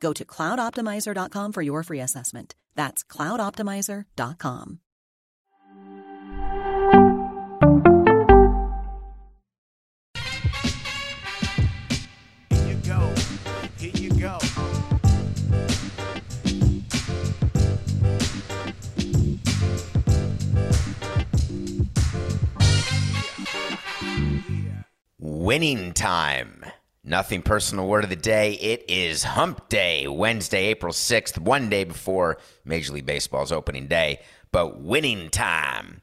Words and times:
Go 0.00 0.12
to 0.12 0.24
cloudoptimizer.com 0.24 1.52
for 1.52 1.62
your 1.62 1.82
free 1.82 2.00
assessment. 2.00 2.54
That's 2.74 3.02
cloudoptimizer.com. 3.04 4.80
Here 12.50 12.66
you 12.68 12.74
go. 12.84 13.14
Here 13.78 13.90
you 13.94 14.10
go. 14.10 14.38
Winning 25.18 25.92
time. 25.92 26.64
Nothing 27.08 27.42
personal 27.42 27.86
word 27.86 28.02
of 28.02 28.10
the 28.10 28.16
day. 28.16 28.54
It 28.54 28.84
is 28.88 29.22
hump 29.22 29.68
day, 29.68 30.08
Wednesday, 30.08 30.66
April 30.66 30.92
6th, 30.92 31.38
one 31.38 31.70
day 31.70 31.84
before 31.84 32.38
Major 32.64 32.94
League 32.94 33.06
Baseball's 33.06 33.52
opening 33.52 33.86
day. 33.86 34.22
But 34.50 34.80
winning 34.80 35.30
time 35.30 36.02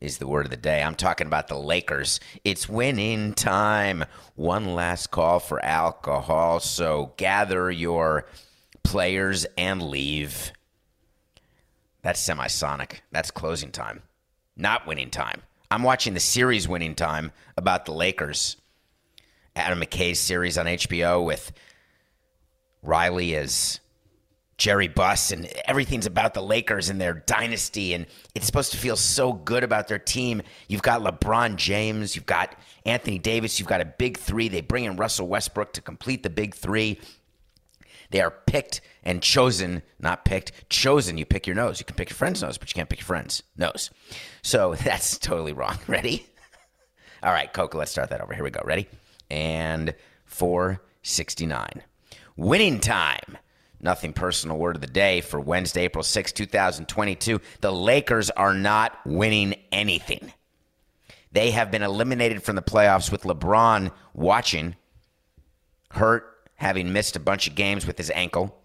is 0.00 0.16
the 0.16 0.26
word 0.26 0.46
of 0.46 0.50
the 0.50 0.56
day. 0.56 0.82
I'm 0.82 0.94
talking 0.94 1.26
about 1.26 1.48
the 1.48 1.58
Lakers. 1.58 2.20
It's 2.42 2.70
winning 2.70 3.34
time. 3.34 4.06
One 4.34 4.74
last 4.74 5.10
call 5.10 5.40
for 5.40 5.62
alcohol. 5.62 6.60
So 6.60 7.12
gather 7.18 7.70
your 7.70 8.24
players 8.82 9.44
and 9.58 9.82
leave. 9.82 10.52
That's 12.00 12.26
semisonic. 12.26 13.00
That's 13.12 13.30
closing 13.30 13.72
time, 13.72 14.04
not 14.56 14.86
winning 14.86 15.10
time. 15.10 15.42
I'm 15.70 15.82
watching 15.82 16.14
the 16.14 16.20
series 16.20 16.66
winning 16.66 16.94
time 16.94 17.32
about 17.58 17.84
the 17.84 17.92
Lakers. 17.92 18.56
Adam 19.60 19.80
McKay's 19.80 20.18
series 20.18 20.58
on 20.58 20.66
HBO 20.66 21.24
with 21.24 21.52
Reilly 22.82 23.36
as 23.36 23.80
Jerry 24.56 24.88
Buss, 24.88 25.30
and 25.30 25.46
everything's 25.64 26.06
about 26.06 26.34
the 26.34 26.42
Lakers 26.42 26.90
and 26.90 27.00
their 27.00 27.14
dynasty, 27.14 27.94
and 27.94 28.06
it's 28.34 28.44
supposed 28.46 28.72
to 28.72 28.78
feel 28.78 28.96
so 28.96 29.32
good 29.32 29.64
about 29.64 29.88
their 29.88 29.98
team. 29.98 30.42
You've 30.68 30.82
got 30.82 31.00
LeBron 31.00 31.56
James, 31.56 32.14
you've 32.14 32.26
got 32.26 32.54
Anthony 32.84 33.18
Davis, 33.18 33.58
you've 33.58 33.68
got 33.68 33.80
a 33.80 33.86
big 33.86 34.18
three. 34.18 34.48
They 34.48 34.60
bring 34.60 34.84
in 34.84 34.96
Russell 34.96 35.28
Westbrook 35.28 35.72
to 35.74 35.80
complete 35.80 36.22
the 36.22 36.30
big 36.30 36.54
three. 36.54 37.00
They 38.10 38.20
are 38.20 38.30
picked 38.30 38.80
and 39.02 39.22
chosen, 39.22 39.82
not 39.98 40.24
picked, 40.24 40.68
chosen. 40.68 41.16
You 41.16 41.24
pick 41.24 41.46
your 41.46 41.56
nose. 41.56 41.80
You 41.80 41.86
can 41.86 41.96
pick 41.96 42.10
your 42.10 42.16
friend's 42.16 42.42
nose, 42.42 42.58
but 42.58 42.68
you 42.68 42.74
can't 42.74 42.88
pick 42.88 43.00
your 43.00 43.06
friend's 43.06 43.42
nose. 43.56 43.90
So 44.42 44.74
that's 44.84 45.16
totally 45.18 45.52
wrong. 45.52 45.78
Ready? 45.86 46.26
All 47.22 47.32
right, 47.32 47.52
Coca, 47.52 47.78
let's 47.78 47.92
start 47.92 48.10
that 48.10 48.20
over. 48.20 48.34
Here 48.34 48.44
we 48.44 48.50
go. 48.50 48.62
Ready? 48.64 48.88
And 49.30 49.94
469. 50.26 51.82
Winning 52.36 52.80
time. 52.80 53.38
Nothing 53.82 54.12
personal 54.12 54.58
word 54.58 54.76
of 54.76 54.82
the 54.82 54.86
day 54.86 55.20
for 55.22 55.40
Wednesday, 55.40 55.84
April 55.84 56.04
6, 56.04 56.32
2022. 56.32 57.40
The 57.60 57.72
Lakers 57.72 58.28
are 58.30 58.54
not 58.54 58.98
winning 59.06 59.54
anything. 59.72 60.32
They 61.32 61.52
have 61.52 61.70
been 61.70 61.82
eliminated 61.82 62.42
from 62.42 62.56
the 62.56 62.62
playoffs 62.62 63.10
with 63.10 63.22
LeBron 63.22 63.90
watching, 64.12 64.76
hurt, 65.92 66.26
having 66.56 66.92
missed 66.92 67.16
a 67.16 67.20
bunch 67.20 67.48
of 67.48 67.54
games 67.54 67.86
with 67.86 67.96
his 67.96 68.10
ankle. 68.10 68.60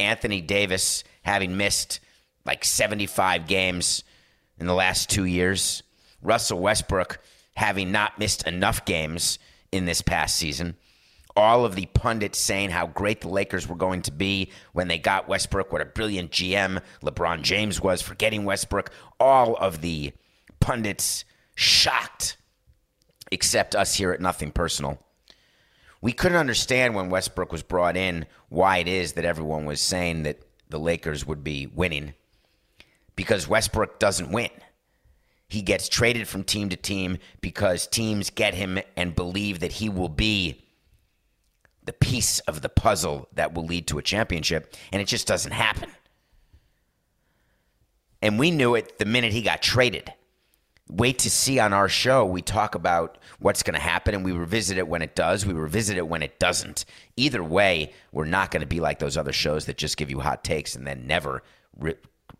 Anthony 0.00 0.40
Davis 0.40 1.04
having 1.22 1.56
missed 1.56 2.00
like 2.44 2.64
75 2.64 3.46
games 3.46 4.02
in 4.58 4.66
the 4.66 4.74
last 4.74 5.10
two 5.10 5.24
years. 5.24 5.82
Russell 6.22 6.58
Westbrook 6.58 7.18
having 7.54 7.92
not 7.92 8.18
missed 8.18 8.46
enough 8.46 8.84
games 8.84 9.38
in 9.72 9.84
this 9.84 10.02
past 10.02 10.36
season. 10.36 10.76
All 11.36 11.64
of 11.64 11.76
the 11.76 11.86
pundits 11.86 12.40
saying 12.40 12.70
how 12.70 12.88
great 12.88 13.20
the 13.20 13.28
Lakers 13.28 13.68
were 13.68 13.76
going 13.76 14.02
to 14.02 14.12
be 14.12 14.50
when 14.72 14.88
they 14.88 14.98
got 14.98 15.28
Westbrook, 15.28 15.72
what 15.72 15.80
a 15.80 15.86
brilliant 15.86 16.32
GM 16.32 16.82
LeBron 17.02 17.42
James 17.42 17.80
was 17.80 18.02
for 18.02 18.14
getting 18.16 18.44
Westbrook. 18.44 18.90
All 19.20 19.56
of 19.56 19.80
the 19.80 20.12
pundits 20.58 21.24
shocked, 21.54 22.36
except 23.30 23.76
us 23.76 23.94
here 23.94 24.10
at 24.10 24.20
Nothing 24.20 24.50
Personal. 24.50 24.98
We 26.02 26.12
couldn't 26.12 26.38
understand 26.38 26.94
when 26.94 27.10
Westbrook 27.10 27.52
was 27.52 27.62
brought 27.62 27.96
in 27.96 28.26
why 28.48 28.78
it 28.78 28.88
is 28.88 29.12
that 29.12 29.24
everyone 29.24 29.66
was 29.66 29.80
saying 29.80 30.24
that 30.24 30.40
the 30.68 30.78
Lakers 30.78 31.26
would 31.26 31.44
be 31.44 31.66
winning 31.66 32.14
because 33.14 33.46
Westbrook 33.46 33.98
doesn't 33.98 34.32
win. 34.32 34.50
He 35.50 35.62
gets 35.62 35.88
traded 35.88 36.28
from 36.28 36.44
team 36.44 36.68
to 36.68 36.76
team 36.76 37.18
because 37.40 37.88
teams 37.88 38.30
get 38.30 38.54
him 38.54 38.78
and 38.96 39.16
believe 39.16 39.58
that 39.60 39.72
he 39.72 39.88
will 39.88 40.08
be 40.08 40.62
the 41.84 41.92
piece 41.92 42.38
of 42.40 42.62
the 42.62 42.68
puzzle 42.68 43.28
that 43.34 43.52
will 43.52 43.64
lead 43.64 43.88
to 43.88 43.98
a 43.98 44.02
championship, 44.02 44.76
and 44.92 45.02
it 45.02 45.06
just 45.08 45.26
doesn't 45.26 45.50
happen. 45.50 45.90
And 48.22 48.38
we 48.38 48.52
knew 48.52 48.76
it 48.76 48.98
the 49.00 49.04
minute 49.06 49.32
he 49.32 49.42
got 49.42 49.60
traded. 49.60 50.12
Wait 50.88 51.18
to 51.20 51.30
see 51.30 51.58
on 51.58 51.72
our 51.72 51.88
show. 51.88 52.24
We 52.24 52.42
talk 52.42 52.76
about 52.76 53.18
what's 53.40 53.64
going 53.64 53.74
to 53.74 53.80
happen 53.80 54.14
and 54.14 54.24
we 54.24 54.32
revisit 54.32 54.78
it 54.78 54.86
when 54.86 55.02
it 55.02 55.16
does. 55.16 55.46
We 55.46 55.54
revisit 55.54 55.96
it 55.96 56.06
when 56.06 56.22
it 56.22 56.38
doesn't. 56.38 56.84
Either 57.16 57.42
way, 57.42 57.92
we're 58.12 58.24
not 58.24 58.50
going 58.50 58.60
to 58.60 58.66
be 58.66 58.80
like 58.80 58.98
those 58.98 59.16
other 59.16 59.32
shows 59.32 59.66
that 59.66 59.78
just 59.78 59.96
give 59.96 60.10
you 60.10 60.20
hot 60.20 60.44
takes 60.44 60.74
and 60.76 60.86
then 60.86 61.06
never 61.06 61.42
re- 61.76 61.94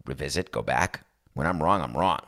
revisit, 0.04 0.52
go 0.52 0.62
back. 0.62 1.04
When 1.34 1.46
I'm 1.46 1.62
wrong, 1.62 1.80
I'm 1.80 1.96
wrong. 1.96 2.20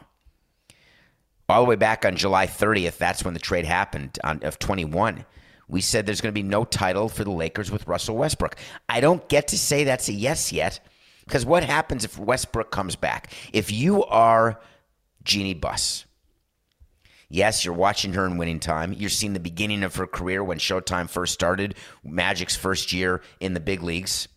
All 1.52 1.62
the 1.62 1.68
way 1.68 1.76
back 1.76 2.04
on 2.04 2.16
July 2.16 2.46
30th, 2.46 2.96
that's 2.96 3.24
when 3.24 3.34
the 3.34 3.40
trade 3.40 3.66
happened 3.66 4.18
on, 4.24 4.42
of 4.42 4.58
21. 4.58 5.24
We 5.68 5.80
said 5.80 6.06
there's 6.06 6.20
going 6.20 6.32
to 6.32 6.40
be 6.40 6.42
no 6.42 6.64
title 6.64 7.08
for 7.08 7.24
the 7.24 7.30
Lakers 7.30 7.70
with 7.70 7.86
Russell 7.86 8.16
Westbrook. 8.16 8.56
I 8.88 9.00
don't 9.00 9.28
get 9.28 9.48
to 9.48 9.58
say 9.58 9.84
that's 9.84 10.08
a 10.08 10.12
yes 10.12 10.52
yet 10.52 10.80
because 11.24 11.46
what 11.46 11.62
happens 11.62 12.04
if 12.04 12.18
Westbrook 12.18 12.70
comes 12.70 12.96
back? 12.96 13.32
If 13.52 13.70
you 13.70 14.04
are 14.04 14.60
Jeanie 15.24 15.54
Buss, 15.54 16.06
Yes, 17.32 17.64
you're 17.64 17.72
watching 17.72 18.12
her 18.12 18.26
in 18.26 18.36
winning 18.36 18.60
time. 18.60 18.92
You're 18.92 19.08
seeing 19.08 19.32
the 19.32 19.40
beginning 19.40 19.84
of 19.84 19.96
her 19.96 20.06
career 20.06 20.44
when 20.44 20.58
Showtime 20.58 21.08
first 21.08 21.32
started, 21.32 21.76
Magic's 22.04 22.56
first 22.56 22.92
year 22.92 23.22
in 23.40 23.54
the 23.54 23.58
big 23.60 23.82
leagues. 23.82 24.28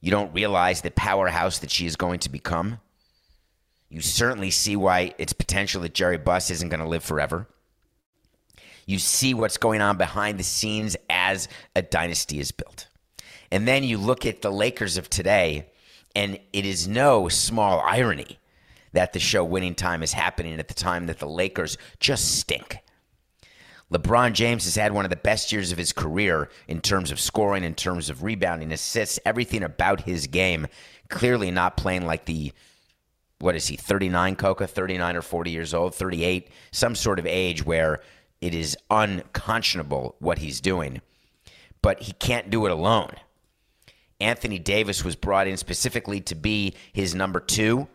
You 0.00 0.12
don't 0.12 0.32
realize 0.32 0.82
the 0.82 0.92
powerhouse 0.92 1.58
that 1.58 1.72
she 1.72 1.84
is 1.84 1.96
going 1.96 2.20
to 2.20 2.30
become. 2.30 2.78
You 3.88 4.00
certainly 4.00 4.50
see 4.50 4.76
why 4.76 5.14
it's 5.18 5.32
potential 5.32 5.82
that 5.82 5.94
Jerry 5.94 6.18
Buss 6.18 6.50
isn't 6.50 6.68
going 6.68 6.80
to 6.80 6.88
live 6.88 7.04
forever. 7.04 7.46
You 8.86 8.98
see 8.98 9.34
what's 9.34 9.56
going 9.56 9.80
on 9.80 9.96
behind 9.96 10.38
the 10.38 10.44
scenes 10.44 10.96
as 11.10 11.48
a 11.74 11.82
dynasty 11.82 12.38
is 12.38 12.52
built. 12.52 12.88
And 13.50 13.66
then 13.66 13.84
you 13.84 13.98
look 13.98 14.26
at 14.26 14.42
the 14.42 14.52
Lakers 14.52 14.96
of 14.96 15.08
today, 15.08 15.70
and 16.14 16.38
it 16.52 16.64
is 16.64 16.88
no 16.88 17.28
small 17.28 17.80
irony 17.80 18.38
that 18.92 19.12
the 19.12 19.20
show 19.20 19.44
Winning 19.44 19.74
Time 19.74 20.02
is 20.02 20.12
happening 20.12 20.58
at 20.58 20.68
the 20.68 20.74
time 20.74 21.06
that 21.06 21.18
the 21.18 21.28
Lakers 21.28 21.76
just 22.00 22.38
stink. 22.38 22.78
LeBron 23.92 24.34
James 24.34 24.64
has 24.64 24.74
had 24.74 24.92
one 24.92 25.06
of 25.06 25.10
the 25.10 25.16
best 25.16 25.50
years 25.50 25.72
of 25.72 25.78
his 25.78 25.92
career 25.92 26.50
in 26.66 26.80
terms 26.80 27.10
of 27.10 27.18
scoring, 27.18 27.64
in 27.64 27.74
terms 27.74 28.10
of 28.10 28.22
rebounding, 28.22 28.70
assists, 28.70 29.18
everything 29.24 29.62
about 29.62 30.02
his 30.02 30.26
game. 30.26 30.66
Clearly 31.08 31.50
not 31.50 31.78
playing 31.78 32.04
like 32.04 32.26
the, 32.26 32.52
what 33.40 33.54
is 33.54 33.68
he, 33.68 33.76
39, 33.76 34.36
Coca, 34.36 34.66
39 34.66 35.16
or 35.16 35.22
40 35.22 35.50
years 35.50 35.74
old, 35.74 35.94
38, 35.94 36.48
some 36.72 36.94
sort 36.94 37.18
of 37.18 37.26
age 37.26 37.64
where 37.64 38.00
it 38.40 38.54
is 38.54 38.76
unconscionable 38.90 40.16
what 40.18 40.38
he's 40.38 40.60
doing. 40.60 41.00
But 41.82 42.02
he 42.02 42.12
can't 42.12 42.50
do 42.50 42.66
it 42.66 42.72
alone. 42.72 43.12
Anthony 44.20 44.58
Davis 44.58 45.04
was 45.04 45.14
brought 45.14 45.46
in 45.46 45.56
specifically 45.56 46.20
to 46.22 46.34
be 46.34 46.74
his 46.92 47.14
number 47.14 47.38
two 47.40 47.86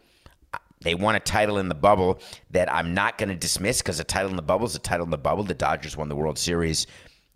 They 0.82 0.96
won 0.96 1.16
a 1.16 1.20
title 1.20 1.58
in 1.58 1.70
the 1.70 1.76
bubble 1.76 2.20
that 2.52 2.72
I'm 2.72 2.94
not 2.94 3.18
going 3.18 3.30
to 3.30 3.36
dismiss 3.36 3.82
because 3.82 4.00
a 4.00 4.04
title 4.04 4.30
in 4.30 4.36
the 4.36 4.42
bubble 4.42 4.66
is 4.66 4.76
a 4.76 4.80
title 4.80 5.06
in 5.06 5.12
the 5.12 5.18
bubble. 5.18 5.44
The 5.44 5.54
Dodgers 5.54 5.98
won 5.98 6.10
the 6.10 6.16
World 6.16 6.38
Series 6.38 6.88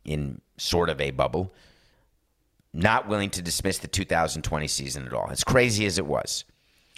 in 0.06 0.42
sort 0.58 0.90
of 0.90 1.00
a 1.02 1.12
bubble. 1.12 1.54
Not 2.74 3.08
willing 3.08 3.30
to 3.32 3.42
dismiss 3.42 3.80
the 3.80 3.88
2020 3.88 4.68
season 4.68 5.06
at 5.08 5.14
all, 5.14 5.30
as 5.32 5.44
crazy 5.44 5.86
as 5.86 5.98
it 5.98 6.06
was. 6.06 6.44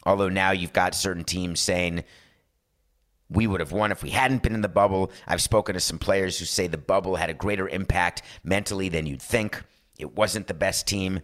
Although 0.10 0.30
now 0.30 0.50
you've 0.50 0.74
got 0.74 0.96
certain 0.96 1.24
teams 1.24 1.60
saying 1.60 2.04
we 3.30 3.46
would 3.46 3.60
have 3.60 3.72
won 3.72 3.92
if 3.92 4.02
we 4.02 4.10
hadn't 4.10 4.42
been 4.42 4.56
in 4.56 4.62
the 4.62 4.68
bubble. 4.68 5.12
I've 5.28 5.40
spoken 5.40 5.76
to 5.76 5.80
some 5.80 6.00
players 6.00 6.40
who 6.40 6.46
say 6.46 6.66
the 6.66 6.80
bubble 6.80 7.16
had 7.16 7.30
a 7.30 7.34
greater 7.36 7.70
impact 7.70 8.24
mentally 8.44 8.90
than 8.90 9.06
you'd 9.06 9.22
think. 9.22 9.62
It 10.00 10.16
wasn't 10.16 10.48
the 10.48 10.56
best 10.56 10.88
team. 10.88 11.22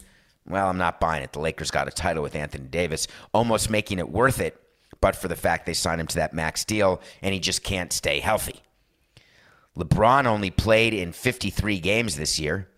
Well, 0.48 0.68
I'm 0.70 0.78
not 0.78 1.00
buying 1.00 1.24
it. 1.24 1.34
The 1.34 1.40
Lakers 1.40 1.72
got 1.72 1.88
a 1.88 1.92
title 1.92 2.22
with 2.22 2.36
Anthony 2.36 2.68
Davis, 2.68 3.08
almost 3.34 3.72
making 3.72 3.98
it 3.98 4.12
worth 4.12 4.40
it, 4.40 4.62
but 5.02 5.16
for 5.16 5.30
the 5.30 5.36
fact 5.36 5.66
they 5.66 5.74
signed 5.74 6.00
him 6.00 6.06
to 6.06 6.18
that 6.18 6.36
max 6.36 6.64
deal 6.64 7.02
and 7.24 7.34
he 7.34 7.40
just 7.40 7.64
can't 7.64 7.92
stay 7.92 8.20
healthy. 8.20 8.62
LeBron 9.76 10.28
only 10.28 10.52
played 10.52 10.94
in 10.94 11.12
53 11.12 11.80
games 11.80 12.18
this 12.18 12.40
year, 12.40 12.70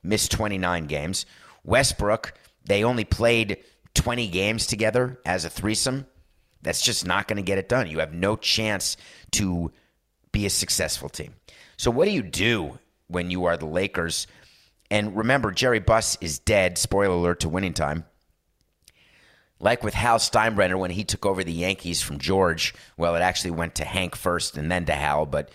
missed 0.00 0.30
29 0.30 0.86
games. 0.86 1.26
Westbrook, 1.64 2.34
they 2.64 2.84
only 2.84 3.04
played 3.04 3.58
20 3.94 4.28
games 4.28 4.66
together 4.66 5.20
as 5.24 5.44
a 5.44 5.50
threesome. 5.50 6.06
That's 6.62 6.82
just 6.82 7.06
not 7.06 7.28
going 7.28 7.36
to 7.36 7.42
get 7.42 7.58
it 7.58 7.68
done. 7.68 7.88
You 7.88 7.98
have 7.98 8.14
no 8.14 8.36
chance 8.36 8.96
to 9.32 9.70
be 10.32 10.46
a 10.46 10.50
successful 10.50 11.08
team. 11.08 11.34
So, 11.76 11.90
what 11.90 12.06
do 12.06 12.10
you 12.10 12.22
do 12.22 12.78
when 13.08 13.30
you 13.30 13.44
are 13.44 13.56
the 13.56 13.66
Lakers? 13.66 14.26
And 14.90 15.16
remember, 15.16 15.50
Jerry 15.50 15.80
Buss 15.80 16.16
is 16.20 16.38
dead. 16.38 16.78
Spoiler 16.78 17.14
alert 17.14 17.40
to 17.40 17.48
winning 17.48 17.74
time. 17.74 18.04
Like 19.60 19.82
with 19.82 19.94
Hal 19.94 20.18
Steinbrenner 20.18 20.78
when 20.78 20.90
he 20.90 21.04
took 21.04 21.24
over 21.24 21.42
the 21.42 21.52
Yankees 21.52 22.02
from 22.02 22.18
George, 22.18 22.74
well, 22.96 23.14
it 23.14 23.20
actually 23.20 23.52
went 23.52 23.76
to 23.76 23.84
Hank 23.84 24.14
first 24.16 24.58
and 24.58 24.70
then 24.70 24.84
to 24.86 24.92
Hal, 24.92 25.26
but 25.26 25.50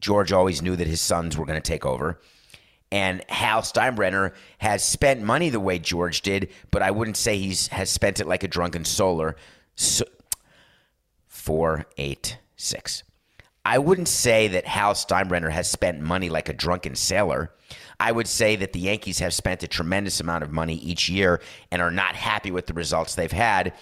George 0.00 0.32
always 0.32 0.62
knew 0.62 0.76
that 0.76 0.86
his 0.86 1.00
sons 1.00 1.36
were 1.36 1.46
going 1.46 1.60
to 1.60 1.70
take 1.70 1.86
over. 1.86 2.20
And 2.92 3.24
Hal 3.28 3.62
Steinbrenner 3.62 4.32
has 4.58 4.84
spent 4.84 5.20
money 5.22 5.50
the 5.50 5.60
way 5.60 5.78
George 5.78 6.22
did, 6.22 6.50
but 6.70 6.82
I 6.82 6.92
wouldn't 6.92 7.16
say 7.16 7.36
he's 7.36 7.68
has 7.68 7.90
spent 7.90 8.20
it 8.20 8.28
like 8.28 8.44
a 8.44 8.48
drunken 8.48 8.84
solar. 8.84 9.36
So, 9.74 10.04
four, 11.26 11.86
eight, 11.96 12.38
six. 12.56 13.02
I 13.64 13.78
wouldn't 13.78 14.06
say 14.06 14.46
that 14.48 14.66
Hal 14.66 14.94
Steinbrenner 14.94 15.50
has 15.50 15.68
spent 15.68 16.00
money 16.00 16.28
like 16.28 16.48
a 16.48 16.52
drunken 16.52 16.94
sailor. 16.94 17.52
I 17.98 18.12
would 18.12 18.28
say 18.28 18.54
that 18.56 18.72
the 18.72 18.78
Yankees 18.78 19.18
have 19.18 19.34
spent 19.34 19.64
a 19.64 19.68
tremendous 19.68 20.20
amount 20.20 20.44
of 20.44 20.52
money 20.52 20.76
each 20.76 21.08
year 21.08 21.40
and 21.72 21.82
are 21.82 21.90
not 21.90 22.14
happy 22.14 22.52
with 22.52 22.66
the 22.66 22.74
results 22.74 23.14
they've 23.14 23.32
had. 23.32 23.72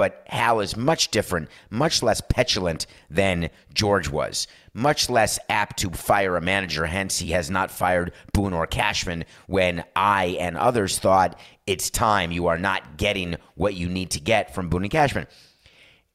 But 0.00 0.22
Hal 0.28 0.60
is 0.60 0.78
much 0.78 1.10
different, 1.10 1.50
much 1.68 2.02
less 2.02 2.22
petulant 2.22 2.86
than 3.10 3.50
George 3.74 4.08
was, 4.08 4.46
much 4.72 5.10
less 5.10 5.38
apt 5.50 5.76
to 5.80 5.90
fire 5.90 6.38
a 6.38 6.40
manager. 6.40 6.86
Hence, 6.86 7.18
he 7.18 7.32
has 7.32 7.50
not 7.50 7.70
fired 7.70 8.12
Boone 8.32 8.54
or 8.54 8.66
Cashman 8.66 9.26
when 9.46 9.84
I 9.94 10.38
and 10.40 10.56
others 10.56 10.98
thought 10.98 11.38
it's 11.66 11.90
time. 11.90 12.32
You 12.32 12.46
are 12.46 12.56
not 12.56 12.96
getting 12.96 13.36
what 13.56 13.74
you 13.74 13.90
need 13.90 14.12
to 14.12 14.20
get 14.20 14.54
from 14.54 14.70
Boone 14.70 14.84
and 14.84 14.90
Cashman. 14.90 15.26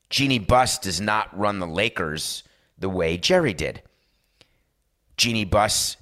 Jeanie 0.10 0.40
Buss 0.40 0.80
does 0.80 1.00
not 1.00 1.38
run 1.38 1.60
the 1.60 1.68
Lakers 1.68 2.42
the 2.80 2.90
way 2.90 3.18
Jerry 3.18 3.54
did. 3.54 3.84
Jeanie 5.16 5.46
Buss 5.46 5.96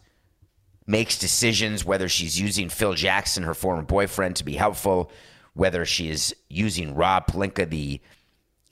makes 0.88 1.20
decisions 1.20 1.84
whether 1.84 2.08
she's 2.08 2.40
using 2.40 2.70
Phil 2.70 2.94
Jackson, 2.94 3.44
her 3.44 3.54
former 3.54 3.84
boyfriend, 3.84 4.38
to 4.38 4.46
be 4.46 4.54
helpful, 4.54 5.12
whether 5.54 5.86
she 5.86 6.10
is 6.10 6.36
using 6.50 6.96
Rob 6.96 7.28
Pelinka, 7.28 7.70
the 7.70 8.02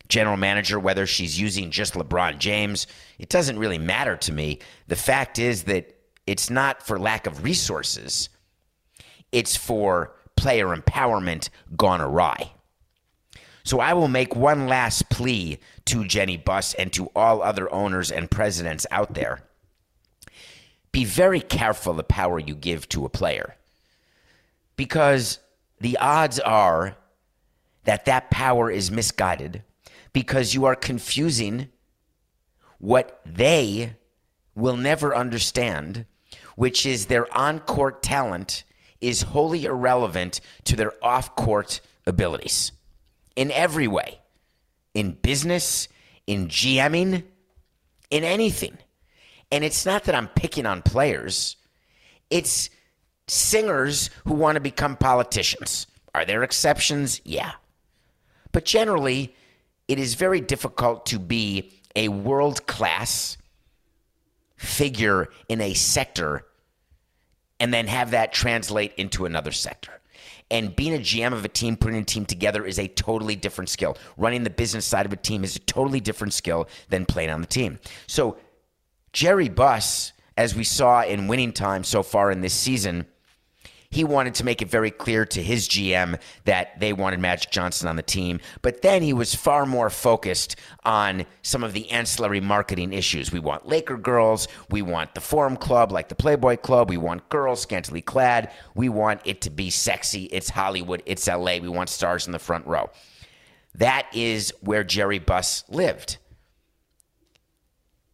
general 0.07 0.37
manager, 0.37 0.79
whether 0.79 1.07
she's 1.07 1.39
using 1.39 1.71
just 1.71 1.93
LeBron 1.93 2.37
James. 2.37 2.85
It 3.17 3.29
doesn't 3.29 3.57
really 3.57 3.77
matter 3.77 4.17
to 4.17 4.33
me. 4.33 4.59
The 4.87 4.95
fact 4.95 5.39
is 5.39 5.63
that 5.63 5.95
it's 6.27 6.49
not 6.49 6.83
for 6.83 6.99
lack 6.99 7.25
of 7.25 7.43
resources, 7.43 8.29
it's 9.31 9.55
for 9.55 10.13
player 10.35 10.75
empowerment 10.75 11.49
gone 11.75 12.01
awry. 12.01 12.51
So 13.63 13.79
I 13.79 13.93
will 13.93 14.07
make 14.07 14.35
one 14.35 14.67
last 14.67 15.09
plea 15.09 15.59
to 15.85 16.03
Jenny 16.03 16.37
Buss 16.37 16.73
and 16.73 16.91
to 16.93 17.11
all 17.15 17.43
other 17.43 17.71
owners 17.71 18.11
and 18.11 18.29
presidents 18.29 18.87
out 18.91 19.13
there. 19.13 19.43
Be 20.91 21.05
very 21.05 21.39
careful 21.39 21.93
the 21.93 22.03
power 22.03 22.39
you 22.39 22.55
give 22.55 22.89
to 22.89 23.05
a 23.05 23.09
player 23.09 23.55
because 24.75 25.39
the 25.81 25.97
odds 25.97 26.39
are 26.39 26.95
that 27.83 28.05
that 28.05 28.29
power 28.29 28.69
is 28.69 28.91
misguided 28.91 29.63
because 30.13 30.53
you 30.53 30.65
are 30.65 30.75
confusing 30.75 31.69
what 32.77 33.19
they 33.25 33.95
will 34.55 34.77
never 34.77 35.15
understand, 35.15 36.05
which 36.55 36.85
is 36.85 37.07
their 37.07 37.31
on 37.35 37.59
court 37.59 38.03
talent 38.03 38.63
is 38.99 39.23
wholly 39.23 39.65
irrelevant 39.65 40.39
to 40.63 40.75
their 40.75 40.93
off 41.03 41.35
court 41.35 41.81
abilities. 42.05 42.71
In 43.35 43.49
every 43.51 43.87
way. 43.87 44.19
In 44.93 45.13
business, 45.13 45.87
in 46.27 46.47
GMing, 46.47 47.23
in 48.11 48.23
anything. 48.23 48.77
And 49.51 49.63
it's 49.63 49.85
not 49.85 50.03
that 50.03 50.15
I'm 50.15 50.27
picking 50.27 50.65
on 50.65 50.81
players, 50.81 51.55
it's 52.29 52.69
singers 53.31 54.09
who 54.25 54.33
want 54.33 54.57
to 54.57 54.59
become 54.59 54.97
politicians. 54.97 55.87
Are 56.13 56.25
there 56.25 56.43
exceptions? 56.43 57.21
Yeah. 57.23 57.53
But 58.51 58.65
generally, 58.65 59.33
it 59.87 59.99
is 59.99 60.15
very 60.15 60.41
difficult 60.41 61.05
to 61.07 61.19
be 61.19 61.71
a 61.95 62.09
world 62.09 62.67
class 62.67 63.37
figure 64.57 65.29
in 65.47 65.61
a 65.61 65.73
sector 65.73 66.45
and 67.59 67.73
then 67.73 67.87
have 67.87 68.11
that 68.11 68.33
translate 68.33 68.93
into 68.95 69.25
another 69.25 69.53
sector. 69.53 70.01
And 70.49 70.75
being 70.75 70.93
a 70.93 70.99
GM 70.99 71.31
of 71.31 71.45
a 71.45 71.47
team, 71.47 71.77
putting 71.77 71.99
a 71.99 72.03
team 72.03 72.25
together 72.25 72.65
is 72.65 72.79
a 72.79 72.89
totally 72.89 73.37
different 73.37 73.69
skill. 73.69 73.97
Running 74.17 74.43
the 74.43 74.49
business 74.49 74.85
side 74.85 75.05
of 75.05 75.13
a 75.13 75.17
team 75.17 75.45
is 75.45 75.55
a 75.55 75.59
totally 75.59 76.01
different 76.01 76.33
skill 76.33 76.67
than 76.89 77.05
playing 77.05 77.29
on 77.29 77.39
the 77.39 77.47
team. 77.47 77.79
So, 78.07 78.37
Jerry 79.13 79.47
Buss, 79.47 80.11
as 80.35 80.53
we 80.53 80.65
saw 80.65 81.03
in 81.03 81.27
winning 81.27 81.53
time 81.53 81.85
so 81.85 82.03
far 82.03 82.31
in 82.31 82.41
this 82.41 82.53
season, 82.53 83.05
he 83.91 84.05
wanted 84.05 84.33
to 84.35 84.45
make 84.45 84.61
it 84.61 84.69
very 84.69 84.89
clear 84.89 85.25
to 85.25 85.43
his 85.43 85.67
GM 85.67 86.19
that 86.45 86.79
they 86.79 86.93
wanted 86.93 87.19
Magic 87.19 87.51
Johnson 87.51 87.89
on 87.89 87.97
the 87.97 88.01
team. 88.01 88.39
But 88.61 88.81
then 88.81 89.01
he 89.01 89.11
was 89.11 89.35
far 89.35 89.65
more 89.65 89.89
focused 89.89 90.55
on 90.85 91.25
some 91.41 91.63
of 91.63 91.73
the 91.73 91.91
ancillary 91.91 92.39
marketing 92.39 92.93
issues. 92.93 93.33
We 93.33 93.39
want 93.39 93.67
Laker 93.67 93.98
girls. 93.98 94.48
We 94.69 94.81
want 94.81 95.13
the 95.13 95.21
Forum 95.21 95.57
Club, 95.57 95.91
like 95.91 96.07
the 96.07 96.15
Playboy 96.15 96.57
Club. 96.57 96.89
We 96.89 96.98
want 96.98 97.27
girls 97.27 97.62
scantily 97.62 98.01
clad. 98.01 98.51
We 98.75 98.88
want 98.88 99.21
it 99.25 99.41
to 99.41 99.50
be 99.50 99.69
sexy. 99.69 100.24
It's 100.25 100.50
Hollywood. 100.50 101.03
It's 101.05 101.27
LA. 101.27 101.57
We 101.57 101.67
want 101.67 101.89
stars 101.89 102.25
in 102.25 102.31
the 102.31 102.39
front 102.39 102.65
row. 102.65 102.89
That 103.75 104.07
is 104.13 104.53
where 104.62 104.86
Jerry 104.86 105.19
Buss 105.19 105.65
lived. 105.69 106.17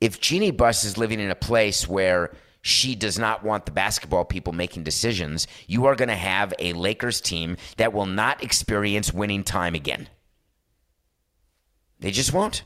If 0.02 0.20
Jeanie 0.20 0.52
Buss 0.52 0.84
is 0.84 0.98
living 0.98 1.20
in 1.20 1.30
a 1.30 1.36
place 1.36 1.88
where 1.88 2.32
she 2.68 2.96
does 2.96 3.18
not 3.18 3.44
want 3.44 3.66
the 3.66 3.72
basketball 3.72 4.26
people 4.26 4.52
making 4.52 4.84
decisions, 4.84 5.48
you 5.68 5.86
are 5.86 5.96
going 5.96 6.10
to 6.10 6.16
have 6.16 6.54
a 6.60 6.74
Lakers 6.74 7.22
team 7.22 7.56
that 7.78 7.94
will 7.94 8.06
not 8.06 8.44
experience 8.44 9.14
winning 9.14 9.44
time 9.44 9.74
again. 9.74 10.10
They 12.00 12.12
just 12.12 12.34
won't. 12.34 12.64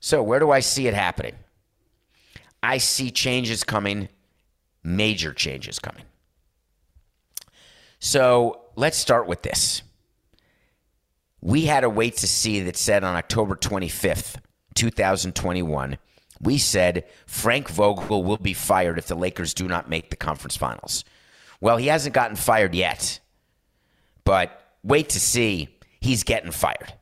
So, 0.00 0.22
where 0.22 0.38
do 0.38 0.50
I 0.50 0.60
see 0.60 0.86
it 0.86 0.94
happening? 0.94 1.34
I 2.62 2.78
see 2.78 3.10
changes 3.10 3.64
coming, 3.64 4.08
major 4.82 5.32
changes 5.32 5.78
coming. 5.78 6.04
So, 7.98 8.66
let's 8.76 8.98
start 8.98 9.26
with 9.26 9.42
this. 9.42 9.82
We 11.40 11.64
had 11.64 11.84
a 11.84 11.90
wait 11.90 12.18
to 12.18 12.28
see 12.28 12.60
that 12.60 12.76
said 12.76 13.02
on 13.02 13.16
October 13.16 13.56
25th, 13.56 14.36
2021 14.74 15.96
we 16.40 16.58
said 16.58 17.04
Frank 17.26 17.68
Vogel 17.68 18.22
will 18.22 18.36
be 18.36 18.54
fired 18.54 18.98
if 18.98 19.06
the 19.06 19.14
Lakers 19.14 19.54
do 19.54 19.68
not 19.68 19.88
make 19.88 20.10
the 20.10 20.16
conference 20.16 20.56
finals. 20.56 21.04
Well, 21.60 21.76
he 21.76 21.86
hasn't 21.86 22.14
gotten 22.14 22.36
fired 22.36 22.74
yet, 22.74 23.20
but 24.24 24.60
wait 24.82 25.10
to 25.10 25.20
see. 25.20 25.68
He's 26.00 26.22
getting 26.22 26.50
fired. 26.50 26.92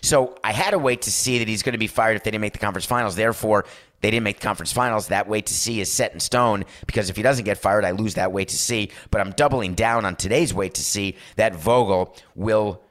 So 0.00 0.36
I 0.42 0.52
had 0.52 0.70
to 0.70 0.78
wait 0.78 1.02
to 1.02 1.12
see 1.12 1.38
that 1.38 1.48
he's 1.48 1.62
going 1.62 1.74
to 1.74 1.78
be 1.78 1.86
fired 1.86 2.16
if 2.16 2.24
they 2.24 2.30
didn't 2.30 2.40
make 2.40 2.52
the 2.52 2.58
conference 2.58 2.86
finals. 2.86 3.14
Therefore, 3.14 3.64
they 4.00 4.10
didn't 4.10 4.24
make 4.24 4.40
the 4.40 4.44
conference 4.44 4.72
finals. 4.72 5.08
That 5.08 5.28
wait 5.28 5.46
to 5.46 5.54
see 5.54 5.80
is 5.80 5.92
set 5.92 6.12
in 6.12 6.20
stone 6.20 6.64
because 6.86 7.10
if 7.10 7.16
he 7.16 7.22
doesn't 7.22 7.44
get 7.44 7.58
fired, 7.58 7.84
I 7.84 7.92
lose 7.92 8.14
that 8.14 8.32
wait 8.32 8.48
to 8.48 8.56
see. 8.56 8.90
But 9.10 9.20
I'm 9.20 9.32
doubling 9.32 9.74
down 9.74 10.04
on 10.04 10.16
today's 10.16 10.52
wait 10.52 10.74
to 10.74 10.84
see 10.84 11.16
that 11.36 11.54
Vogel 11.54 12.16
will 12.34 12.82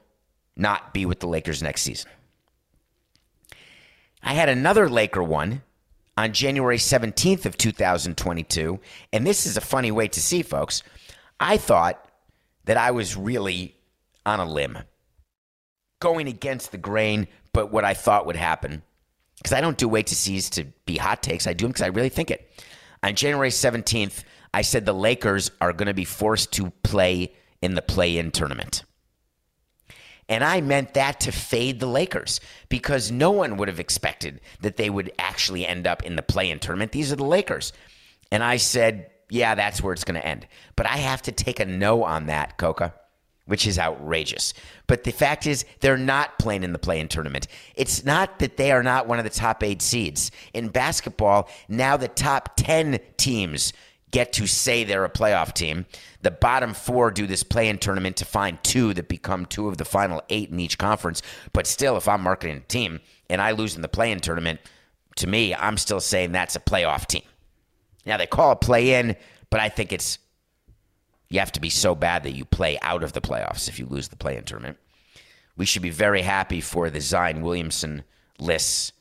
not 0.56 0.92
be 0.92 1.06
with 1.06 1.20
the 1.20 1.28
Lakers 1.28 1.62
next 1.62 1.82
season. 1.82 2.10
I 4.22 4.34
had 4.34 4.48
another 4.48 4.88
Laker 4.88 5.22
one 5.22 5.62
on 6.18 6.32
January 6.32 6.78
17th 6.78 7.46
of 7.46 7.56
2022. 7.56 8.80
And 9.12 9.24
this 9.24 9.46
is 9.46 9.56
a 9.56 9.60
funny 9.60 9.92
way 9.92 10.08
to 10.08 10.20
see, 10.20 10.42
folks. 10.42 10.82
I 11.38 11.58
thought 11.58 12.04
that 12.64 12.76
I 12.76 12.90
was 12.90 13.16
really 13.16 13.76
on 14.26 14.40
a 14.40 14.44
limb. 14.44 14.78
going 16.00 16.26
against 16.26 16.72
the 16.72 16.78
grain, 16.78 17.28
but 17.52 17.70
what 17.70 17.84
I 17.84 17.94
thought 17.94 18.26
would 18.26 18.36
happen. 18.36 18.82
Because 19.36 19.52
I 19.52 19.60
don't 19.60 19.78
do 19.78 19.88
wait 19.88 20.08
to 20.08 20.16
sees 20.16 20.50
to 20.50 20.64
be 20.86 20.96
hot 20.96 21.22
takes. 21.22 21.46
I 21.46 21.52
do 21.52 21.64
them 21.64 21.70
because 21.70 21.82
I 21.82 21.88
really 21.88 22.08
think 22.08 22.32
it. 22.32 22.50
On 23.04 23.14
January 23.14 23.50
17th, 23.50 24.24
I 24.52 24.62
said 24.62 24.86
the 24.86 24.92
Lakers 24.92 25.52
are 25.60 25.72
going 25.72 25.86
to 25.86 25.94
be 25.94 26.04
forced 26.04 26.52
to 26.54 26.70
play 26.82 27.32
in 27.62 27.74
the 27.74 27.82
play 27.82 28.18
in 28.18 28.32
tournament. 28.32 28.82
And 30.28 30.44
I 30.44 30.60
meant 30.60 30.94
that 30.94 31.20
to 31.20 31.32
fade 31.32 31.80
the 31.80 31.86
Lakers 31.86 32.40
because 32.68 33.10
no 33.10 33.30
one 33.30 33.56
would 33.56 33.68
have 33.68 33.80
expected 33.80 34.40
that 34.60 34.76
they 34.76 34.90
would 34.90 35.10
actually 35.18 35.66
end 35.66 35.86
up 35.86 36.02
in 36.02 36.16
the 36.16 36.22
play 36.22 36.50
in 36.50 36.58
tournament. 36.58 36.92
These 36.92 37.12
are 37.12 37.16
the 37.16 37.24
Lakers. 37.24 37.72
And 38.30 38.44
I 38.44 38.58
said, 38.58 39.10
yeah, 39.30 39.54
that's 39.54 39.82
where 39.82 39.92
it's 39.92 40.04
going 40.04 40.20
to 40.20 40.26
end. 40.26 40.46
But 40.76 40.86
I 40.86 40.98
have 40.98 41.22
to 41.22 41.32
take 41.32 41.60
a 41.60 41.64
no 41.64 42.04
on 42.04 42.26
that, 42.26 42.58
Coca, 42.58 42.94
which 43.46 43.66
is 43.66 43.78
outrageous. 43.78 44.52
But 44.86 45.04
the 45.04 45.12
fact 45.12 45.46
is, 45.46 45.64
they're 45.80 45.96
not 45.96 46.38
playing 46.38 46.62
in 46.62 46.72
the 46.72 46.78
play 46.78 47.00
in 47.00 47.08
tournament. 47.08 47.48
It's 47.74 48.04
not 48.04 48.38
that 48.40 48.58
they 48.58 48.70
are 48.70 48.82
not 48.82 49.08
one 49.08 49.18
of 49.18 49.24
the 49.24 49.30
top 49.30 49.62
eight 49.62 49.80
seeds. 49.80 50.30
In 50.52 50.68
basketball, 50.68 51.48
now 51.68 51.96
the 51.96 52.08
top 52.08 52.56
10 52.56 53.00
teams 53.16 53.72
get 54.10 54.32
to 54.34 54.46
say 54.46 54.84
they're 54.84 55.04
a 55.04 55.10
playoff 55.10 55.52
team. 55.52 55.86
The 56.22 56.30
bottom 56.30 56.74
four 56.74 57.10
do 57.10 57.26
this 57.26 57.42
play 57.42 57.68
in 57.68 57.78
tournament 57.78 58.16
to 58.16 58.24
find 58.24 58.62
two 58.62 58.94
that 58.94 59.08
become 59.08 59.46
two 59.46 59.68
of 59.68 59.78
the 59.78 59.84
final 59.84 60.22
eight 60.30 60.50
in 60.50 60.60
each 60.60 60.78
conference. 60.78 61.22
But 61.52 61.66
still, 61.66 61.96
if 61.96 62.08
I'm 62.08 62.22
marketing 62.22 62.56
a 62.56 62.60
team 62.60 63.00
and 63.28 63.40
I 63.40 63.52
lose 63.52 63.76
in 63.76 63.82
the 63.82 63.88
play 63.88 64.10
in 64.10 64.20
tournament, 64.20 64.60
to 65.16 65.26
me, 65.26 65.54
I'm 65.54 65.76
still 65.76 66.00
saying 66.00 66.32
that's 66.32 66.56
a 66.56 66.60
playoff 66.60 67.06
team. 67.06 67.22
Now, 68.06 68.16
they 68.16 68.26
call 68.26 68.52
it 68.52 68.60
play 68.60 68.94
in, 68.94 69.16
but 69.50 69.60
I 69.60 69.68
think 69.68 69.92
it's 69.92 70.18
you 71.28 71.40
have 71.40 71.52
to 71.52 71.60
be 71.60 71.70
so 71.70 71.94
bad 71.94 72.22
that 72.22 72.34
you 72.34 72.44
play 72.44 72.78
out 72.80 73.02
of 73.02 73.12
the 73.12 73.20
playoffs 73.20 73.68
if 73.68 73.78
you 73.78 73.86
lose 73.86 74.08
the 74.08 74.16
play 74.16 74.36
in 74.36 74.44
tournament. 74.44 74.78
We 75.56 75.66
should 75.66 75.82
be 75.82 75.90
very 75.90 76.22
happy 76.22 76.60
for 76.60 76.88
the 76.88 77.00
Zion 77.00 77.42
Williamson 77.42 78.04
lists 78.38 78.92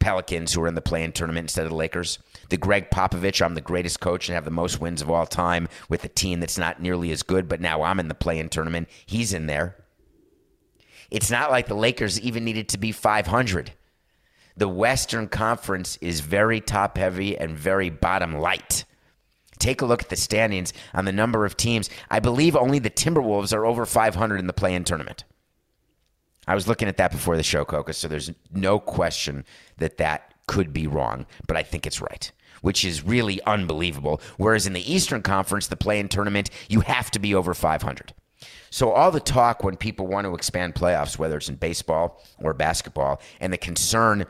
Pelicans 0.00 0.52
who 0.52 0.62
are 0.62 0.68
in 0.68 0.74
the 0.74 0.80
play 0.80 1.04
in 1.04 1.12
tournament 1.12 1.44
instead 1.44 1.64
of 1.64 1.70
the 1.70 1.76
Lakers. 1.76 2.18
The 2.48 2.56
Gregg 2.56 2.90
Popovich, 2.90 3.44
I'm 3.44 3.54
the 3.54 3.60
greatest 3.60 4.00
coach 4.00 4.28
and 4.28 4.34
have 4.34 4.44
the 4.44 4.50
most 4.50 4.80
wins 4.80 5.02
of 5.02 5.10
all 5.10 5.26
time 5.26 5.68
with 5.88 6.04
a 6.04 6.08
team 6.08 6.40
that's 6.40 6.58
not 6.58 6.82
nearly 6.82 7.12
as 7.12 7.22
good, 7.22 7.48
but 7.48 7.60
now 7.60 7.82
I'm 7.82 8.00
in 8.00 8.08
the 8.08 8.14
play 8.14 8.38
in 8.38 8.48
tournament. 8.48 8.88
He's 9.06 9.32
in 9.32 9.46
there. 9.46 9.76
It's 11.10 11.30
not 11.30 11.50
like 11.50 11.68
the 11.68 11.74
Lakers 11.74 12.20
even 12.20 12.44
needed 12.44 12.68
to 12.70 12.78
be 12.78 12.92
500. 12.92 13.72
The 14.56 14.68
Western 14.68 15.28
Conference 15.28 15.96
is 16.00 16.20
very 16.20 16.60
top 16.60 16.96
heavy 16.98 17.36
and 17.38 17.56
very 17.56 17.90
bottom 17.90 18.36
light. 18.36 18.84
Take 19.58 19.82
a 19.82 19.86
look 19.86 20.02
at 20.02 20.08
the 20.08 20.16
standings 20.16 20.72
on 20.94 21.04
the 21.04 21.12
number 21.12 21.44
of 21.44 21.56
teams. 21.56 21.90
I 22.10 22.20
believe 22.20 22.56
only 22.56 22.78
the 22.78 22.90
Timberwolves 22.90 23.54
are 23.54 23.66
over 23.66 23.86
500 23.86 24.38
in 24.38 24.46
the 24.46 24.52
play 24.52 24.74
in 24.74 24.84
tournament. 24.84 25.24
I 26.50 26.54
was 26.54 26.66
looking 26.66 26.88
at 26.88 26.96
that 26.96 27.12
before 27.12 27.36
the 27.36 27.44
show, 27.44 27.64
Coca, 27.64 27.92
so 27.92 28.08
there's 28.08 28.32
no 28.52 28.80
question 28.80 29.44
that 29.78 29.98
that 29.98 30.34
could 30.48 30.72
be 30.72 30.88
wrong, 30.88 31.26
but 31.46 31.56
I 31.56 31.62
think 31.62 31.86
it's 31.86 32.00
right, 32.00 32.32
which 32.60 32.84
is 32.84 33.04
really 33.04 33.40
unbelievable. 33.44 34.20
Whereas 34.36 34.66
in 34.66 34.72
the 34.72 34.92
Eastern 34.92 35.22
Conference, 35.22 35.68
the 35.68 35.76
play 35.76 36.00
in 36.00 36.08
tournament, 36.08 36.50
you 36.68 36.80
have 36.80 37.08
to 37.12 37.20
be 37.20 37.36
over 37.36 37.54
500. 37.54 38.14
So, 38.68 38.90
all 38.90 39.12
the 39.12 39.20
talk 39.20 39.62
when 39.62 39.76
people 39.76 40.08
want 40.08 40.24
to 40.24 40.34
expand 40.34 40.74
playoffs, 40.74 41.16
whether 41.16 41.36
it's 41.36 41.48
in 41.48 41.54
baseball 41.54 42.20
or 42.38 42.52
basketball, 42.52 43.20
and 43.38 43.52
the 43.52 43.56
concern 43.56 44.26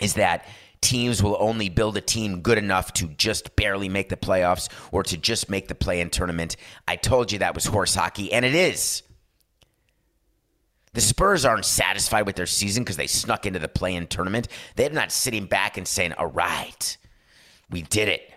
is 0.00 0.12
that 0.14 0.46
teams 0.82 1.22
will 1.22 1.38
only 1.40 1.70
build 1.70 1.96
a 1.96 2.02
team 2.02 2.42
good 2.42 2.58
enough 2.58 2.92
to 2.92 3.06
just 3.06 3.56
barely 3.56 3.88
make 3.88 4.10
the 4.10 4.18
playoffs 4.18 4.68
or 4.92 5.02
to 5.04 5.16
just 5.16 5.48
make 5.48 5.68
the 5.68 5.74
play 5.74 6.02
in 6.02 6.10
tournament. 6.10 6.56
I 6.86 6.96
told 6.96 7.32
you 7.32 7.38
that 7.38 7.54
was 7.54 7.64
horse 7.64 7.94
hockey, 7.94 8.34
and 8.34 8.44
it 8.44 8.54
is. 8.54 9.02
The 10.94 11.00
Spurs 11.00 11.44
aren't 11.44 11.64
satisfied 11.64 12.26
with 12.26 12.36
their 12.36 12.46
season 12.46 12.82
because 12.82 12.96
they 12.96 13.06
snuck 13.06 13.46
into 13.46 13.58
the 13.58 13.68
play 13.68 13.94
in 13.94 14.06
tournament. 14.06 14.48
They're 14.76 14.90
not 14.90 15.12
sitting 15.12 15.46
back 15.46 15.76
and 15.76 15.86
saying, 15.86 16.14
all 16.14 16.26
right, 16.26 16.96
we 17.70 17.82
did 17.82 18.08
it. 18.08 18.32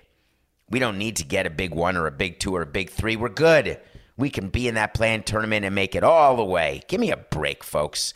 We 0.70 0.80
don't 0.80 0.98
need 0.98 1.18
to 1.18 1.26
get 1.26 1.46
a 1.46 1.50
big 1.50 1.74
one 1.74 1.98
or 1.98 2.08
a 2.08 2.12
big 2.12 2.40
two 2.40 2.56
or 2.56 2.62
a 2.62 2.68
big 2.68 2.90
three. 2.90 3.16
We're 3.16 3.30
good. 3.30 3.80
We 4.18 4.30
can 4.30 4.50
be 4.50 4.68
in 4.68 4.76
that 4.76 4.94
play 4.94 5.14
in 5.14 5.24
tournament 5.24 5.66
and 5.66 5.74
make 5.74 5.96
it 5.96 6.04
all 6.04 6.36
the 6.36 6.44
way. 6.44 6.82
Give 6.88 7.00
me 7.00 7.12
a 7.12 7.18
break, 7.18 7.64
folks. 7.64 8.14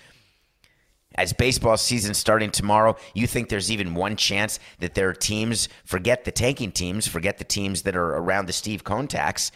As 1.15 1.31
baseball 1.31 1.77
season 1.77 2.13
starting 2.13 2.51
tomorrow, 2.51 2.97
you 3.13 3.25
think 3.25 3.47
there's 3.47 3.71
even 3.71 3.95
one 3.95 4.17
chance 4.17 4.59
that 4.79 4.95
there 4.95 5.07
are 5.07 5.13
teams, 5.13 5.69
forget 5.85 6.25
the 6.25 6.31
tanking 6.31 6.73
teams, 6.73 7.07
forget 7.07 7.37
the 7.37 7.45
teams 7.45 7.83
that 7.83 7.95
are 7.95 8.17
around 8.17 8.47
the 8.47 8.53
Steve 8.53 8.83
Cohen 8.83 9.07
tax, 9.07 9.51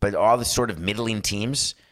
but 0.00 0.14
all 0.14 0.36
the 0.36 0.44
sort 0.44 0.70
of 0.70 0.78
middling 0.78 1.22
teams– 1.22 1.74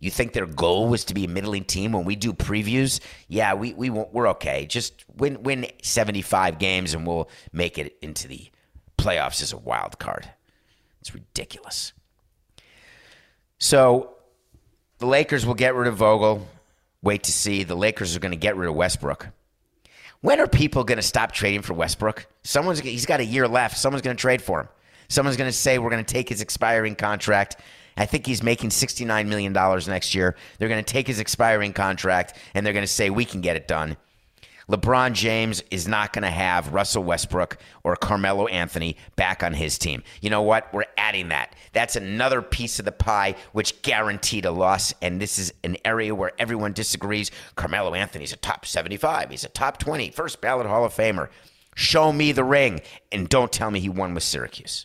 you 0.00 0.10
think 0.10 0.32
their 0.32 0.46
goal 0.46 0.88
was 0.88 1.04
to 1.06 1.14
be 1.14 1.24
a 1.24 1.28
middling 1.28 1.64
team 1.64 1.92
when 1.92 2.04
we 2.04 2.14
do 2.14 2.32
previews? 2.32 3.00
Yeah, 3.26 3.54
we 3.54 3.72
we 3.74 3.90
we're 3.90 4.28
okay. 4.30 4.66
Just 4.66 5.04
win 5.16 5.42
win 5.42 5.66
75 5.82 6.58
games 6.58 6.94
and 6.94 7.06
we'll 7.06 7.28
make 7.52 7.78
it 7.78 7.96
into 8.00 8.28
the 8.28 8.50
playoffs 8.96 9.42
as 9.42 9.52
a 9.52 9.58
wild 9.58 9.98
card. 9.98 10.30
It's 11.00 11.14
ridiculous. 11.14 11.92
So 13.58 14.10
the 14.98 15.06
Lakers 15.06 15.44
will 15.44 15.54
get 15.54 15.74
rid 15.74 15.88
of 15.88 15.96
Vogel. 15.96 16.46
Wait 17.02 17.24
to 17.24 17.32
see. 17.32 17.64
The 17.64 17.76
Lakers 17.76 18.14
are 18.16 18.20
going 18.20 18.32
to 18.32 18.38
get 18.38 18.56
rid 18.56 18.68
of 18.68 18.74
Westbrook. 18.74 19.28
When 20.20 20.40
are 20.40 20.48
people 20.48 20.82
going 20.84 20.96
to 20.96 21.02
stop 21.02 21.32
trading 21.32 21.62
for 21.62 21.74
Westbrook? 21.74 22.26
Someone's 22.42 22.80
he's 22.80 23.06
got 23.06 23.20
a 23.20 23.24
year 23.24 23.48
left. 23.48 23.76
Someone's 23.78 24.02
going 24.02 24.16
to 24.16 24.20
trade 24.20 24.42
for 24.42 24.60
him. 24.60 24.68
Someone's 25.08 25.36
going 25.36 25.48
to 25.48 25.56
say 25.56 25.78
we're 25.78 25.90
going 25.90 26.04
to 26.04 26.12
take 26.14 26.28
his 26.28 26.40
expiring 26.40 26.94
contract 26.94 27.56
I 27.98 28.06
think 28.06 28.26
he's 28.26 28.42
making 28.42 28.70
$69 28.70 29.26
million 29.26 29.52
next 29.52 30.14
year. 30.14 30.36
They're 30.58 30.68
going 30.68 30.82
to 30.82 30.92
take 30.92 31.06
his 31.06 31.20
expiring 31.20 31.72
contract 31.72 32.38
and 32.54 32.64
they're 32.64 32.72
going 32.72 32.84
to 32.84 32.92
say, 32.92 33.10
we 33.10 33.24
can 33.24 33.40
get 33.40 33.56
it 33.56 33.68
done. 33.68 33.96
LeBron 34.70 35.14
James 35.14 35.62
is 35.70 35.88
not 35.88 36.12
going 36.12 36.22
to 36.22 36.30
have 36.30 36.74
Russell 36.74 37.02
Westbrook 37.02 37.56
or 37.84 37.96
Carmelo 37.96 38.46
Anthony 38.48 38.96
back 39.16 39.42
on 39.42 39.54
his 39.54 39.78
team. 39.78 40.02
You 40.20 40.28
know 40.28 40.42
what? 40.42 40.72
We're 40.74 40.84
adding 40.98 41.28
that. 41.30 41.56
That's 41.72 41.96
another 41.96 42.42
piece 42.42 42.78
of 42.78 42.84
the 42.84 42.92
pie 42.92 43.34
which 43.52 43.80
guaranteed 43.80 44.44
a 44.44 44.50
loss. 44.50 44.92
And 45.00 45.20
this 45.20 45.38
is 45.38 45.54
an 45.64 45.78
area 45.86 46.14
where 46.14 46.32
everyone 46.38 46.74
disagrees. 46.74 47.30
Carmelo 47.56 47.94
Anthony's 47.94 48.34
a 48.34 48.36
top 48.36 48.66
75, 48.66 49.30
he's 49.30 49.44
a 49.44 49.48
top 49.48 49.78
20, 49.78 50.10
first 50.10 50.40
ballot 50.40 50.66
Hall 50.66 50.84
of 50.84 50.92
Famer. 50.92 51.30
Show 51.74 52.12
me 52.12 52.32
the 52.32 52.44
ring 52.44 52.82
and 53.10 53.28
don't 53.28 53.52
tell 53.52 53.70
me 53.70 53.80
he 53.80 53.88
won 53.88 54.12
with 54.12 54.22
Syracuse. 54.22 54.84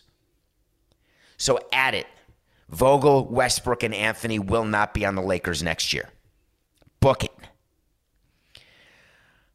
So 1.36 1.58
add 1.72 1.94
it. 1.94 2.06
Vogel, 2.68 3.26
Westbrook, 3.26 3.82
and 3.82 3.94
Anthony 3.94 4.38
will 4.38 4.64
not 4.64 4.94
be 4.94 5.04
on 5.04 5.14
the 5.14 5.22
Lakers 5.22 5.62
next 5.62 5.92
year. 5.92 6.10
Book 7.00 7.24
it. 7.24 7.32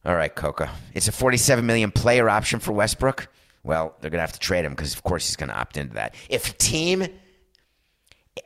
All 0.06 0.16
right, 0.16 0.34
Coca. 0.34 0.70
It's 0.94 1.08
a 1.08 1.12
47 1.12 1.66
million 1.66 1.92
player 1.92 2.30
option 2.30 2.60
for 2.60 2.72
Westbrook. 2.72 3.28
Well, 3.64 3.96
they're 4.00 4.10
going 4.10 4.20
to 4.20 4.22
have 4.24 4.34
to 4.34 4.40
trade 4.40 4.64
him 4.64 4.72
because, 4.74 4.94
of 4.94 5.04
course, 5.04 5.28
he's 5.28 5.36
going 5.36 5.50
to 5.50 5.56
opt 5.56 5.76
into 5.76 5.96
that. 5.96 6.16
If 6.30 6.58
team, 6.58 7.06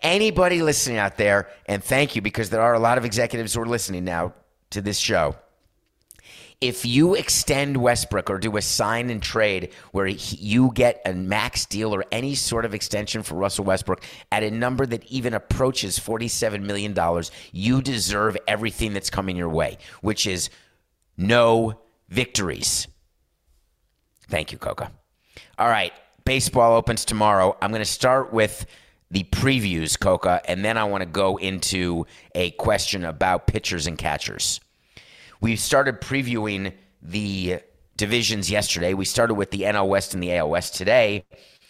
anybody 0.01 0.62
listening 0.62 0.98
out 0.98 1.17
there, 1.17 1.50
and 1.67 1.84
thank 1.84 2.15
you 2.15 2.22
because 2.22 2.50
there 2.50 2.62
are 2.62 2.74
a 2.74 2.79
lot 2.79 2.98
of 2.98 3.05
executives 3.05 3.53
who 3.53 3.62
are 3.62 3.67
listening 3.67 4.03
now 4.03 4.34
to 4.72 4.82
this 4.82 4.98
show 4.98 5.36
if 6.63 6.86
you 6.86 7.13
extend 7.13 7.75
Westbrook 7.75 8.29
or 8.29 8.38
do 8.38 8.55
a 8.55 8.62
sign 8.62 9.10
and 9.10 9.22
trade 9.22 9.74
where 9.91 10.05
he, 10.05 10.38
you 10.38 10.72
get 10.74 11.01
a 11.05 11.12
max 11.12 11.65
deal 11.65 11.93
or 11.93 12.05
any 12.10 12.36
sort 12.36 12.63
of 12.63 12.74
extension 12.74 13.22
for 13.22 13.36
Russell 13.36 13.65
Westbrook 13.65 14.01
at 14.32 14.43
a 14.43 14.50
number 14.50 14.86
that 14.86 15.03
even 15.12 15.34
approaches 15.34 16.00
$47 16.00 16.62
million, 16.62 16.98
you 17.51 17.82
deserve 17.82 18.38
everything 18.48 18.93
that's 18.93 19.10
coming 19.10 19.36
your 19.36 19.50
way, 19.50 19.77
which 20.00 20.25
is 20.25 20.50
no 21.17 21.82
victories. 22.08 22.88
Thank 24.29 24.53
you, 24.53 24.58
Coca. 24.58 24.89
All 25.58 25.67
right, 25.67 25.91
baseball 26.24 26.77
opens 26.77 27.03
tomorrow. 27.03 27.58
I'm 27.62 27.72
going 27.72 27.82
to 27.82 27.86
start 27.86 28.32
with 28.32 28.65
the 29.12 29.25
previews, 29.25 30.00
Coca, 30.00 30.41
and 30.46 30.63
then 30.63 30.77
I 30.77 30.86
want 30.86 31.01
to 31.01 31.10
go 31.10 31.36
into 31.36 32.05
a 32.34 32.51
question 32.51 33.03
about 33.03 33.48
pitchers 33.48 33.86
and 33.86 33.98
catchers. 33.98 34.62
We 35.44 35.58
started 35.58 36.00
previewing 36.00 36.72
the 37.02 37.60
divisions 37.98 38.50
yesterday. 38.50 38.94
We 38.94 39.04
started 39.04 39.34
with 39.34 39.52
the 39.52 39.64
NL 39.64 39.90
West 39.90 40.14
and 40.14 40.24
the 40.24 40.34
AL 40.38 40.50
West 40.50 40.74
today. 40.74 41.26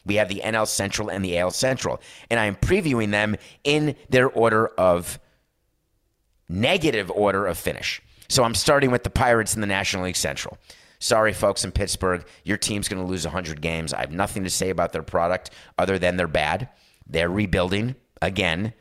We 0.06 0.16
have 0.16 0.30
the 0.30 0.44
NL 0.46 0.68
Central 0.68 1.10
and 1.10 1.26
the 1.26 1.40
AL 1.40 1.50
Central. 1.50 2.00
And 2.30 2.40
I'm 2.40 2.56
previewing 2.56 3.10
them 3.10 3.36
in 3.64 3.96
their 4.10 4.30
order 4.30 4.68
of 4.68 5.20
negative 6.48 7.10
order 7.10 7.48
of 7.48 7.58
finish. 7.58 8.00
So 8.28 8.44
I'm 8.44 8.54
starting 8.54 8.92
with 8.92 9.04
the 9.04 9.10
Pirates 9.10 9.56
in 9.56 9.62
the 9.62 9.66
National 9.66 10.04
League 10.04 10.18
Central. 10.18 10.60
Sorry, 11.00 11.34
folks 11.34 11.66
in 11.66 11.72
Pittsburgh, 11.72 12.24
your 12.44 12.58
team's 12.58 12.88
going 12.88 13.04
to 13.04 13.10
lose 13.10 13.26
100 13.26 13.60
games. 13.60 13.92
I 13.92 14.02
have 14.02 14.12
nothing 14.12 14.44
to 14.44 14.52
say 14.52 14.70
about 14.70 14.94
their 14.94 15.02
product 15.02 15.50
other 15.80 15.98
than 15.98 16.16
they're 16.16 16.28
bad. 16.28 16.70
They're 17.08 17.28
rebuilding 17.28 17.96
again 18.22 18.74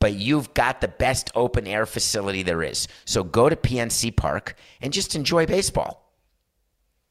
but 0.00 0.14
you've 0.14 0.52
got 0.54 0.80
the 0.80 0.88
best 0.88 1.30
open 1.34 1.66
air 1.66 1.86
facility 1.86 2.42
there 2.42 2.62
is. 2.62 2.88
So 3.04 3.22
go 3.22 3.48
to 3.48 3.56
PNC 3.56 4.16
Park 4.16 4.56
and 4.80 4.92
just 4.92 5.14
enjoy 5.14 5.46
baseball. 5.46 6.12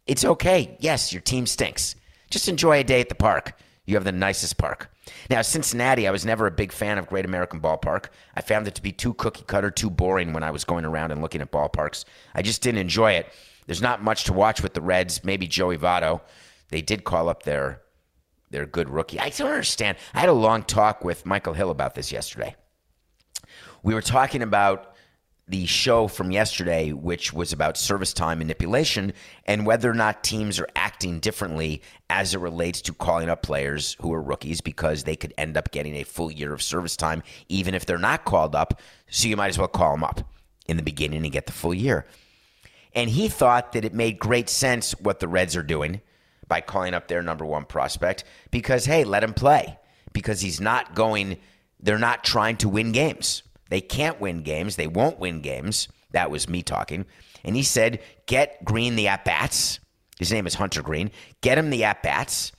It's 0.06 0.26
okay. 0.26 0.76
Yes, 0.80 1.14
your 1.14 1.22
team 1.22 1.46
stinks. 1.46 1.96
Just 2.30 2.50
enjoy 2.50 2.80
a 2.80 2.84
day 2.84 3.00
at 3.00 3.10
the 3.10 3.16
park. 3.16 3.58
You 3.86 3.96
have 3.96 4.04
the 4.04 4.12
nicest 4.12 4.58
park. 4.58 4.92
Now, 5.30 5.42
Cincinnati, 5.42 6.08
I 6.08 6.12
was 6.12 6.26
never 6.26 6.46
a 6.46 6.52
big 6.52 6.72
fan 6.72 6.98
of 6.98 7.08
Great 7.08 7.26
American 7.26 7.60
Ballpark. 7.60 8.08
I 8.36 8.42
found 8.42 8.68
it 8.68 8.76
to 8.76 8.82
be 8.82 8.92
too 8.92 9.14
cookie 9.16 9.44
cutter, 9.48 9.72
too 9.72 9.90
boring 9.90 10.34
when 10.34 10.44
I 10.44 10.52
was 10.52 10.64
going 10.64 10.86
around 10.86 11.12
and 11.12 11.22
looking 11.22 11.42
at 11.42 11.52
ballparks. 11.52 12.06
I 12.36 12.42
just 12.42 12.62
didn't 12.62 12.82
enjoy 12.82 13.14
it. 13.14 13.32
There's 13.66 13.82
not 13.82 14.04
much 14.04 14.26
to 14.26 14.34
watch 14.34 14.62
with 14.62 14.74
the 14.74 14.82
Reds, 14.82 15.24
maybe 15.24 15.48
Joey 15.48 15.78
Votto. 15.78 16.22
They 16.70 16.82
did 16.82 17.04
call 17.04 17.30
up 17.30 17.44
their 17.44 17.82
their 18.52 18.66
good 18.66 18.90
rookie. 18.90 19.20
I 19.20 19.30
don't 19.30 19.52
understand. 19.52 19.98
I 20.14 20.20
had 20.20 20.30
a 20.30 20.34
long 20.34 20.64
talk 20.64 21.04
with 21.04 21.24
Michael 21.26 21.54
Hill 21.54 21.70
about 21.70 21.94
this 21.94 22.12
yesterday. 22.12 22.56
We 23.84 23.94
were 23.94 24.02
talking 24.02 24.42
about 24.42 24.96
the 25.50 25.66
show 25.66 26.08
from 26.08 26.32
yesterday, 26.32 26.92
which 26.94 27.34
was 27.34 27.52
about 27.52 27.76
service 27.76 28.14
time 28.14 28.38
manipulation 28.38 29.14
and 29.46 29.66
whether 29.66 29.90
or 29.90 29.96
not 29.96 30.24
teams 30.24 30.60
are 30.60 30.68
acting 30.76 31.20
differently 31.20 31.82
as 32.10 32.36
it 32.36 32.40
relates 32.40 32.82
to 32.82 32.94
calling 32.94 33.30
up 33.30 33.42
players 33.42 33.98
who 34.00 34.14
are 34.14 34.22
rookies 34.22 34.62
because 34.62 35.04
they 35.04 35.16
could 35.16 35.34
end 35.40 35.58
up 35.58 35.72
getting 35.72 35.96
a 35.96 36.04
full 36.04 36.30
year 36.30 36.54
of 36.54 36.62
service 36.62 36.96
time, 36.96 37.24
even 37.48 37.74
if 37.74 37.86
they're 37.86 37.98
not 37.98 38.26
called 38.26 38.56
up. 38.56 38.80
So 39.10 39.28
you 39.28 39.36
might 39.36 39.48
as 39.48 39.58
well 39.58 39.68
call 39.68 39.94
them 39.94 40.04
up 40.04 40.22
in 40.68 40.78
the 40.78 40.84
beginning 40.84 41.24
and 41.24 41.32
get 41.32 41.48
the 41.48 41.52
full 41.52 41.74
year. 41.74 42.06
And 42.94 43.10
he 43.10 43.28
thought 43.28 43.72
that 43.72 43.86
it 43.86 43.94
made 43.94 44.20
great 44.20 44.50
sense 44.50 44.92
what 45.00 45.20
the 45.20 45.28
Reds 45.28 45.56
are 45.56 45.64
doing 45.64 46.02
by 46.48 46.62
calling 46.62 46.94
up 46.94 47.08
their 47.08 47.24
number 47.24 47.46
one 47.46 47.66
prospect 47.66 48.24
because, 48.52 48.86
hey, 48.86 49.04
let 49.04 49.24
him 49.24 49.34
play 49.34 49.80
because 50.14 50.42
he's 50.42 50.62
not 50.62 50.94
going, 50.94 51.38
they're 51.80 51.98
not 51.98 52.24
trying 52.24 52.58
to 52.58 52.70
win 52.70 52.92
games. 52.92 53.42
They 53.70 53.82
can't 53.82 54.20
win 54.20 54.44
games. 54.44 54.76
They 54.76 54.88
won't 54.88 55.20
win 55.20 55.42
games. 55.42 55.88
That 56.12 56.32
was 56.32 56.50
me 56.50 56.64
talking. 56.64 57.06
And 57.44 57.56
he 57.56 57.64
said, 57.64 58.02
get 58.26 58.64
Greene 58.66 58.96
the 58.96 59.08
at 59.08 59.26
bats. 59.26 59.80
His 60.18 60.32
name 60.32 60.48
is 60.48 60.56
Hunter 60.56 60.82
Greene. 60.82 61.12
Get 61.42 61.58
him 61.58 61.70
the 61.70 61.86
at 61.86 62.04
bats, 62.04 62.52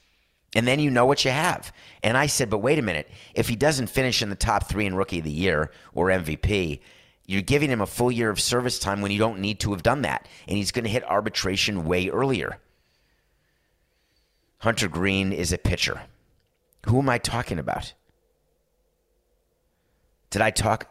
and 0.55 0.67
then 0.67 0.81
you 0.81 0.91
know 0.91 1.07
what 1.07 1.25
you 1.25 1.31
have. 1.31 1.73
And 2.03 2.17
I 2.17 2.27
said, 2.27 2.51
but 2.51 2.59
wait 2.59 2.79
a 2.79 2.83
minute. 2.83 3.11
If 3.35 3.49
he 3.49 3.57
doesn't 3.57 3.89
finish 3.89 4.23
in 4.23 4.31
the 4.31 4.37
top 4.37 4.69
three 4.69 4.87
in 4.87 4.95
Rookie 4.95 5.19
of 5.19 5.25
the 5.25 5.31
Year 5.31 5.71
or 5.93 6.09
MVP, 6.09 6.81
you're 7.27 7.43
giving 7.43 7.71
him 7.71 7.81
a 7.81 7.87
full 7.87 8.11
year 8.11 8.31
of 8.31 8.41
service 8.41 8.79
time 8.79 9.01
when 9.01 9.13
you 9.13 9.19
don't 9.19 9.41
need 9.41 9.61
to 9.61 9.71
have 9.73 9.83
done 9.83 10.03
that. 10.03 10.27
And 10.49 10.57
he's 10.57 10.73
going 10.73 10.85
to 10.85 10.91
hit 10.91 11.05
arbitration 11.05 11.85
way 11.85 12.09
earlier. 12.09 12.59
Hunter 14.59 14.89
Greene 14.89 15.33
is 15.33 15.53
a 15.53 15.59
pitcher. 15.59 16.01
Who 16.87 16.99
am 16.99 17.09
I 17.09 17.19
talking 17.19 17.59
about? 17.59 17.93
Did 20.31 20.43
I 20.43 20.51
talk? 20.51 20.89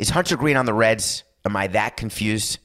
Is 0.00 0.08
Hunter 0.08 0.38
Greene 0.38 0.56
on 0.56 0.64
the 0.64 0.72
Reds? 0.72 1.24
Am 1.44 1.54
I 1.54 1.66
that 1.68 1.98
confused? 1.98 2.58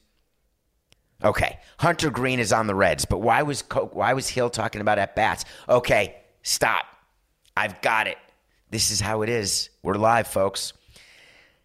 Okay, 1.22 1.58
Hunter 1.78 2.08
Greene 2.08 2.40
is 2.40 2.50
on 2.50 2.66
the 2.66 2.74
Reds, 2.74 3.04
but 3.04 3.18
why 3.18 3.42
was 3.42 3.62
why 3.92 4.14
was 4.14 4.26
Hill 4.26 4.48
talking 4.48 4.80
about 4.80 4.98
at 4.98 5.14
bats? 5.14 5.44
Okay, 5.68 6.16
stop. 6.42 6.86
I've 7.54 7.82
got 7.82 8.06
it. 8.06 8.16
This 8.70 8.90
is 8.90 9.02
how 9.02 9.20
it 9.20 9.28
is. 9.28 9.68
We're 9.82 9.96
live, 9.96 10.26
folks. 10.26 10.72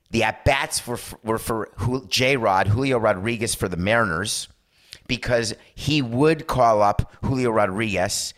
The 0.09 0.23
at 0.23 0.43
bats 0.43 0.85
were 0.85 0.97
for, 0.97 1.19
were 1.23 1.37
for 1.37 1.69
J 2.09 2.35
Rod 2.35 2.67
Julio 2.67 2.97
Rodriguez 2.97 3.55
for 3.55 3.69
the 3.69 3.77
Mariners 3.77 4.49
because 5.07 5.53
he 5.73 6.01
would 6.01 6.47
call 6.47 6.81
up 6.81 7.13
Julio 7.23 7.49
Rodriguez. 7.49 8.33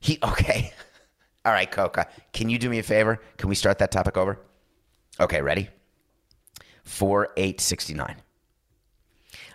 He 0.00 0.18
okay. 0.22 0.74
All 1.46 1.52
right, 1.52 1.70
Coca. 1.70 2.08
Can 2.34 2.50
you 2.50 2.58
do 2.58 2.68
me 2.68 2.78
a 2.78 2.82
favor? 2.82 3.22
Can 3.38 3.48
we 3.48 3.54
start 3.54 3.78
that 3.78 3.90
topic 3.90 4.18
over? 4.18 4.38
Okay, 5.18 5.40
ready? 5.40 5.70
4869. 6.90 8.16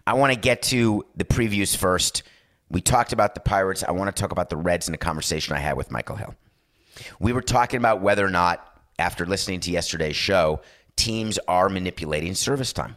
I 0.07 0.13
want 0.13 0.33
to 0.33 0.39
get 0.39 0.61
to 0.63 1.05
the 1.15 1.25
previews 1.25 1.75
first. 1.75 2.23
We 2.69 2.81
talked 2.81 3.13
about 3.13 3.33
the 3.33 3.41
Pirates. 3.41 3.83
I 3.83 3.91
want 3.91 4.15
to 4.15 4.19
talk 4.19 4.31
about 4.31 4.49
the 4.49 4.57
Reds 4.57 4.87
in 4.87 4.93
a 4.93 4.97
conversation 4.97 5.55
I 5.55 5.59
had 5.59 5.77
with 5.77 5.91
Michael 5.91 6.15
Hill. 6.15 6.35
We 7.19 7.33
were 7.33 7.41
talking 7.41 7.77
about 7.77 8.01
whether 8.01 8.25
or 8.25 8.29
not, 8.29 8.79
after 8.97 9.25
listening 9.25 9.59
to 9.61 9.71
yesterday's 9.71 10.15
show, 10.15 10.61
teams 10.95 11.37
are 11.47 11.67
manipulating 11.67 12.35
service 12.35 12.71
time. 12.71 12.95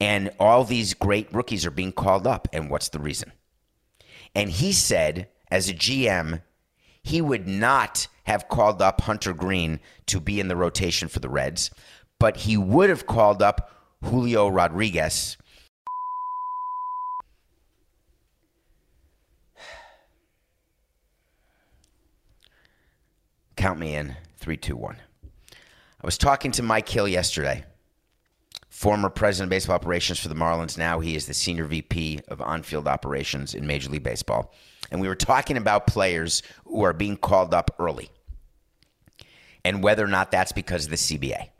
And 0.00 0.30
all 0.38 0.62
these 0.64 0.94
great 0.94 1.32
rookies 1.34 1.66
are 1.66 1.70
being 1.70 1.92
called 1.92 2.26
up. 2.26 2.48
And 2.52 2.70
what's 2.70 2.90
the 2.90 3.00
reason? 3.00 3.32
And 4.34 4.50
he 4.50 4.72
said, 4.72 5.28
as 5.50 5.68
a 5.68 5.74
GM, 5.74 6.42
he 7.02 7.20
would 7.20 7.48
not 7.48 8.06
have 8.24 8.48
called 8.48 8.82
up 8.82 9.00
Hunter 9.00 9.32
Greene 9.32 9.80
to 10.06 10.20
be 10.20 10.38
in 10.38 10.48
the 10.48 10.56
rotation 10.56 11.08
for 11.08 11.20
the 11.20 11.28
Reds 11.28 11.70
but 12.26 12.38
he 12.38 12.56
would 12.56 12.90
have 12.90 13.06
called 13.06 13.40
up 13.40 13.70
Julio 14.02 14.48
Rodriguez. 14.48 15.36
Count 23.56 23.78
me 23.78 23.94
in. 23.94 24.16
Three, 24.38 24.56
two, 24.56 24.74
one. 24.74 24.96
I 25.52 25.56
was 26.02 26.18
talking 26.18 26.50
to 26.50 26.64
Mike 26.64 26.88
Hill 26.88 27.06
yesterday, 27.06 27.62
former 28.70 29.08
president 29.08 29.46
of 29.46 29.50
baseball 29.50 29.76
operations 29.76 30.18
for 30.18 30.26
the 30.26 30.34
Marlins. 30.34 30.76
Now 30.76 30.98
he 30.98 31.14
is 31.14 31.26
the 31.26 31.32
senior 31.32 31.66
VP 31.66 32.22
of 32.26 32.40
on 32.40 32.64
field 32.64 32.88
operations 32.88 33.54
in 33.54 33.68
Major 33.68 33.88
League 33.88 34.02
Baseball. 34.02 34.52
And 34.90 35.00
we 35.00 35.06
were 35.06 35.14
talking 35.14 35.56
about 35.56 35.86
players 35.86 36.42
who 36.64 36.82
are 36.82 36.92
being 36.92 37.18
called 37.18 37.54
up 37.54 37.70
early 37.78 38.10
and 39.64 39.80
whether 39.80 40.04
or 40.04 40.08
not 40.08 40.32
that's 40.32 40.50
because 40.50 40.86
of 40.86 40.90
the 40.90 40.96
CBA. 40.96 41.50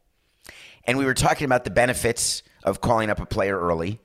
And 0.87 0.99
we 0.99 1.05
were 1.05 1.15
talking 1.15 1.45
about 1.45 1.65
the 1.65 1.71
benefits 1.71 2.43
of 2.65 2.81
calling 2.81 3.11
up 3.11 3.21
a 3.21 3.27
player 3.27 3.59
early 3.59 4.01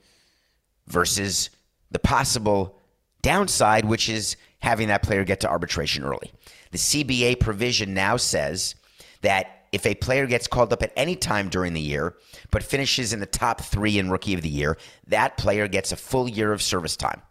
versus 0.86 1.50
the 1.90 1.98
possible 1.98 2.78
downside, 3.22 3.84
which 3.84 4.08
is 4.08 4.36
having 4.60 4.88
that 4.88 5.02
player 5.02 5.24
get 5.24 5.40
to 5.40 5.48
arbitration 5.48 6.04
early. 6.04 6.32
The 6.70 6.78
CBA 6.78 7.40
provision 7.40 7.94
now 7.94 8.16
says 8.16 8.74
that 9.20 9.66
if 9.72 9.86
a 9.86 9.94
player 9.94 10.26
gets 10.26 10.46
called 10.46 10.72
up 10.72 10.82
at 10.82 10.92
any 10.96 11.16
time 11.16 11.48
during 11.48 11.72
the 11.72 11.80
year, 11.80 12.14
but 12.50 12.62
finishes 12.62 13.12
in 13.12 13.20
the 13.20 13.26
top 13.26 13.60
three 13.60 13.98
in 13.98 14.10
Rookie 14.10 14.34
of 14.34 14.42
the 14.42 14.48
Year, 14.48 14.76
that 15.06 15.38
player 15.38 15.66
gets 15.66 15.92
a 15.92 15.96
full 15.96 16.28
year 16.28 16.52
of 16.52 16.60
service 16.60 16.96
time. 16.96 17.22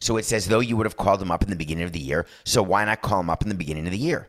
So 0.00 0.16
it's 0.16 0.32
as 0.32 0.46
though 0.46 0.60
you 0.60 0.76
would 0.76 0.86
have 0.86 0.96
called 0.96 1.20
him 1.20 1.32
up 1.32 1.42
in 1.42 1.50
the 1.50 1.56
beginning 1.56 1.84
of 1.84 1.92
the 1.92 1.98
year. 1.98 2.26
So 2.44 2.62
why 2.62 2.84
not 2.84 3.02
call 3.02 3.20
him 3.20 3.30
up 3.30 3.42
in 3.42 3.48
the 3.48 3.56
beginning 3.56 3.86
of 3.86 3.92
the 3.92 3.98
year? 3.98 4.28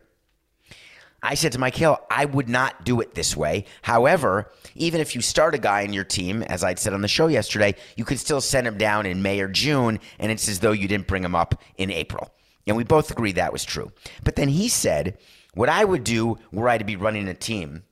I 1.22 1.36
said 1.36 1.52
to 1.52 1.60
Mike 1.60 1.76
Hill, 1.76 2.00
I 2.10 2.26
would 2.26 2.48
not 2.48 2.86
do 2.86 3.02
it 3.02 3.14
this 3.14 3.36
way. 3.36 3.66
However, 3.82 4.52
even 4.76 5.02
if 5.02 5.16
you 5.16 5.22
start 5.22 5.56
a 5.56 5.60
guy 5.60 5.82
in 5.82 5.94
your 5.94 6.04
team, 6.04 6.44
as 6.44 6.64
I'd 6.64 6.80
said 6.80 6.94
on 6.94 7.02
the 7.02 7.08
show 7.08 7.28
yesterday, 7.28 7.76
you 7.96 8.06
could 8.06 8.20
still 8.20 8.42
send 8.42 8.68
him 8.68 8.78
down 8.78 9.06
in 9.06 9.22
May 9.22 9.40
or 9.42 9.48
June, 9.48 10.00
and 10.18 10.32
it's 10.32 10.48
as 10.48 10.60
though 10.60 10.72
you 10.72 10.88
didn't 10.88 11.08
bring 11.08 11.24
him 11.24 11.36
up 11.36 11.62
in 11.78 11.92
April. 11.92 12.34
And 12.68 12.78
we 12.78 12.84
both 12.84 13.12
agreed 13.12 13.36
that 13.36 13.54
was 13.54 13.66
true. 13.66 13.92
But 14.24 14.36
then 14.36 14.50
he 14.50 14.70
said, 14.70 15.18
what 15.54 15.70
I 15.70 15.84
would 15.84 16.04
do 16.04 16.38
were 16.52 16.70
I 16.70 16.78
to 16.78 16.86
be 16.86 16.96
running 16.96 17.28
a 17.28 17.34
team 17.34 17.84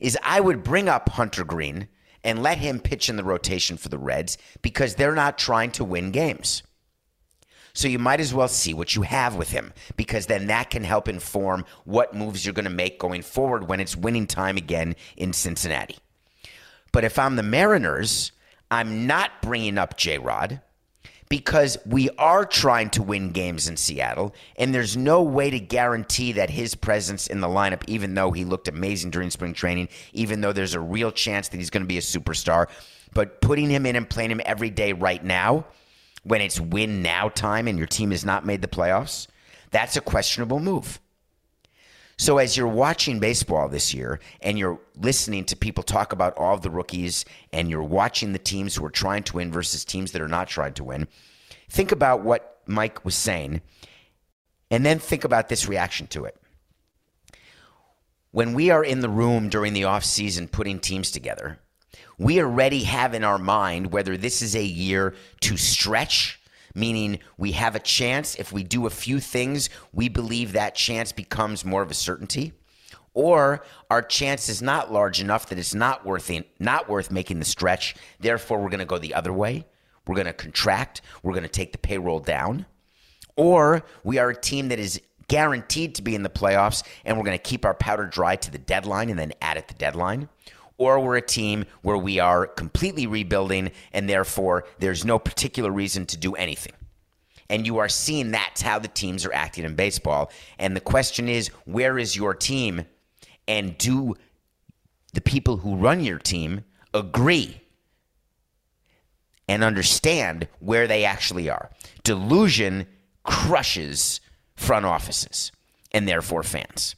is 0.00 0.18
I 0.22 0.40
would 0.40 0.62
bring 0.62 0.88
up 0.88 1.08
Hunter 1.10 1.44
Greene 1.44 1.88
and 2.22 2.42
let 2.42 2.58
him 2.58 2.80
pitch 2.80 3.08
in 3.08 3.16
the 3.16 3.24
rotation 3.24 3.76
for 3.76 3.88
the 3.88 3.98
Reds 3.98 4.36
because 4.60 4.94
they're 4.94 5.14
not 5.14 5.38
trying 5.38 5.70
to 5.72 5.84
win 5.84 6.10
games. 6.10 6.62
So 7.76 7.88
you 7.88 7.98
might 7.98 8.20
as 8.20 8.32
well 8.32 8.48
see 8.48 8.72
what 8.72 8.96
you 8.96 9.02
have 9.02 9.36
with 9.36 9.50
him 9.50 9.74
because 9.98 10.24
then 10.26 10.46
that 10.46 10.70
can 10.70 10.82
help 10.82 11.08
inform 11.08 11.66
what 11.84 12.14
moves 12.14 12.42
you're 12.42 12.54
going 12.54 12.64
to 12.64 12.70
make 12.70 12.98
going 12.98 13.20
forward 13.20 13.68
when 13.68 13.80
it's 13.80 13.94
winning 13.94 14.26
time 14.26 14.56
again 14.56 14.96
in 15.14 15.34
Cincinnati. 15.34 15.98
But 16.90 17.04
if 17.04 17.18
I'm 17.18 17.36
the 17.36 17.42
Mariners, 17.42 18.32
I'm 18.70 19.06
not 19.06 19.42
bringing 19.42 19.76
up 19.76 19.98
J 19.98 20.16
Rod 20.16 20.62
because 21.28 21.76
we 21.84 22.08
are 22.16 22.46
trying 22.46 22.88
to 22.90 23.02
win 23.02 23.32
games 23.32 23.68
in 23.68 23.76
Seattle, 23.76 24.34
and 24.56 24.74
there's 24.74 24.96
no 24.96 25.22
way 25.22 25.50
to 25.50 25.60
guarantee 25.60 26.32
that 26.32 26.48
his 26.48 26.74
presence 26.74 27.26
in 27.26 27.42
the 27.42 27.48
lineup, 27.48 27.82
even 27.86 28.14
though 28.14 28.30
he 28.30 28.46
looked 28.46 28.68
amazing 28.68 29.10
during 29.10 29.28
spring 29.28 29.52
training, 29.52 29.90
even 30.14 30.40
though 30.40 30.54
there's 30.54 30.74
a 30.74 30.80
real 30.80 31.12
chance 31.12 31.48
that 31.48 31.58
he's 31.58 31.68
going 31.68 31.82
to 31.82 31.86
be 31.86 31.98
a 31.98 32.00
superstar, 32.00 32.68
but 33.12 33.42
putting 33.42 33.68
him 33.68 33.84
in 33.84 33.96
and 33.96 34.08
playing 34.08 34.30
him 34.30 34.40
every 34.46 34.70
day 34.70 34.94
right 34.94 35.22
now 35.22 35.66
when 36.26 36.40
it's 36.40 36.60
win 36.60 37.02
now 37.02 37.28
time 37.28 37.68
and 37.68 37.78
your 37.78 37.86
team 37.86 38.10
has 38.10 38.24
not 38.24 38.44
made 38.44 38.60
the 38.60 38.68
playoffs, 38.68 39.28
that's 39.70 39.96
a 39.96 40.00
questionable 40.00 40.58
move. 40.58 41.00
So 42.18 42.38
as 42.38 42.56
you're 42.56 42.66
watching 42.66 43.20
baseball 43.20 43.68
this 43.68 43.94
year 43.94 44.18
and 44.40 44.58
you're 44.58 44.80
listening 44.96 45.44
to 45.44 45.56
people 45.56 45.84
talk 45.84 46.12
about 46.12 46.36
all 46.36 46.58
the 46.58 46.70
rookies 46.70 47.24
and 47.52 47.70
you're 47.70 47.82
watching 47.82 48.32
the 48.32 48.38
teams 48.40 48.74
who 48.74 48.84
are 48.86 48.90
trying 48.90 49.22
to 49.24 49.36
win 49.36 49.52
versus 49.52 49.84
teams 49.84 50.12
that 50.12 50.22
are 50.22 50.28
not 50.28 50.48
trying 50.48 50.72
to 50.74 50.84
win, 50.84 51.06
think 51.68 51.92
about 51.92 52.22
what 52.22 52.62
Mike 52.66 53.04
was 53.04 53.14
saying 53.14 53.60
and 54.70 54.84
then 54.84 54.98
think 54.98 55.22
about 55.22 55.48
this 55.48 55.68
reaction 55.68 56.08
to 56.08 56.24
it. 56.24 56.36
When 58.32 58.52
we 58.52 58.70
are 58.70 58.84
in 58.84 59.00
the 59.00 59.08
room 59.08 59.48
during 59.48 59.74
the 59.74 59.82
offseason 59.82 60.50
putting 60.50 60.80
teams 60.80 61.12
together, 61.12 61.60
we 62.18 62.40
already 62.40 62.84
have 62.84 63.14
in 63.14 63.24
our 63.24 63.38
mind 63.38 63.92
whether 63.92 64.16
this 64.16 64.42
is 64.42 64.56
a 64.56 64.64
year 64.64 65.14
to 65.40 65.56
stretch, 65.56 66.40
meaning 66.74 67.18
we 67.38 67.52
have 67.52 67.74
a 67.76 67.80
chance. 67.80 68.34
If 68.36 68.52
we 68.52 68.62
do 68.62 68.86
a 68.86 68.90
few 68.90 69.20
things, 69.20 69.70
we 69.92 70.08
believe 70.08 70.52
that 70.52 70.74
chance 70.74 71.12
becomes 71.12 71.64
more 71.64 71.82
of 71.82 71.90
a 71.90 71.94
certainty. 71.94 72.52
Or 73.14 73.64
our 73.90 74.02
chance 74.02 74.48
is 74.48 74.60
not 74.62 74.92
large 74.92 75.20
enough 75.20 75.48
that 75.48 75.58
it's 75.58 75.74
not 75.74 76.04
worth 76.04 76.30
not 76.60 76.88
worth 76.88 77.10
making 77.10 77.38
the 77.38 77.46
stretch. 77.46 77.94
Therefore, 78.20 78.58
we're 78.60 78.68
going 78.68 78.80
to 78.80 78.84
go 78.86 78.98
the 78.98 79.14
other 79.14 79.32
way. 79.32 79.66
We're 80.06 80.16
going 80.16 80.26
to 80.26 80.32
contract. 80.34 81.00
We're 81.22 81.32
going 81.32 81.42
to 81.42 81.48
take 81.48 81.72
the 81.72 81.78
payroll 81.78 82.20
down. 82.20 82.66
or 83.36 83.84
we 84.04 84.18
are 84.18 84.30
a 84.30 84.36
team 84.36 84.68
that 84.68 84.78
is 84.78 85.00
guaranteed 85.28 85.94
to 85.96 86.02
be 86.02 86.14
in 86.14 86.22
the 86.22 86.30
playoffs 86.30 86.82
and 87.04 87.16
we're 87.16 87.24
going 87.24 87.36
to 87.36 87.42
keep 87.42 87.64
our 87.64 87.74
powder 87.74 88.06
dry 88.06 88.36
to 88.36 88.50
the 88.50 88.58
deadline 88.58 89.10
and 89.10 89.18
then 89.18 89.32
add 89.42 89.56
at 89.56 89.68
the 89.68 89.74
deadline. 89.74 90.28
Or 90.78 91.00
we're 91.00 91.16
a 91.16 91.22
team 91.22 91.64
where 91.82 91.96
we 91.96 92.18
are 92.18 92.46
completely 92.46 93.06
rebuilding 93.06 93.70
and 93.92 94.08
therefore 94.08 94.64
there's 94.78 95.04
no 95.04 95.18
particular 95.18 95.70
reason 95.70 96.06
to 96.06 96.16
do 96.16 96.34
anything. 96.34 96.74
And 97.48 97.66
you 97.66 97.78
are 97.78 97.88
seeing 97.88 98.32
that's 98.32 98.60
how 98.60 98.78
the 98.78 98.88
teams 98.88 99.24
are 99.24 99.32
acting 99.32 99.64
in 99.64 99.74
baseball. 99.74 100.30
And 100.58 100.76
the 100.76 100.80
question 100.80 101.28
is, 101.28 101.48
where 101.64 101.98
is 101.98 102.16
your 102.16 102.34
team? 102.34 102.84
And 103.48 103.78
do 103.78 104.16
the 105.14 105.20
people 105.20 105.58
who 105.58 105.76
run 105.76 106.00
your 106.00 106.18
team 106.18 106.64
agree 106.92 107.60
and 109.48 109.62
understand 109.62 110.48
where 110.58 110.86
they 110.86 111.04
actually 111.04 111.48
are? 111.48 111.70
Delusion 112.02 112.86
crushes 113.22 114.20
front 114.56 114.84
offices 114.84 115.52
and 115.92 116.08
therefore 116.08 116.42
fans. 116.42 116.96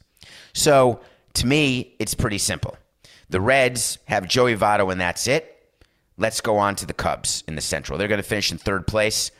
So 0.53 1.01
to 1.35 1.47
me, 1.47 1.95
it's 1.99 2.15
pretty 2.15 2.39
simple. 2.39 2.75
The 3.29 3.41
Reds 3.41 3.99
have 4.05 4.27
Joey 4.27 4.55
Votto, 4.55 4.91
and 4.91 4.99
that's 4.99 5.27
it. 5.27 5.55
Let's 6.17 6.41
go 6.41 6.57
on 6.57 6.75
to 6.77 6.85
the 6.85 6.93
Cubs 6.93 7.43
in 7.47 7.55
the 7.55 7.61
Central. 7.61 7.97
They're 7.97 8.07
going 8.07 8.21
to 8.21 8.27
finish 8.27 8.51
in 8.51 8.57
third 8.57 8.87
place. 8.87 9.31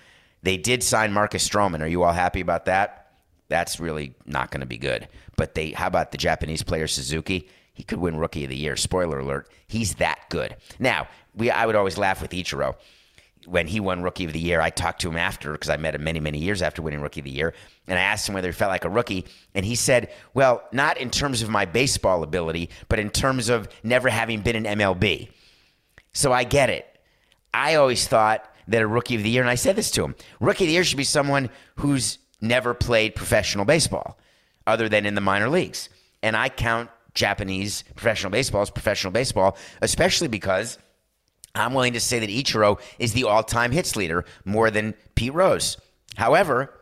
They 0.43 0.57
did 0.57 0.83
sign 0.83 1.11
Marcus 1.11 1.47
Stroman. 1.47 1.81
Are 1.81 1.87
you 1.87 2.03
all 2.03 2.13
happy 2.13 2.39
about 2.39 2.65
that? 2.65 3.11
That's 3.49 3.79
really 3.79 4.13
not 4.25 4.51
going 4.51 4.61
to 4.61 4.67
be 4.67 4.77
good. 4.77 5.07
But 5.35 5.55
they, 5.55 5.71
how 5.71 5.87
about 5.87 6.11
the 6.11 6.17
Japanese 6.17 6.63
player 6.63 6.87
Suzuki? 6.87 7.49
He 7.73 7.83
could 7.83 7.99
win 7.99 8.17
Rookie 8.17 8.43
of 8.43 8.49
the 8.49 8.55
Year. 8.55 8.75
Spoiler 8.75 9.19
alert: 9.19 9.49
he's 9.67 9.95
that 9.95 10.19
good. 10.29 10.55
Now, 10.77 11.07
we, 11.33 11.49
I 11.49 11.65
would 11.65 11.75
always 11.75 11.97
laugh 11.97 12.21
with 12.21 12.31
Ichiro 12.31 12.75
when 13.45 13.67
he 13.67 13.79
won 13.79 14.03
Rookie 14.03 14.25
of 14.25 14.33
the 14.33 14.39
Year. 14.39 14.61
I 14.61 14.69
talked 14.69 15.01
to 15.01 15.09
him 15.09 15.17
after 15.17 15.51
because 15.53 15.69
I 15.69 15.77
met 15.77 15.95
him 15.95 16.03
many, 16.03 16.19
many 16.19 16.39
years 16.39 16.61
after 16.61 16.81
winning 16.81 17.01
Rookie 17.01 17.21
of 17.21 17.25
the 17.25 17.31
Year, 17.31 17.53
and 17.87 17.97
I 17.97 18.01
asked 18.01 18.27
him 18.27 18.35
whether 18.35 18.49
he 18.49 18.53
felt 18.53 18.69
like 18.69 18.85
a 18.85 18.89
rookie, 18.89 19.25
and 19.55 19.65
he 19.65 19.75
said, 19.75 20.11
"Well, 20.33 20.63
not 20.71 20.97
in 20.97 21.09
terms 21.09 21.41
of 21.41 21.49
my 21.49 21.65
baseball 21.65 22.23
ability, 22.23 22.69
but 22.87 22.99
in 22.99 23.09
terms 23.09 23.49
of 23.49 23.67
never 23.83 24.09
having 24.09 24.41
been 24.41 24.55
in 24.55 24.65
MLB." 24.65 25.29
So 26.13 26.31
I 26.31 26.43
get 26.43 26.69
it. 26.69 26.85
I 27.53 27.75
always 27.75 28.07
thought 28.07 28.45
that 28.67 28.81
a 28.81 28.87
rookie 28.87 29.15
of 29.15 29.23
the 29.23 29.29
year, 29.29 29.41
and 29.41 29.49
I 29.49 29.55
said 29.55 29.75
this 29.75 29.91
to 29.91 30.03
him 30.03 30.15
rookie 30.39 30.65
of 30.65 30.67
the 30.67 30.73
year 30.73 30.83
should 30.83 30.97
be 30.97 31.03
someone 31.03 31.49
who's 31.75 32.19
never 32.41 32.73
played 32.73 33.15
professional 33.15 33.65
baseball 33.65 34.17
other 34.67 34.87
than 34.87 35.05
in 35.05 35.15
the 35.15 35.21
minor 35.21 35.49
leagues. 35.49 35.89
And 36.21 36.35
I 36.35 36.49
count 36.49 36.89
Japanese 37.13 37.83
professional 37.95 38.31
baseball 38.31 38.61
as 38.61 38.69
professional 38.69 39.11
baseball, 39.11 39.57
especially 39.81 40.27
because 40.27 40.77
I'm 41.55 41.73
willing 41.73 41.93
to 41.93 41.99
say 41.99 42.19
that 42.19 42.29
Ichiro 42.29 42.79
is 42.99 43.13
the 43.13 43.23
all 43.23 43.43
time 43.43 43.71
hits 43.71 43.95
leader 43.95 44.25
more 44.45 44.69
than 44.71 44.93
Pete 45.15 45.33
Rose. 45.33 45.77
However, 46.15 46.73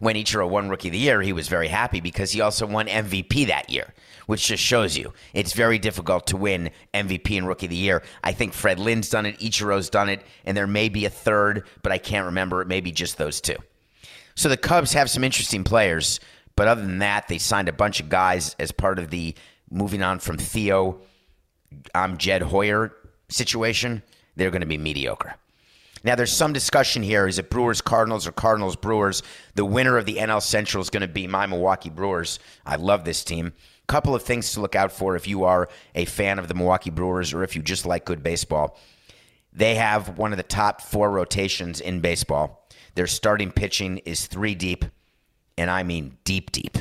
when 0.00 0.16
Ichiro 0.16 0.48
won 0.48 0.68
Rookie 0.68 0.88
of 0.88 0.92
the 0.92 0.98
Year, 0.98 1.20
he 1.20 1.32
was 1.32 1.48
very 1.48 1.68
happy 1.68 2.00
because 2.00 2.32
he 2.32 2.40
also 2.40 2.66
won 2.66 2.86
MVP 2.86 3.46
that 3.48 3.68
year, 3.70 3.92
which 4.26 4.46
just 4.46 4.62
shows 4.62 4.96
you 4.96 5.12
it's 5.34 5.52
very 5.52 5.78
difficult 5.78 6.26
to 6.28 6.38
win 6.38 6.70
MVP 6.94 7.36
and 7.36 7.46
Rookie 7.46 7.66
of 7.66 7.70
the 7.70 7.76
Year. 7.76 8.02
I 8.24 8.32
think 8.32 8.54
Fred 8.54 8.78
Lynn's 8.78 9.10
done 9.10 9.26
it, 9.26 9.38
Ichiro's 9.38 9.90
done 9.90 10.08
it, 10.08 10.22
and 10.44 10.56
there 10.56 10.66
may 10.66 10.88
be 10.88 11.04
a 11.04 11.10
third, 11.10 11.66
but 11.82 11.92
I 11.92 11.98
can't 11.98 12.26
remember. 12.26 12.62
It 12.62 12.68
may 12.68 12.80
be 12.80 12.92
just 12.92 13.18
those 13.18 13.40
two. 13.40 13.56
So 14.34 14.48
the 14.48 14.56
Cubs 14.56 14.94
have 14.94 15.10
some 15.10 15.22
interesting 15.22 15.64
players, 15.64 16.18
but 16.56 16.66
other 16.66 16.82
than 16.82 16.98
that, 17.00 17.28
they 17.28 17.38
signed 17.38 17.68
a 17.68 17.72
bunch 17.72 18.00
of 18.00 18.08
guys 18.08 18.56
as 18.58 18.72
part 18.72 18.98
of 18.98 19.10
the 19.10 19.34
moving 19.70 20.02
on 20.02 20.18
from 20.18 20.38
Theo, 20.38 21.00
I'm 21.94 22.16
Jed 22.16 22.42
Hoyer 22.42 22.92
situation. 23.30 24.02
They're 24.36 24.50
going 24.50 24.60
to 24.60 24.66
be 24.66 24.78
mediocre. 24.78 25.36
Now, 26.02 26.14
there's 26.14 26.32
some 26.32 26.52
discussion 26.52 27.02
here. 27.02 27.26
Is 27.26 27.38
it 27.38 27.50
Brewers 27.50 27.82
Cardinals 27.82 28.26
or 28.26 28.32
Cardinals 28.32 28.76
Brewers? 28.76 29.22
The 29.54 29.66
winner 29.66 29.98
of 29.98 30.06
the 30.06 30.16
NL 30.16 30.40
Central 30.40 30.80
is 30.80 30.88
going 30.88 31.02
to 31.02 31.08
be 31.08 31.26
my 31.26 31.46
Milwaukee 31.46 31.90
Brewers. 31.90 32.38
I 32.64 32.76
love 32.76 33.04
this 33.04 33.22
team. 33.22 33.48
A 33.48 33.86
Couple 33.86 34.14
of 34.14 34.22
things 34.22 34.52
to 34.52 34.60
look 34.60 34.74
out 34.74 34.92
for 34.92 35.14
if 35.14 35.28
you 35.28 35.44
are 35.44 35.68
a 35.94 36.06
fan 36.06 36.38
of 36.38 36.48
the 36.48 36.54
Milwaukee 36.54 36.90
Brewers 36.90 37.34
or 37.34 37.42
if 37.42 37.54
you 37.54 37.62
just 37.62 37.84
like 37.84 38.06
good 38.06 38.22
baseball. 38.22 38.78
They 39.52 39.74
have 39.74 40.16
one 40.16 40.32
of 40.32 40.38
the 40.38 40.42
top 40.42 40.80
four 40.80 41.10
rotations 41.10 41.80
in 41.80 42.00
baseball. 42.00 42.66
Their 42.94 43.06
starting 43.06 43.50
pitching 43.50 43.98
is 43.98 44.26
three 44.26 44.54
deep, 44.54 44.84
and 45.58 45.70
I 45.70 45.82
mean 45.82 46.16
deep, 46.24 46.50
deep. 46.50 46.78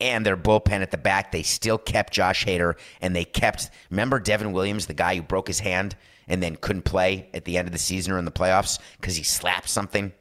And 0.00 0.26
their 0.26 0.36
bullpen 0.36 0.82
at 0.82 0.90
the 0.90 0.98
back, 0.98 1.32
they 1.32 1.42
still 1.42 1.78
kept 1.78 2.12
Josh 2.12 2.44
Hader, 2.44 2.74
and 3.00 3.16
they 3.16 3.24
kept. 3.24 3.70
Remember 3.90 4.20
Devin 4.20 4.52
Williams, 4.52 4.86
the 4.86 4.94
guy 4.94 5.16
who 5.16 5.22
broke 5.22 5.48
his 5.48 5.60
hand? 5.60 5.96
and 6.28 6.42
then 6.42 6.56
couldn't 6.56 6.82
play 6.82 7.28
at 7.34 7.44
the 7.44 7.56
end 7.56 7.68
of 7.68 7.72
the 7.72 7.78
season 7.78 8.12
or 8.12 8.18
in 8.18 8.24
the 8.24 8.32
playoffs 8.32 8.78
because 9.00 9.16
he 9.16 9.22
slapped 9.22 9.68
something. 9.68 10.12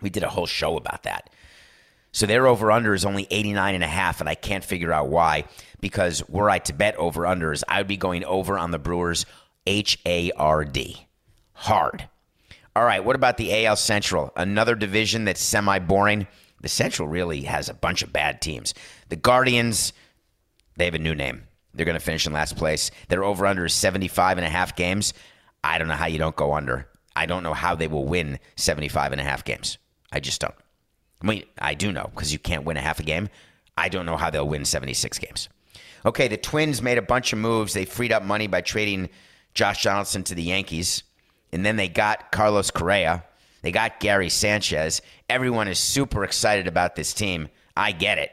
We 0.00 0.10
did 0.10 0.22
a 0.22 0.28
whole 0.28 0.46
show 0.46 0.76
about 0.76 1.04
that. 1.04 1.30
So 2.12 2.26
their 2.26 2.46
over 2.46 2.70
under 2.70 2.92
is 2.92 3.06
only 3.06 3.26
89 3.30 3.74
and 3.74 3.84
a 3.84 3.88
half, 3.88 4.20
and 4.20 4.28
I 4.28 4.34
can't 4.34 4.64
figure 4.64 4.92
out 4.92 5.08
why. 5.08 5.44
Because 5.80 6.28
were 6.28 6.50
I 6.50 6.58
to 6.60 6.74
bet 6.74 6.96
over 6.96 7.22
unders, 7.22 7.62
I 7.66 7.78
would 7.78 7.88
be 7.88 7.96
going 7.96 8.24
over 8.24 8.58
on 8.58 8.70
the 8.70 8.78
Brewers 8.78 9.24
H 9.66 9.98
A 10.04 10.30
R 10.32 10.64
D. 10.64 11.06
Hard. 11.54 12.08
All 12.74 12.84
right, 12.84 13.04
what 13.04 13.16
about 13.16 13.36
the 13.36 13.64
AL 13.64 13.76
Central? 13.76 14.32
Another 14.36 14.74
division 14.74 15.24
that's 15.24 15.40
semi 15.40 15.78
boring. 15.78 16.26
The 16.62 16.68
Central 16.68 17.08
really 17.08 17.42
has 17.42 17.68
a 17.68 17.74
bunch 17.74 18.02
of 18.02 18.12
bad 18.12 18.40
teams. 18.40 18.74
The 19.08 19.16
Guardians, 19.16 19.92
they 20.76 20.84
have 20.86 20.94
a 20.94 20.98
new 20.98 21.14
name. 21.14 21.42
They're 21.74 21.86
going 21.86 21.98
to 21.98 22.04
finish 22.04 22.26
in 22.26 22.32
last 22.32 22.56
place. 22.56 22.90
Their 23.08 23.24
over 23.24 23.46
under 23.46 23.64
is 23.64 23.74
75 23.74 24.38
and 24.38 24.46
a 24.46 24.50
half 24.50 24.76
games. 24.76 25.12
I 25.64 25.78
don't 25.78 25.88
know 25.88 25.94
how 25.94 26.06
you 26.06 26.18
don't 26.18 26.36
go 26.36 26.54
under. 26.54 26.88
I 27.14 27.26
don't 27.26 27.42
know 27.42 27.54
how 27.54 27.74
they 27.74 27.88
will 27.88 28.04
win 28.04 28.38
75 28.56 29.12
and 29.12 29.20
a 29.20 29.24
half 29.24 29.44
games. 29.44 29.78
I 30.12 30.20
just 30.20 30.40
don't. 30.40 30.54
I 31.22 31.26
mean, 31.26 31.44
I 31.58 31.74
do 31.74 31.92
know 31.92 32.10
because 32.14 32.32
you 32.32 32.38
can't 32.38 32.64
win 32.64 32.76
a 32.76 32.80
half 32.80 33.00
a 33.00 33.04
game. 33.04 33.28
I 33.76 33.88
don't 33.88 34.06
know 34.06 34.16
how 34.16 34.30
they'll 34.30 34.48
win 34.48 34.64
76 34.64 35.18
games. 35.18 35.48
Okay, 36.04 36.28
the 36.28 36.36
Twins 36.36 36.82
made 36.82 36.98
a 36.98 37.02
bunch 37.02 37.32
of 37.32 37.38
moves. 37.38 37.72
They 37.72 37.84
freed 37.84 38.12
up 38.12 38.22
money 38.22 38.46
by 38.46 38.60
trading 38.60 39.08
Josh 39.54 39.84
Donaldson 39.84 40.24
to 40.24 40.34
the 40.34 40.42
Yankees. 40.42 41.04
And 41.52 41.64
then 41.64 41.76
they 41.76 41.88
got 41.88 42.32
Carlos 42.32 42.70
Correa. 42.70 43.24
They 43.62 43.72
got 43.72 44.00
Gary 44.00 44.28
Sanchez. 44.28 45.02
Everyone 45.30 45.68
is 45.68 45.78
super 45.78 46.24
excited 46.24 46.66
about 46.66 46.96
this 46.96 47.14
team. 47.14 47.48
I 47.76 47.92
get 47.92 48.18
it. 48.18 48.30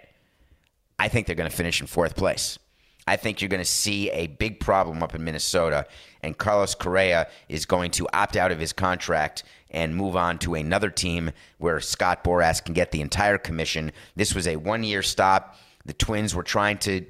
I 0.98 1.08
think 1.08 1.26
they're 1.26 1.36
going 1.36 1.50
to 1.50 1.56
finish 1.56 1.80
in 1.80 1.88
fourth 1.88 2.16
place. 2.16 2.60
I 3.08 3.16
think 3.16 3.42
you're 3.42 3.50
going 3.50 3.62
to 3.62 3.66
see 3.66 4.12
a 4.12 4.28
big 4.28 4.60
problem 4.60 5.02
up 5.02 5.16
in 5.16 5.24
Minnesota, 5.24 5.88
and 6.22 6.38
Carlos 6.38 6.76
Correa 6.76 7.28
is 7.48 7.66
going 7.66 7.90
to 7.92 8.08
opt 8.14 8.36
out 8.36 8.52
of 8.52 8.60
his 8.60 8.74
contract 8.74 9.44
and 9.72 9.96
move 9.96 10.16
on 10.16 10.38
to 10.40 10.56
another 10.56 10.90
team 10.92 11.32
where 11.58 11.80
Scott 11.80 12.24
Boras 12.24 12.64
can 12.64 12.74
get 12.74 12.92
the 12.92 13.02
entire 13.02 13.38
commission. 13.38 13.92
This 14.16 14.36
was 14.36 14.48
a 14.48 14.58
one 14.58 14.84
year 14.84 15.02
stop. 15.02 15.56
The 15.86 15.94
Twins 15.94 16.36
were 16.36 16.44
trying 16.44 16.78
to 16.80 17.06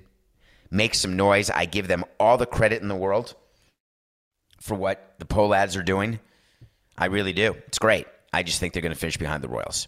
make 0.71 0.93
some 0.93 1.17
noise. 1.17 1.49
I 1.49 1.65
give 1.65 1.87
them 1.87 2.05
all 2.19 2.37
the 2.37 2.45
credit 2.45 2.81
in 2.81 2.87
the 2.87 2.95
world 2.95 3.35
for 4.61 4.75
what 4.75 5.15
the 5.19 5.25
Pohlads 5.25 5.77
are 5.77 5.83
doing. 5.83 6.19
I 6.99 7.05
really 7.05 7.33
do. 7.33 7.55
It's 7.67 7.79
great. 7.79 8.05
I 8.33 8.43
just 8.43 8.59
think 8.59 8.73
they're 8.73 8.81
going 8.81 8.93
to 8.93 8.99
finish 8.99 9.17
behind 9.17 9.41
the 9.41 9.47
Royals. 9.47 9.87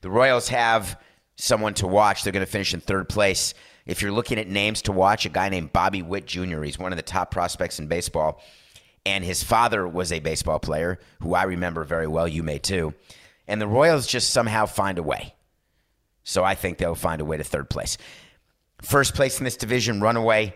The 0.00 0.10
Royals 0.10 0.48
have 0.48 0.98
someone 1.36 1.74
to 1.74 1.88
watch. 1.88 2.22
They're 2.22 2.32
going 2.32 2.46
to 2.46 2.50
finish 2.50 2.72
in 2.72 2.80
third 2.80 3.08
place. 3.08 3.54
If 3.86 4.00
you're 4.00 4.12
looking 4.12 4.38
at 4.38 4.48
names 4.48 4.82
to 4.82 4.92
watch, 4.92 5.26
a 5.26 5.30
guy 5.30 5.48
named 5.48 5.72
Bobby 5.72 6.00
Witt 6.00 6.26
Jr., 6.26 6.62
he's 6.62 6.78
one 6.78 6.92
of 6.92 6.96
the 6.96 7.02
top 7.02 7.30
prospects 7.32 7.80
in 7.80 7.88
baseball. 7.88 8.40
And 9.04 9.24
his 9.24 9.42
father 9.42 9.86
was 9.86 10.12
a 10.12 10.20
baseball 10.20 10.60
player 10.60 10.98
who 11.20 11.34
I 11.34 11.42
remember 11.42 11.84
very 11.84 12.06
well. 12.06 12.26
You 12.26 12.42
may 12.42 12.58
too. 12.58 12.94
And 13.46 13.60
the 13.60 13.66
Royals 13.66 14.06
just 14.06 14.30
somehow 14.30 14.64
find 14.64 14.98
a 14.98 15.02
way. 15.02 15.34
So 16.22 16.44
I 16.44 16.54
think 16.54 16.78
they'll 16.78 16.94
find 16.94 17.20
a 17.20 17.24
way 17.24 17.36
to 17.36 17.44
third 17.44 17.68
place. 17.68 17.98
First 18.80 19.14
place 19.14 19.38
in 19.38 19.44
this 19.44 19.56
division, 19.56 20.00
runaway, 20.00 20.54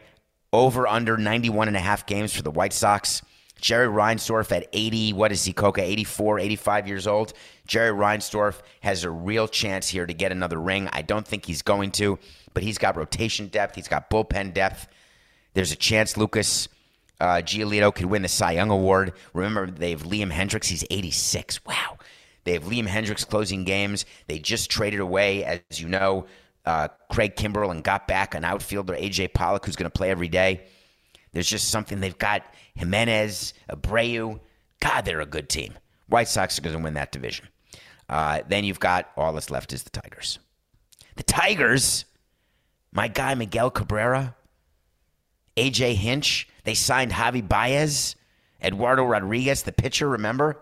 over 0.53 0.87
under 0.87 1.19
91 1.19 1.69
and 1.69 1.77
a 1.77 1.81
half 1.81 2.07
games 2.07 2.33
for 2.33 2.43
the 2.43 2.51
White 2.51 2.73
Sox. 2.73 3.21
Jerry 3.61 3.88
Reinsdorf 3.88 4.51
at 4.57 4.68
80, 4.73 5.12
what 5.12 5.33
is 5.33 5.44
he, 5.44 5.53
Coca? 5.53 5.83
84, 5.83 6.38
85 6.38 6.88
years 6.88 7.07
old. 7.07 7.33
Jerry 7.66 7.90
Reinsdorf 7.90 8.61
has 8.81 9.05
a 9.05 9.11
real 9.11 9.47
chance 9.49 9.88
here 9.88 10.07
to 10.07 10.14
get 10.14 10.33
another 10.33 10.61
ring. 10.61 10.88
I 10.92 11.03
don't 11.03 11.27
think 11.27 11.44
he's 11.44 11.62
going 11.62 11.90
to 11.92 12.18
but 12.59 12.64
he's 12.64 12.79
got 12.79 12.97
rotation 12.97 13.47
depth. 13.47 13.77
He's 13.77 13.87
got 13.87 14.11
bullpen 14.11 14.53
depth. 14.53 14.88
There's 15.55 15.71
a 15.71 15.77
chance 15.77 16.16
Lucas 16.16 16.68
uh, 17.21 17.37
Giolito 17.37 17.94
could 17.94 18.07
win 18.07 18.23
the 18.23 18.29
Cy 18.29 18.51
Young 18.51 18.71
Award. 18.71 19.12
Remember, 19.33 19.71
they 19.71 19.90
have 19.90 20.03
Liam 20.03 20.33
Hendriks, 20.33 20.66
He's 20.66 20.85
86. 20.90 21.64
Wow. 21.64 21.99
They 22.42 22.55
have 22.55 22.64
Liam 22.64 22.88
Hendriks 22.88 23.25
closing 23.25 23.62
games. 23.62 24.07
They 24.27 24.40
just 24.40 24.73
traded 24.73 24.99
away, 24.99 25.44
as 25.44 25.81
you 25.81 25.88
know, 25.88 26.27
uh, 26.66 26.88
Craig 27.12 27.37
Kimbrel 27.37 27.71
and 27.71 27.85
got 27.85 28.09
back 28.09 28.35
an 28.35 28.44
outfielder, 28.44 28.94
AJ 28.94 29.35
Pollock, 29.35 29.64
who's 29.64 29.77
going 29.77 29.90
to 29.90 29.97
play 29.97 30.11
every 30.11 30.29
day. 30.29 30.66
There's 31.38 31.48
just 31.48 31.68
something. 31.68 32.01
They've 32.01 32.18
got 32.18 32.42
Jimenez, 32.74 33.55
Abreu. 33.70 34.40
God, 34.81 35.05
they're 35.05 35.20
a 35.20 35.27
good 35.27 35.48
team. 35.48 35.79
White 36.09 36.27
Sox 36.27 36.59
are 36.59 36.62
going 36.62 36.77
to 36.77 36.83
win 36.83 36.94
that 36.94 37.12
division. 37.12 37.46
Uh, 38.09 38.40
then 38.48 38.64
you've 38.64 38.81
got 38.81 39.11
all 39.16 39.33
that's 39.33 39.48
left 39.48 39.72
is 39.72 39.85
the 39.85 39.90
Tigers. 39.90 40.38
The 41.16 41.22
Tigers 41.22 42.05
my 42.92 43.07
guy 43.07 43.35
Miguel 43.35 43.70
Cabrera, 43.70 44.35
AJ 45.57 45.94
Hinch. 45.94 46.48
They 46.64 46.74
signed 46.74 47.12
Javi 47.12 47.46
Baez, 47.46 48.16
Eduardo 48.61 49.05
Rodriguez, 49.05 49.62
the 49.62 49.72
pitcher, 49.72 50.09
remember? 50.09 50.61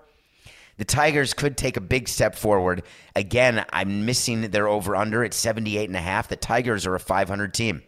The 0.76 0.84
Tigers 0.84 1.32
could 1.32 1.56
take 1.56 1.78
a 1.78 1.80
big 1.80 2.08
step 2.08 2.34
forward. 2.34 2.82
Again, 3.14 3.64
I'm 3.72 4.04
missing 4.04 4.42
their 4.50 4.68
over 4.68 4.94
under 4.94 5.24
at 5.24 5.32
78 5.32 5.88
and 5.88 5.96
a 5.96 6.00
half. 6.00 6.28
The 6.28 6.36
Tigers 6.36 6.84
are 6.84 6.94
a 6.94 7.00
500 7.00 7.54
team. 7.54 7.82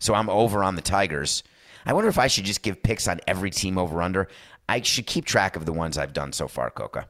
So 0.00 0.14
I'm 0.14 0.28
over 0.28 0.64
on 0.64 0.74
the 0.74 0.82
Tigers. 0.82 1.44
I 1.86 1.92
wonder 1.92 2.08
if 2.08 2.18
I 2.18 2.26
should 2.26 2.44
just 2.44 2.62
give 2.62 2.82
picks 2.82 3.08
on 3.08 3.20
every 3.26 3.50
team 3.50 3.78
over 3.78 4.02
under. 4.02 4.28
I 4.68 4.80
should 4.80 5.06
keep 5.06 5.24
track 5.24 5.56
of 5.56 5.66
the 5.66 5.72
ones 5.72 5.98
I've 5.98 6.12
done 6.12 6.32
so 6.32 6.48
far, 6.48 6.70
Coca. 6.70 7.06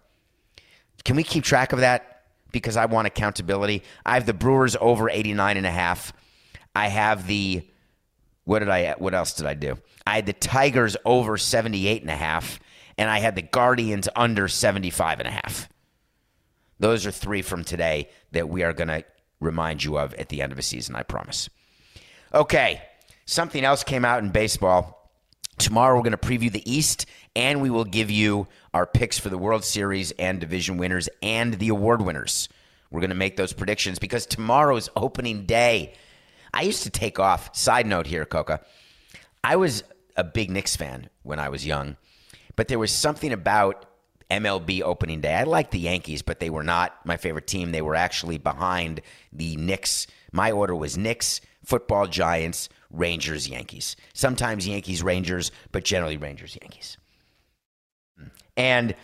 Can 1.04 1.16
we 1.16 1.22
keep 1.22 1.44
track 1.44 1.72
of 1.72 1.80
that? 1.80 2.22
Because 2.50 2.76
I 2.76 2.87
want 2.87 3.06
accountability. 3.06 3.82
I 4.04 4.14
have 4.14 4.26
the 4.26 4.34
Brewers 4.34 4.76
over 4.80 5.10
89 5.10 5.56
and 5.56 5.66
a 5.66 5.70
half. 5.70 6.12
I 6.74 6.88
have 6.88 7.26
the 7.26 7.66
what 8.44 8.58
did 8.58 8.68
I 8.68 8.94
what 8.98 9.14
else 9.14 9.34
did 9.34 9.46
I 9.46 9.54
do? 9.54 9.78
I 10.06 10.16
had 10.16 10.26
the 10.26 10.32
Tigers 10.32 10.96
over 11.04 11.37
78 11.38 12.02
and 12.02 12.10
a 12.10 12.16
half 12.16 12.60
and 12.98 13.10
I 13.10 13.18
had 13.18 13.34
the 13.34 13.42
Guardians 13.42 14.08
under 14.14 14.48
75 14.48 15.20
and 15.20 15.28
a 15.28 15.32
half. 15.32 15.68
Those 16.78 17.06
are 17.06 17.10
three 17.10 17.42
from 17.42 17.64
today 17.64 18.08
that 18.32 18.48
we 18.48 18.62
are 18.62 18.72
going 18.72 18.88
to 18.88 19.04
remind 19.40 19.82
you 19.84 19.98
of 19.98 20.14
at 20.14 20.28
the 20.28 20.42
end 20.42 20.52
of 20.52 20.58
a 20.58 20.62
season, 20.62 20.96
I 20.96 21.02
promise. 21.02 21.48
Okay, 22.32 22.82
something 23.26 23.64
else 23.64 23.84
came 23.84 24.04
out 24.04 24.22
in 24.22 24.30
baseball. 24.30 25.10
Tomorrow 25.58 25.96
we're 25.96 26.02
going 26.02 26.12
to 26.12 26.18
preview 26.18 26.50
the 26.50 26.70
East 26.70 27.06
and 27.37 27.62
we 27.62 27.70
will 27.70 27.84
give 27.84 28.10
you 28.10 28.46
our 28.72 28.87
picks 28.87 29.18
for 29.18 29.28
the 29.28 29.38
World 29.38 29.64
Series 29.64 30.10
and 30.12 30.40
division 30.40 30.78
winners 30.78 31.08
and 31.22 31.54
the 31.54 31.68
award 31.68 32.02
winners. 32.02 32.48
We're 32.90 33.00
going 33.00 33.10
to 33.10 33.16
make 33.16 33.37
those 33.37 33.52
predictions 33.52 33.98
because 33.98 34.26
tomorrow's 34.26 34.88
opening 34.96 35.46
day. 35.46 35.94
I 36.52 36.62
used 36.62 36.84
to 36.84 36.90
take 36.90 37.18
off. 37.18 37.54
Side 37.56 37.87
note 37.87 38.06
here, 38.06 38.24
Coca. 38.24 38.60
I 39.42 39.56
was 39.56 39.82
a 40.16 40.24
big 40.24 40.50
Knicks 40.50 40.76
fan 40.76 41.10
when 41.22 41.40
I 41.40 41.48
was 41.48 41.66
young, 41.66 41.96
but 42.54 42.68
there 42.68 42.78
was 42.78 42.92
something 42.92 43.32
about 43.32 43.87
MLB 44.30 44.82
opening 44.82 45.20
day. 45.20 45.34
I 45.34 45.42
liked 45.44 45.72
the 45.72 45.78
Yankees, 45.78 46.22
but 46.22 46.40
they 46.40 46.50
were 46.50 46.62
not 46.62 47.04
my 47.04 47.16
favorite 47.16 47.46
team. 47.46 47.72
They 47.72 47.82
were 47.82 47.94
actually 47.94 48.38
behind 48.38 49.00
the 49.32 49.56
Knicks. 49.56 50.06
My 50.32 50.52
order 50.52 50.74
was 50.74 50.96
Knicks, 50.96 51.40
football 51.64 52.06
Giants, 52.06 52.68
Rangers, 52.96 53.48
Yankees. 53.48 53.96
Sometimes 54.12 54.66
Yankees, 54.66 55.02
Rangers, 55.02 55.50
but 55.72 55.85
generally 55.85 56.16
Rangers, 56.16 56.57
Yankees. 56.61 56.96
Hmm. 58.18 58.28
And 58.57 58.94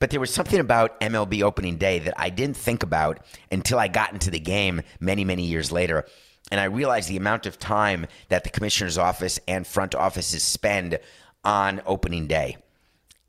but 0.00 0.10
there 0.10 0.20
was 0.20 0.32
something 0.32 0.60
about 0.60 1.00
MLB 1.00 1.42
opening 1.42 1.76
day 1.76 1.98
that 1.98 2.14
I 2.16 2.30
didn't 2.30 2.56
think 2.56 2.82
about 2.82 3.20
until 3.50 3.78
I 3.78 3.88
got 3.88 4.12
into 4.12 4.30
the 4.30 4.38
game 4.38 4.82
many, 5.00 5.24
many 5.24 5.44
years 5.44 5.72
later. 5.72 6.06
And 6.50 6.60
I 6.60 6.64
realized 6.64 7.08
the 7.08 7.16
amount 7.16 7.46
of 7.46 7.58
time 7.58 8.06
that 8.28 8.44
the 8.44 8.50
commissioner's 8.50 8.96
office 8.96 9.40
and 9.48 9.66
front 9.66 9.94
offices 9.94 10.42
spend 10.42 10.98
on 11.44 11.82
opening 11.84 12.26
day 12.26 12.58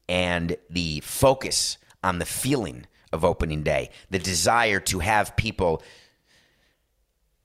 and 0.07 0.57
the 0.69 0.99
focus 1.01 1.77
on 2.03 2.19
the 2.19 2.25
feeling 2.25 2.85
of 3.11 3.25
opening 3.25 3.63
day, 3.63 3.89
the 4.09 4.19
desire 4.19 4.79
to 4.79 4.99
have 4.99 5.35
people 5.35 5.81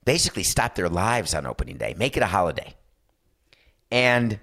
basically 0.05 0.43
stop 0.43 0.75
their 0.75 0.89
lives 0.89 1.33
on 1.33 1.45
opening 1.45 1.77
day, 1.77 1.95
make 1.97 2.15
it 2.15 2.23
a 2.23 2.27
holiday. 2.27 2.73
And 3.91 4.39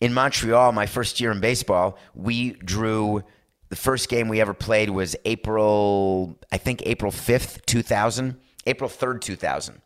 in 0.00 0.14
Montreal, 0.14 0.72
my 0.72 0.86
first 0.86 1.20
year 1.20 1.32
in 1.32 1.40
baseball, 1.40 1.98
we 2.14 2.52
drew 2.52 3.24
the 3.68 3.76
first 3.76 4.08
game 4.08 4.28
we 4.28 4.40
ever 4.40 4.54
played 4.54 4.90
was 4.90 5.16
April, 5.24 6.38
I 6.52 6.58
think 6.58 6.82
April 6.86 7.10
5th, 7.10 7.64
2000, 7.66 8.36
April 8.66 8.88
3rd, 8.88 9.20
2000. 9.20 9.80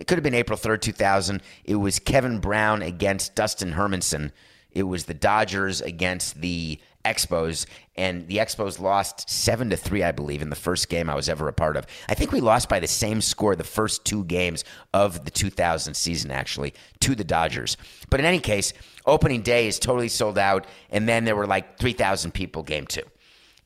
It 0.00 0.06
could 0.06 0.18
have 0.18 0.24
been 0.24 0.34
April 0.34 0.58
3rd, 0.58 0.80
2000. 0.80 1.42
It 1.64 1.76
was 1.76 1.98
Kevin 1.98 2.38
Brown 2.38 2.82
against 2.82 3.34
Dustin 3.34 3.72
Hermanson. 3.72 4.32
It 4.70 4.82
was 4.82 5.04
the 5.04 5.14
Dodgers 5.14 5.80
against 5.80 6.40
the 6.40 6.78
Expos, 7.06 7.66
and 7.96 8.26
the 8.28 8.38
Expos 8.38 8.80
lost 8.80 9.30
seven 9.30 9.70
to 9.70 9.76
three, 9.76 10.02
I 10.02 10.12
believe, 10.12 10.42
in 10.42 10.50
the 10.50 10.56
first 10.56 10.88
game 10.88 11.08
I 11.08 11.14
was 11.14 11.28
ever 11.28 11.48
a 11.48 11.52
part 11.52 11.76
of. 11.76 11.86
I 12.08 12.14
think 12.14 12.32
we 12.32 12.40
lost 12.40 12.68
by 12.68 12.80
the 12.80 12.86
same 12.86 13.20
score 13.20 13.56
the 13.56 13.64
first 13.64 14.04
two 14.04 14.24
games 14.24 14.64
of 14.92 15.24
the 15.24 15.30
2000 15.30 15.94
season, 15.94 16.30
actually, 16.30 16.74
to 17.00 17.14
the 17.14 17.24
Dodgers. 17.24 17.76
But 18.10 18.20
in 18.20 18.26
any 18.26 18.40
case, 18.40 18.72
opening 19.06 19.42
day 19.42 19.68
is 19.68 19.78
totally 19.78 20.08
sold 20.08 20.38
out, 20.38 20.66
and 20.90 21.08
then 21.08 21.24
there 21.24 21.36
were 21.36 21.46
like 21.46 21.78
3,000 21.78 22.32
people 22.32 22.62
game 22.62 22.86
two. 22.86 23.02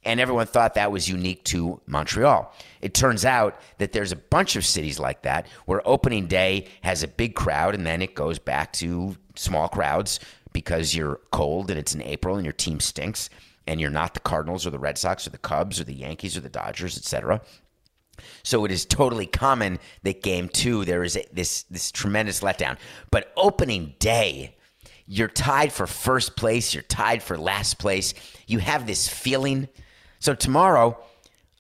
And 0.03 0.19
everyone 0.19 0.47
thought 0.47 0.75
that 0.75 0.93
was 0.93 1.09
unique 1.09 1.45
to 1.45 1.81
Montreal. 1.87 2.55
It 2.81 2.95
turns 2.95 3.25
out 3.27 3.61
that 3.79 3.93
there's 3.93 4.13
a 4.13 4.17
bunch 4.17 4.57
of 4.57 4.65
cities 4.65 4.99
like 4.99 5.23
that 5.23 5.47
where 5.67 5.87
opening 5.87 6.27
day 6.27 6.69
has 6.83 7.03
a 7.03 7.09
big 7.09 7.35
crowd 7.35 7.75
and 7.75 7.87
then 7.87 8.01
it 8.01 8.15
goes 8.15 8.39
back 8.39 8.73
to 8.75 9.17
small 9.35 9.69
crowds 9.69 10.19
because 10.53 10.95
you're 10.95 11.21
cold 11.31 11.71
and 11.71 11.79
it's 11.79 11.95
in 11.95 12.03
April 12.03 12.37
and 12.37 12.45
your 12.45 12.53
team 12.53 12.81
stinks 12.81 13.31
and 13.67 13.81
you're 13.81 13.91
not 13.91 14.15
the 14.15 14.21
Cardinals 14.21 14.67
or 14.67 14.71
the 14.71 14.79
Red 14.79 14.99
Sox 14.99 15.27
or 15.27 15.31
the 15.31 15.39
Cubs 15.39 15.81
or 15.81 15.85
the 15.85 15.95
Yankees 15.95 16.37
or 16.37 16.41
the 16.41 16.49
Dodgers, 16.49 16.97
etc. 16.97 17.41
So 18.43 18.65
it 18.65 18.71
is 18.71 18.85
totally 18.85 19.27
common 19.27 19.79
that 20.03 20.23
game 20.23 20.49
two 20.49 20.85
there 20.85 21.03
is 21.03 21.17
a, 21.17 21.25
this 21.33 21.63
this 21.65 21.91
tremendous 21.91 22.41
letdown. 22.41 22.79
But 23.11 23.33
opening 23.37 23.95
day, 23.99 24.57
you're 25.07 25.29
tied 25.29 25.73
for 25.73 25.87
first 25.87 26.37
place, 26.37 26.75
you're 26.75 26.83
tied 26.83 27.23
for 27.23 27.39
last 27.39 27.79
place. 27.79 28.15
You 28.47 28.59
have 28.59 28.87
this 28.87 29.09
feeling. 29.09 29.69
So 30.19 30.35
tomorrow, 30.35 30.99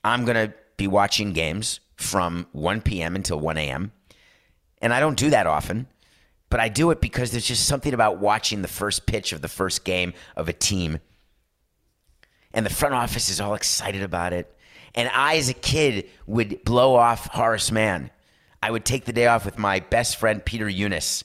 I'm 0.04 0.24
gonna 0.24 0.52
be 0.76 0.86
watching 0.86 1.32
games 1.32 1.80
from 1.96 2.46
1 2.52 2.80
p.m. 2.80 3.14
until 3.14 3.38
1 3.38 3.56
a.m. 3.58 3.92
And 4.82 4.94
I 4.94 5.00
don't 5.00 5.18
do 5.18 5.30
that 5.30 5.46
often 5.46 5.86
but 6.50 6.60
I 6.60 6.68
do 6.68 6.90
it 6.90 7.00
because 7.00 7.30
there's 7.30 7.46
just 7.46 7.66
something 7.66 7.94
about 7.94 8.18
watching 8.18 8.60
the 8.60 8.68
first 8.68 9.06
pitch 9.06 9.32
of 9.32 9.40
the 9.40 9.48
first 9.48 9.84
game 9.84 10.12
of 10.36 10.48
a 10.48 10.52
team. 10.52 10.98
And 12.52 12.66
the 12.66 12.70
front 12.70 12.94
office 12.94 13.28
is 13.28 13.40
all 13.40 13.54
excited 13.54 14.02
about 14.02 14.32
it. 14.32 14.54
And 14.96 15.08
I, 15.14 15.36
as 15.36 15.48
a 15.48 15.54
kid, 15.54 16.10
would 16.26 16.64
blow 16.64 16.96
off 16.96 17.28
Horace 17.28 17.70
Mann. 17.70 18.10
I 18.60 18.72
would 18.72 18.84
take 18.84 19.04
the 19.04 19.12
day 19.12 19.28
off 19.28 19.44
with 19.44 19.56
my 19.56 19.78
best 19.78 20.16
friend, 20.16 20.44
Peter 20.44 20.68
Eunice. 20.68 21.22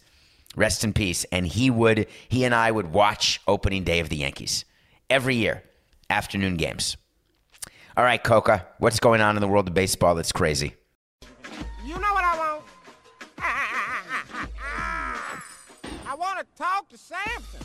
Rest 0.55 0.83
in 0.83 0.93
peace. 0.93 1.25
And 1.31 1.47
he 1.47 1.71
would, 1.71 2.07
he 2.29 2.45
and 2.45 2.53
I 2.53 2.69
would 2.69 2.93
watch 2.93 3.41
opening 3.47 3.83
day 3.83 3.99
of 3.99 4.09
the 4.09 4.17
Yankees 4.17 4.63
every 5.09 5.35
year, 5.35 5.63
afternoon 6.09 6.55
games. 6.57 6.95
All 7.97 8.03
right, 8.03 8.23
Coca, 8.23 8.67
what's 8.77 8.99
going 8.99 9.21
on 9.21 9.35
in 9.35 9.41
the 9.41 9.47
world 9.47 9.67
of 9.67 9.73
baseball 9.73 10.13
that's 10.13 10.31
crazy? 10.31 10.75
Talk 16.55 16.87
to 16.89 16.97
Samson. 16.97 17.59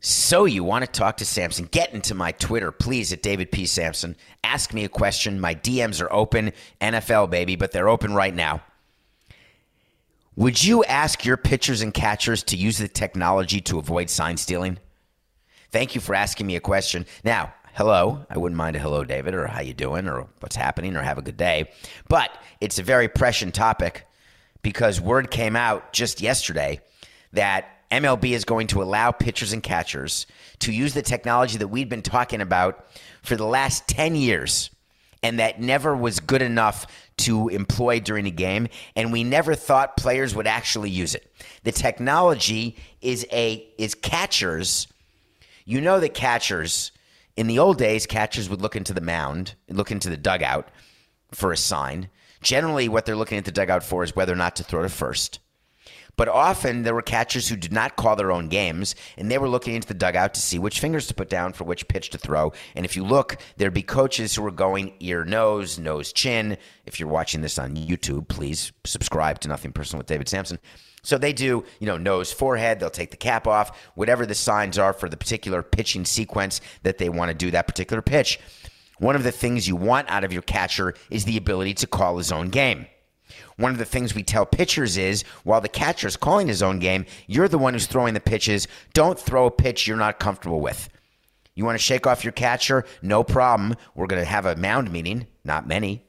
So 0.00 0.44
you 0.44 0.62
want 0.62 0.84
to 0.84 0.90
talk 0.90 1.16
to 1.18 1.24
Samson? 1.24 1.68
Get 1.70 1.94
into 1.94 2.14
my 2.14 2.32
Twitter, 2.32 2.70
please, 2.70 3.12
at 3.12 3.22
David 3.22 3.50
P. 3.50 3.66
Samson. 3.66 4.14
Ask 4.44 4.74
me 4.74 4.84
a 4.84 4.88
question. 4.88 5.40
My 5.40 5.54
DMs 5.54 6.02
are 6.02 6.12
open, 6.12 6.52
NFL 6.80 7.30
baby, 7.30 7.56
but 7.56 7.72
they're 7.72 7.88
open 7.88 8.14
right 8.14 8.34
now. 8.34 8.62
Would 10.36 10.62
you 10.62 10.84
ask 10.84 11.24
your 11.24 11.38
pitchers 11.38 11.80
and 11.80 11.94
catchers 11.94 12.42
to 12.44 12.56
use 12.56 12.76
the 12.76 12.88
technology 12.88 13.60
to 13.62 13.78
avoid 13.78 14.10
sign 14.10 14.36
stealing? 14.36 14.78
Thank 15.70 15.94
you 15.94 16.00
for 16.00 16.14
asking 16.14 16.46
me 16.46 16.56
a 16.56 16.60
question. 16.60 17.06
Now, 17.24 17.54
hello. 17.72 18.26
I 18.28 18.36
wouldn't 18.36 18.56
mind 18.56 18.76
a 18.76 18.78
hello, 18.78 19.02
David, 19.02 19.34
or 19.34 19.46
how 19.46 19.62
you 19.62 19.72
doing, 19.72 20.06
or 20.06 20.26
what's 20.40 20.56
happening, 20.56 20.94
or 20.94 21.00
have 21.00 21.18
a 21.18 21.22
good 21.22 21.38
day. 21.38 21.70
But 22.08 22.30
it's 22.60 22.78
a 22.78 22.82
very 22.82 23.08
prescient 23.08 23.54
topic 23.54 24.06
because 24.60 25.00
word 25.00 25.30
came 25.30 25.56
out 25.56 25.94
just 25.94 26.20
yesterday 26.20 26.80
that 27.32 27.75
MLB 27.90 28.32
is 28.32 28.44
going 28.44 28.66
to 28.68 28.82
allow 28.82 29.12
pitchers 29.12 29.52
and 29.52 29.62
catchers 29.62 30.26
to 30.60 30.72
use 30.72 30.94
the 30.94 31.02
technology 31.02 31.58
that 31.58 31.68
we've 31.68 31.88
been 31.88 32.02
talking 32.02 32.40
about 32.40 32.86
for 33.22 33.36
the 33.36 33.46
last 33.46 33.86
10 33.88 34.16
years 34.16 34.70
and 35.22 35.38
that 35.38 35.60
never 35.60 35.96
was 35.96 36.20
good 36.20 36.42
enough 36.42 36.86
to 37.16 37.48
employ 37.48 37.98
during 38.00 38.26
a 38.26 38.30
game 38.30 38.68
and 38.94 39.12
we 39.12 39.24
never 39.24 39.54
thought 39.54 39.96
players 39.96 40.34
would 40.34 40.46
actually 40.46 40.90
use 40.90 41.14
it. 41.14 41.32
The 41.64 41.72
technology 41.72 42.76
is 43.00 43.26
a 43.32 43.66
is 43.78 43.94
catchers 43.94 44.86
you 45.64 45.80
know 45.80 45.98
that 46.00 46.14
catchers 46.14 46.92
in 47.36 47.48
the 47.48 47.58
old 47.58 47.76
days 47.76 48.06
catchers 48.06 48.48
would 48.48 48.62
look 48.62 48.76
into 48.76 48.94
the 48.94 49.00
mound, 49.00 49.54
look 49.68 49.90
into 49.90 50.08
the 50.08 50.16
dugout 50.16 50.68
for 51.32 51.52
a 51.52 51.56
sign. 51.56 52.08
Generally 52.40 52.88
what 52.88 53.04
they're 53.04 53.16
looking 53.16 53.38
at 53.38 53.44
the 53.44 53.52
dugout 53.52 53.82
for 53.82 54.04
is 54.04 54.14
whether 54.14 54.32
or 54.32 54.36
not 54.36 54.56
to 54.56 54.64
throw 54.64 54.82
to 54.82 54.88
first. 54.88 55.40
But 56.16 56.28
often 56.28 56.82
there 56.82 56.94
were 56.94 57.02
catchers 57.02 57.48
who 57.48 57.56
did 57.56 57.72
not 57.72 57.96
call 57.96 58.16
their 58.16 58.32
own 58.32 58.48
games, 58.48 58.94
and 59.18 59.30
they 59.30 59.36
were 59.36 59.48
looking 59.48 59.74
into 59.74 59.88
the 59.88 59.94
dugout 59.94 60.32
to 60.34 60.40
see 60.40 60.58
which 60.58 60.80
fingers 60.80 61.06
to 61.08 61.14
put 61.14 61.28
down 61.28 61.52
for 61.52 61.64
which 61.64 61.88
pitch 61.88 62.10
to 62.10 62.18
throw. 62.18 62.52
And 62.74 62.86
if 62.86 62.96
you 62.96 63.04
look, 63.04 63.36
there'd 63.56 63.74
be 63.74 63.82
coaches 63.82 64.34
who 64.34 64.42
were 64.42 64.50
going 64.50 64.94
ear, 65.00 65.24
nose, 65.24 65.78
nose, 65.78 66.12
chin. 66.12 66.56
If 66.86 66.98
you're 66.98 67.08
watching 67.08 67.42
this 67.42 67.58
on 67.58 67.76
YouTube, 67.76 68.28
please 68.28 68.72
subscribe 68.84 69.40
to 69.40 69.48
Nothing 69.48 69.72
Personal 69.72 70.00
with 70.00 70.06
David 70.06 70.28
Samson. 70.28 70.58
So 71.02 71.18
they 71.18 71.32
do, 71.32 71.64
you 71.78 71.86
know, 71.86 71.98
nose, 71.98 72.32
forehead, 72.32 72.80
they'll 72.80 72.90
take 72.90 73.12
the 73.12 73.16
cap 73.16 73.46
off, 73.46 73.78
whatever 73.94 74.26
the 74.26 74.34
signs 74.34 74.76
are 74.78 74.92
for 74.92 75.08
the 75.08 75.16
particular 75.16 75.62
pitching 75.62 76.04
sequence 76.04 76.60
that 76.82 76.98
they 76.98 77.08
want 77.08 77.28
to 77.28 77.34
do 77.34 77.52
that 77.52 77.68
particular 77.68 78.02
pitch. 78.02 78.40
One 78.98 79.14
of 79.14 79.22
the 79.22 79.30
things 79.30 79.68
you 79.68 79.76
want 79.76 80.10
out 80.10 80.24
of 80.24 80.32
your 80.32 80.42
catcher 80.42 80.94
is 81.10 81.24
the 81.24 81.36
ability 81.36 81.74
to 81.74 81.86
call 81.86 82.16
his 82.16 82.32
own 82.32 82.48
game. 82.48 82.86
One 83.56 83.72
of 83.72 83.78
the 83.78 83.84
things 83.84 84.14
we 84.14 84.22
tell 84.22 84.46
pitchers 84.46 84.96
is 84.96 85.22
while 85.44 85.60
the 85.60 85.68
catcher 85.68 86.06
is 86.06 86.16
calling 86.16 86.48
his 86.48 86.62
own 86.62 86.78
game, 86.78 87.06
you're 87.26 87.48
the 87.48 87.58
one 87.58 87.74
who's 87.74 87.86
throwing 87.86 88.14
the 88.14 88.20
pitches. 88.20 88.68
Don't 88.92 89.18
throw 89.18 89.46
a 89.46 89.50
pitch 89.50 89.86
you're 89.86 89.96
not 89.96 90.18
comfortable 90.18 90.60
with. 90.60 90.88
You 91.54 91.64
want 91.64 91.74
to 91.78 91.82
shake 91.82 92.06
off 92.06 92.22
your 92.22 92.32
catcher? 92.32 92.84
No 93.02 93.24
problem. 93.24 93.74
We're 93.94 94.06
going 94.06 94.22
to 94.22 94.28
have 94.28 94.46
a 94.46 94.56
mound 94.56 94.90
meeting, 94.92 95.26
not 95.44 95.66
many, 95.66 96.04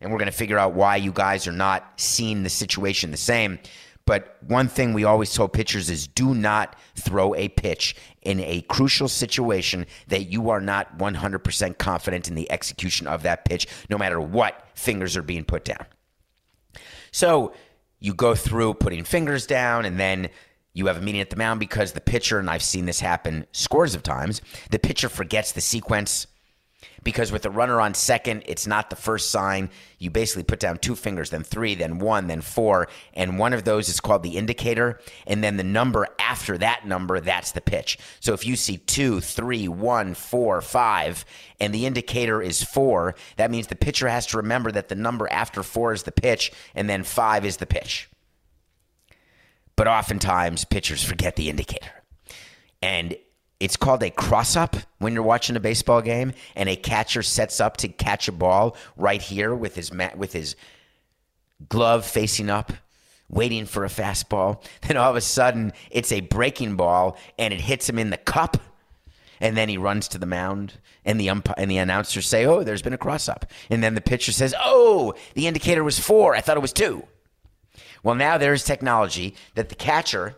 and 0.00 0.12
we're 0.12 0.18
going 0.18 0.30
to 0.30 0.36
figure 0.36 0.58
out 0.58 0.74
why 0.74 0.96
you 0.96 1.12
guys 1.12 1.46
are 1.46 1.52
not 1.52 1.94
seeing 1.96 2.42
the 2.42 2.50
situation 2.50 3.10
the 3.10 3.16
same. 3.16 3.58
But 4.04 4.36
one 4.46 4.68
thing 4.68 4.92
we 4.92 5.04
always 5.04 5.32
told 5.32 5.52
pitchers 5.52 5.88
is 5.88 6.08
do 6.08 6.34
not 6.34 6.76
throw 6.96 7.34
a 7.34 7.48
pitch 7.48 7.96
in 8.22 8.40
a 8.40 8.62
crucial 8.62 9.08
situation 9.08 9.86
that 10.08 10.24
you 10.24 10.50
are 10.50 10.60
not 10.60 10.98
100% 10.98 11.78
confident 11.78 12.28
in 12.28 12.34
the 12.34 12.50
execution 12.50 13.06
of 13.06 13.22
that 13.22 13.44
pitch, 13.44 13.68
no 13.88 13.96
matter 13.96 14.20
what 14.20 14.66
fingers 14.74 15.16
are 15.16 15.22
being 15.22 15.44
put 15.44 15.64
down. 15.64 15.86
So 17.12 17.52
you 18.00 18.14
go 18.14 18.34
through 18.34 18.74
putting 18.74 19.04
fingers 19.04 19.46
down 19.46 19.84
and 19.84 20.00
then 20.00 20.28
you 20.74 20.86
have 20.86 20.96
a 20.96 21.00
meeting 21.00 21.20
at 21.20 21.30
the 21.30 21.36
mound 21.36 21.60
because 21.60 21.92
the 21.92 22.00
pitcher, 22.00 22.38
and 22.38 22.50
I've 22.50 22.62
seen 22.62 22.86
this 22.86 23.00
happen 23.00 23.46
scores 23.52 23.94
of 23.94 24.02
times, 24.02 24.40
the 24.70 24.78
pitcher 24.78 25.08
forgets 25.08 25.52
the 25.52 25.60
sequence 25.60 26.26
because 27.02 27.32
with 27.32 27.42
the 27.42 27.50
runner 27.50 27.80
on 27.80 27.94
second, 27.94 28.42
it's 28.46 28.66
not 28.66 28.90
the 28.90 28.96
first 28.96 29.30
sign. 29.30 29.70
You 29.98 30.10
basically 30.10 30.44
put 30.44 30.60
down 30.60 30.78
two 30.78 30.94
fingers, 30.94 31.30
then 31.30 31.42
three, 31.42 31.74
then 31.74 31.98
one, 31.98 32.26
then 32.26 32.40
four, 32.40 32.88
and 33.14 33.38
one 33.38 33.52
of 33.52 33.64
those 33.64 33.88
is 33.88 34.00
called 34.00 34.22
the 34.22 34.36
indicator, 34.36 35.00
and 35.26 35.42
then 35.42 35.56
the 35.56 35.64
number 35.64 36.08
after 36.18 36.58
that 36.58 36.86
number, 36.86 37.20
that's 37.20 37.52
the 37.52 37.60
pitch. 37.60 37.98
So 38.20 38.32
if 38.32 38.46
you 38.46 38.56
see 38.56 38.78
two, 38.78 39.20
three, 39.20 39.68
one, 39.68 40.14
four, 40.14 40.60
five, 40.60 41.24
and 41.60 41.74
the 41.74 41.86
indicator 41.86 42.40
is 42.40 42.62
four, 42.62 43.14
that 43.36 43.50
means 43.50 43.66
the 43.66 43.76
pitcher 43.76 44.08
has 44.08 44.26
to 44.26 44.38
remember 44.38 44.72
that 44.72 44.88
the 44.88 44.94
number 44.94 45.30
after 45.30 45.62
four 45.62 45.92
is 45.92 46.04
the 46.04 46.12
pitch, 46.12 46.52
and 46.74 46.88
then 46.88 47.02
five 47.02 47.44
is 47.44 47.58
the 47.58 47.66
pitch. 47.66 48.08
But 49.76 49.88
oftentimes, 49.88 50.64
pitchers 50.64 51.02
forget 51.02 51.36
the 51.36 51.48
indicator. 51.48 51.90
And 52.82 53.16
it's 53.62 53.76
called 53.76 54.02
a 54.02 54.10
cross 54.10 54.56
up 54.56 54.74
when 54.98 55.14
you're 55.14 55.22
watching 55.22 55.54
a 55.54 55.60
baseball 55.60 56.02
game 56.02 56.32
and 56.56 56.68
a 56.68 56.74
catcher 56.74 57.22
sets 57.22 57.60
up 57.60 57.76
to 57.76 57.86
catch 57.86 58.26
a 58.26 58.32
ball 58.32 58.76
right 58.96 59.22
here 59.22 59.54
with 59.54 59.76
his 59.76 59.92
ma- 59.92 60.10
with 60.16 60.32
his 60.32 60.56
glove 61.68 62.04
facing 62.04 62.50
up 62.50 62.72
waiting 63.28 63.64
for 63.64 63.84
a 63.84 63.88
fastball. 63.88 64.60
Then 64.82 64.96
all 64.96 65.10
of 65.10 65.16
a 65.16 65.20
sudden 65.20 65.72
it's 65.92 66.10
a 66.10 66.22
breaking 66.22 66.74
ball 66.74 67.16
and 67.38 67.54
it 67.54 67.60
hits 67.60 67.88
him 67.88 68.00
in 68.00 68.10
the 68.10 68.16
cup 68.16 68.56
and 69.40 69.56
then 69.56 69.68
he 69.68 69.78
runs 69.78 70.08
to 70.08 70.18
the 70.18 70.26
mound 70.26 70.74
and 71.04 71.20
the 71.20 71.30
ump- 71.30 71.54
and 71.56 71.70
the 71.70 71.78
announcers 71.78 72.26
say 72.26 72.44
oh 72.44 72.64
there's 72.64 72.82
been 72.82 72.92
a 72.92 72.98
cross 72.98 73.28
up 73.28 73.46
and 73.70 73.80
then 73.80 73.94
the 73.94 74.00
pitcher 74.00 74.32
says 74.32 74.56
oh 74.58 75.14
the 75.34 75.46
indicator 75.46 75.84
was 75.84 76.00
4 76.00 76.34
I 76.34 76.40
thought 76.40 76.56
it 76.56 76.60
was 76.60 76.72
2 76.72 77.06
well 78.02 78.16
now 78.16 78.38
there's 78.38 78.64
technology 78.64 79.36
that 79.54 79.68
the 79.68 79.76
catcher 79.76 80.34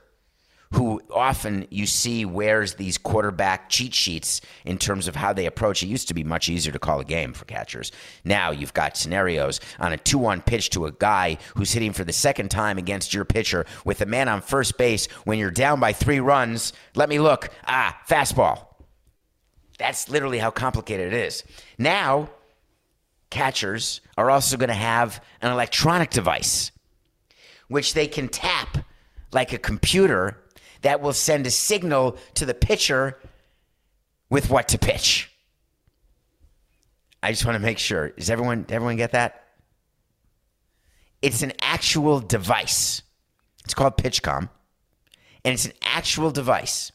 who 0.75 1.01
often 1.13 1.67
you 1.71 1.87
see 1.87 2.25
wears 2.25 2.75
these 2.75 2.99
quarterback 2.99 3.69
cheat 3.69 3.95
sheets 3.95 4.41
in 4.65 4.77
terms 4.77 5.07
of 5.07 5.15
how 5.15 5.33
they 5.33 5.47
approach. 5.47 5.83
It 5.83 5.87
used 5.87 6.09
to 6.09 6.15
be 6.15 6.25
much 6.25 6.49
easier 6.49 6.73
to 6.73 6.79
call 6.79 7.01
a 7.01 7.05
game 7.05 7.33
for 7.33 7.45
catchers. 7.45 7.93
Now 8.25 8.51
you've 8.51 8.75
got 8.75 8.97
scenarios 8.97 9.61
on 9.79 9.93
a 9.93 9.97
2 9.97 10.19
1 10.19 10.43
pitch 10.43 10.71
to 10.71 10.87
a 10.87 10.93
guy 10.93 11.39
who's 11.55 11.73
hitting 11.73 11.93
for 11.93 12.03
the 12.03 12.13
second 12.13 12.51
time 12.51 12.77
against 12.77 13.15
your 13.15 13.25
pitcher 13.25 13.67
with 13.85 14.01
a 14.01 14.07
man 14.07 14.29
on 14.29 14.41
first 14.41 14.77
base 14.77 15.07
when 15.25 15.39
you're 15.39 15.51
down 15.51 15.79
by 15.79 15.93
three 15.93 16.21
runs. 16.21 16.73
Let 16.95 17.09
me 17.09 17.21
look. 17.21 17.51
Ah, 17.67 17.99
fastball. 18.09 18.67
That's 19.79 20.09
literally 20.09 20.39
how 20.39 20.51
complicated 20.51 21.13
it 21.13 21.27
is. 21.27 21.45
Now, 21.79 22.31
catchers 23.31 24.01
are 24.17 24.31
also 24.31 24.57
going 24.57 24.69
to 24.69 24.75
have 24.75 25.23
an 25.41 25.53
electronic 25.53 26.11
device 26.11 26.71
which 27.69 27.95
they 27.95 28.07
can 28.07 28.29
tap 28.29 28.79
like 29.33 29.53
a 29.53 29.59
computer 29.59 30.44
that 30.85 31.01
will 31.01 31.13
send 31.13 31.47
a 31.47 31.51
signal 31.51 32.17
to 32.35 32.47
the 32.47 32.55
pitcher 32.55 33.19
with 34.31 34.51
what 34.51 34.69
to 34.69 34.79
pitch. 34.79 35.31
I 37.23 37.33
just 37.33 37.47
want 37.47 37.57
to 37.57 37.61
make 37.61 37.79
sure. 37.79 38.11
Does 38.11 38.29
everyone 38.29 38.67
everyone 38.69 38.97
get 38.97 39.13
that? 39.13 39.45
It's 41.23 41.43
an 41.43 41.55
actual 41.61 42.21
device. 42.21 43.01
It's 43.65 43.73
called 43.73 43.97
PitchCom. 43.97 44.51
And 45.45 45.55
it's 45.55 45.65
an 45.65 45.73
actual 45.83 46.31
device. 46.31 46.93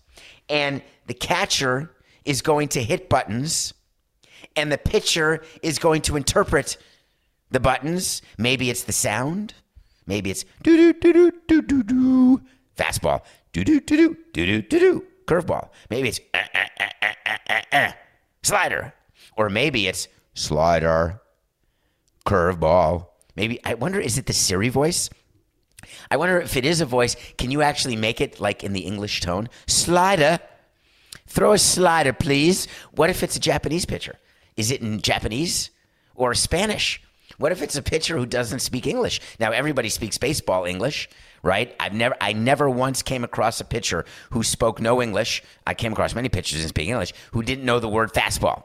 And 0.47 0.83
the 1.07 1.15
catcher 1.15 1.91
is 2.25 2.43
going 2.43 2.67
to 2.69 2.83
hit 2.83 3.09
buttons 3.09 3.73
and 4.55 4.71
the 4.71 4.77
pitcher 4.77 5.43
is 5.63 5.79
going 5.79 6.03
to 6.03 6.15
interpret 6.15 6.77
the 7.49 7.59
buttons. 7.59 8.21
Maybe 8.37 8.69
it's 8.69 8.83
the 8.83 8.93
sound. 8.93 9.55
Maybe 10.05 10.29
it's 10.29 10.45
do 10.61 10.77
do 10.77 10.93
do 10.93 11.13
do 11.13 11.31
do 11.47 11.61
do 11.61 11.83
do 11.83 12.41
fastball 12.77 13.23
do 13.53 13.63
do 13.63 13.79
do 13.79 13.97
do 13.97 14.17
do 14.33 14.45
do 14.45 14.61
do 14.61 14.79
do 14.79 15.05
curveball. 15.25 15.69
Maybe 15.89 16.09
it's 16.09 16.19
uh, 16.33 16.37
uh, 16.53 16.67
uh, 16.79 17.13
uh, 17.25 17.37
uh, 17.49 17.61
uh, 17.71 17.91
slider, 18.43 18.93
or 19.37 19.49
maybe 19.49 19.87
it's 19.87 20.07
slider, 20.33 21.21
curveball. 22.25 23.07
Maybe 23.35 23.59
I 23.63 23.73
wonder 23.75 23.99
is 23.99 24.17
it 24.17 24.25
the 24.25 24.33
Siri 24.33 24.69
voice? 24.69 25.09
I 26.11 26.17
wonder 26.17 26.39
if 26.39 26.57
it 26.57 26.65
is 26.65 26.81
a 26.81 26.85
voice. 26.85 27.15
Can 27.37 27.51
you 27.51 27.61
actually 27.61 27.95
make 27.95 28.21
it 28.21 28.39
like 28.39 28.63
in 28.63 28.73
the 28.73 28.81
English 28.81 29.21
tone? 29.21 29.49
Slider, 29.67 30.39
throw 31.27 31.53
a 31.53 31.57
slider, 31.57 32.13
please. 32.13 32.67
What 32.91 33.09
if 33.09 33.23
it's 33.23 33.35
a 33.35 33.39
Japanese 33.39 33.85
pitcher? 33.85 34.17
Is 34.57 34.71
it 34.71 34.81
in 34.81 35.01
Japanese 35.01 35.71
or 36.15 36.33
Spanish? 36.33 37.01
What 37.37 37.51
if 37.53 37.61
it's 37.61 37.77
a 37.77 37.81
pitcher 37.81 38.17
who 38.17 38.25
doesn't 38.25 38.59
speak 38.59 38.85
English? 38.85 39.21
Now 39.39 39.51
everybody 39.51 39.87
speaks 39.89 40.17
baseball 40.17 40.65
English, 40.65 41.09
right? 41.43 41.75
I've 41.79 41.93
never 41.93 42.15
I 42.21 42.33
never 42.33 42.69
once 42.69 43.01
came 43.01 43.23
across 43.23 43.59
a 43.61 43.65
pitcher 43.65 44.05
who 44.31 44.43
spoke 44.43 44.79
no 44.79 45.01
English. 45.01 45.43
I 45.65 45.73
came 45.73 45.93
across 45.93 46.15
many 46.15 46.29
pitchers 46.29 46.61
in 46.61 46.67
speak 46.67 46.87
English 46.87 47.13
who 47.31 47.43
didn't 47.43 47.65
know 47.65 47.79
the 47.79 47.89
word 47.89 48.13
fastball, 48.13 48.63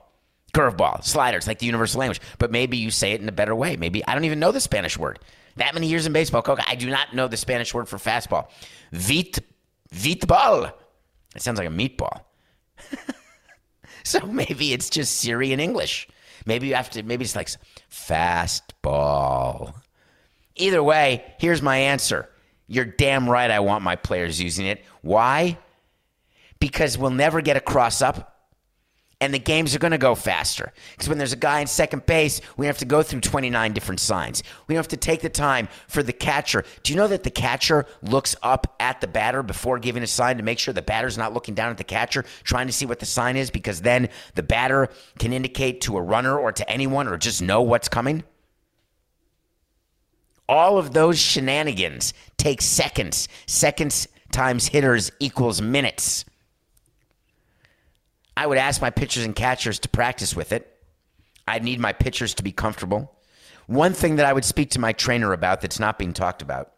curveball, 0.53 1.05
slider. 1.05 1.37
It's 1.37 1.47
like 1.47 1.59
the 1.59 1.67
universal 1.67 2.01
language. 2.01 2.21
But 2.39 2.51
maybe 2.51 2.77
you 2.77 2.91
say 2.91 3.13
it 3.13 3.21
in 3.21 3.29
a 3.29 3.33
better 3.33 3.55
way. 3.55 3.77
Maybe 3.77 4.05
I 4.07 4.15
don't 4.15 4.25
even 4.25 4.41
know 4.41 4.53
the 4.53 4.61
Spanish 4.61 4.99
word. 4.99 5.19
That 5.57 5.75
many 5.75 5.87
years 5.87 6.07
in 6.07 6.13
baseball, 6.13 6.43
Coca, 6.43 6.65
I 6.69 6.75
do 6.75 6.91
not 6.91 7.15
know 7.15 7.29
the 7.29 7.37
Spanish 7.37 7.73
word 7.73 7.89
for 7.89 7.97
fastball. 7.97 8.49
Vit 8.93 9.39
vitball. 9.95 10.73
It 11.35 11.43
sounds 11.43 11.59
like 11.59 11.69
a 11.69 11.73
meatball. 11.73 12.23
so 14.05 14.21
maybe 14.27 14.73
it's 14.73 14.91
just 14.91 15.17
Siri 15.21 15.53
in 15.53 15.61
English. 15.61 16.09
Maybe 16.47 16.69
you 16.69 16.75
have 16.75 16.91
to. 16.91 17.03
Maybe 17.03 17.25
it's 17.25 17.37
like 17.37 17.49
fastball. 17.91 19.75
Either 20.57 20.83
way, 20.83 21.25
here's 21.39 21.63
my 21.63 21.77
answer. 21.77 22.29
You're 22.67 22.85
damn 22.85 23.29
right 23.29 23.51
I 23.51 23.61
want 23.61 23.83
my 23.83 23.97
players 23.97 24.41
using 24.41 24.67
it. 24.67 24.85
Why? 25.03 25.59
Because 26.59 26.97
we'll 26.97 27.11
never 27.11 27.41
get 27.41 27.57
a 27.57 27.61
cross 27.61 28.01
up 28.01 28.35
and 29.25 29.33
the 29.33 29.39
games 29.39 29.75
are 29.75 29.79
going 29.79 29.93
to 29.93 29.99
go 29.99 30.15
faster. 30.15 30.73
Because 30.93 31.09
when 31.09 31.17
there's 31.17 31.33
a 31.33 31.37
guy 31.37 31.61
in 31.61 31.67
second 31.67 32.05
base, 32.05 32.43
we 32.57 32.67
have 32.67 32.79
to 32.79 32.85
go 32.85 33.03
through 33.03 33.21
29 33.21 33.73
different 33.73 34.01
signs. 34.01 34.43
We 34.67 34.75
don't 34.75 34.81
have 34.81 34.89
to 34.89 34.97
take 34.97 35.23
the 35.23 35.31
time 35.31 35.69
for 35.89 36.03
the 36.03 36.13
catcher. 36.13 36.65
Do 36.83 36.93
you 36.93 36.99
know 36.99 37.09
that 37.09 37.23
the 37.23 37.31
catcher 37.31 37.87
looks 38.03 38.37
up 38.43 38.77
at 38.81 39.01
the 39.01 39.07
batter 39.07 39.43
before 39.43 39.79
giving 39.79 40.03
a 40.03 40.07
sign 40.07 40.37
to 40.37 40.43
make 40.43 40.59
sure 40.59 40.75
the 40.75 40.83
batter's 40.83 41.17
not 41.17 41.33
looking 41.33 41.55
down 41.55 41.71
at 41.71 41.79
the 41.79 41.85
catcher, 41.85 42.25
trying 42.43 42.67
to 42.67 42.73
see 42.73 42.87
what 42.87 42.99
the 42.99 43.07
sign 43.07 43.37
is? 43.37 43.51
Because 43.51 43.81
then 43.81 44.11
the 44.35 44.43
batter 44.43 44.89
can 45.19 45.33
indicate 45.33 45.81
to 45.83 45.97
a 45.97 46.03
runner 46.03 46.39
or 46.39 46.53
to 46.53 46.71
anyone 46.71 47.09
or 47.09 47.17
just 47.17 47.41
know 47.41 47.63
what's 47.63 47.89
coming. 47.89 48.25
All 50.49 50.79
of 50.79 50.93
those 50.93 51.19
shenanigans 51.19 52.13
take 52.37 52.61
seconds. 52.61 53.29
Seconds 53.47 54.09
times 54.31 54.69
hitters 54.69 55.11
equals 55.21 55.63
minutes. 55.63 56.25
I 58.37 58.47
would 58.47 58.59
ask 58.59 58.83
my 58.83 58.91
pitchers 58.91 59.25
and 59.25 59.35
catchers 59.35 59.79
to 59.81 59.89
practice 59.89 60.35
with 60.35 60.53
it. 60.53 60.71
I'd 61.47 61.63
need 61.63 61.79
my 61.79 61.93
pitchers 61.93 62.35
to 62.35 62.43
be 62.43 62.53
comfortable. 62.53 63.17
One 63.67 63.93
thing 63.93 64.17
that 64.17 64.27
I 64.27 64.33
would 64.33 64.45
speak 64.45 64.71
to 64.71 64.81
my 64.81 64.93
trainer 64.93 65.33
about 65.33 65.61
that's 65.61 65.79
not 65.79 65.99
being 65.99 66.13
talked 66.13 66.43
about. 66.43 66.73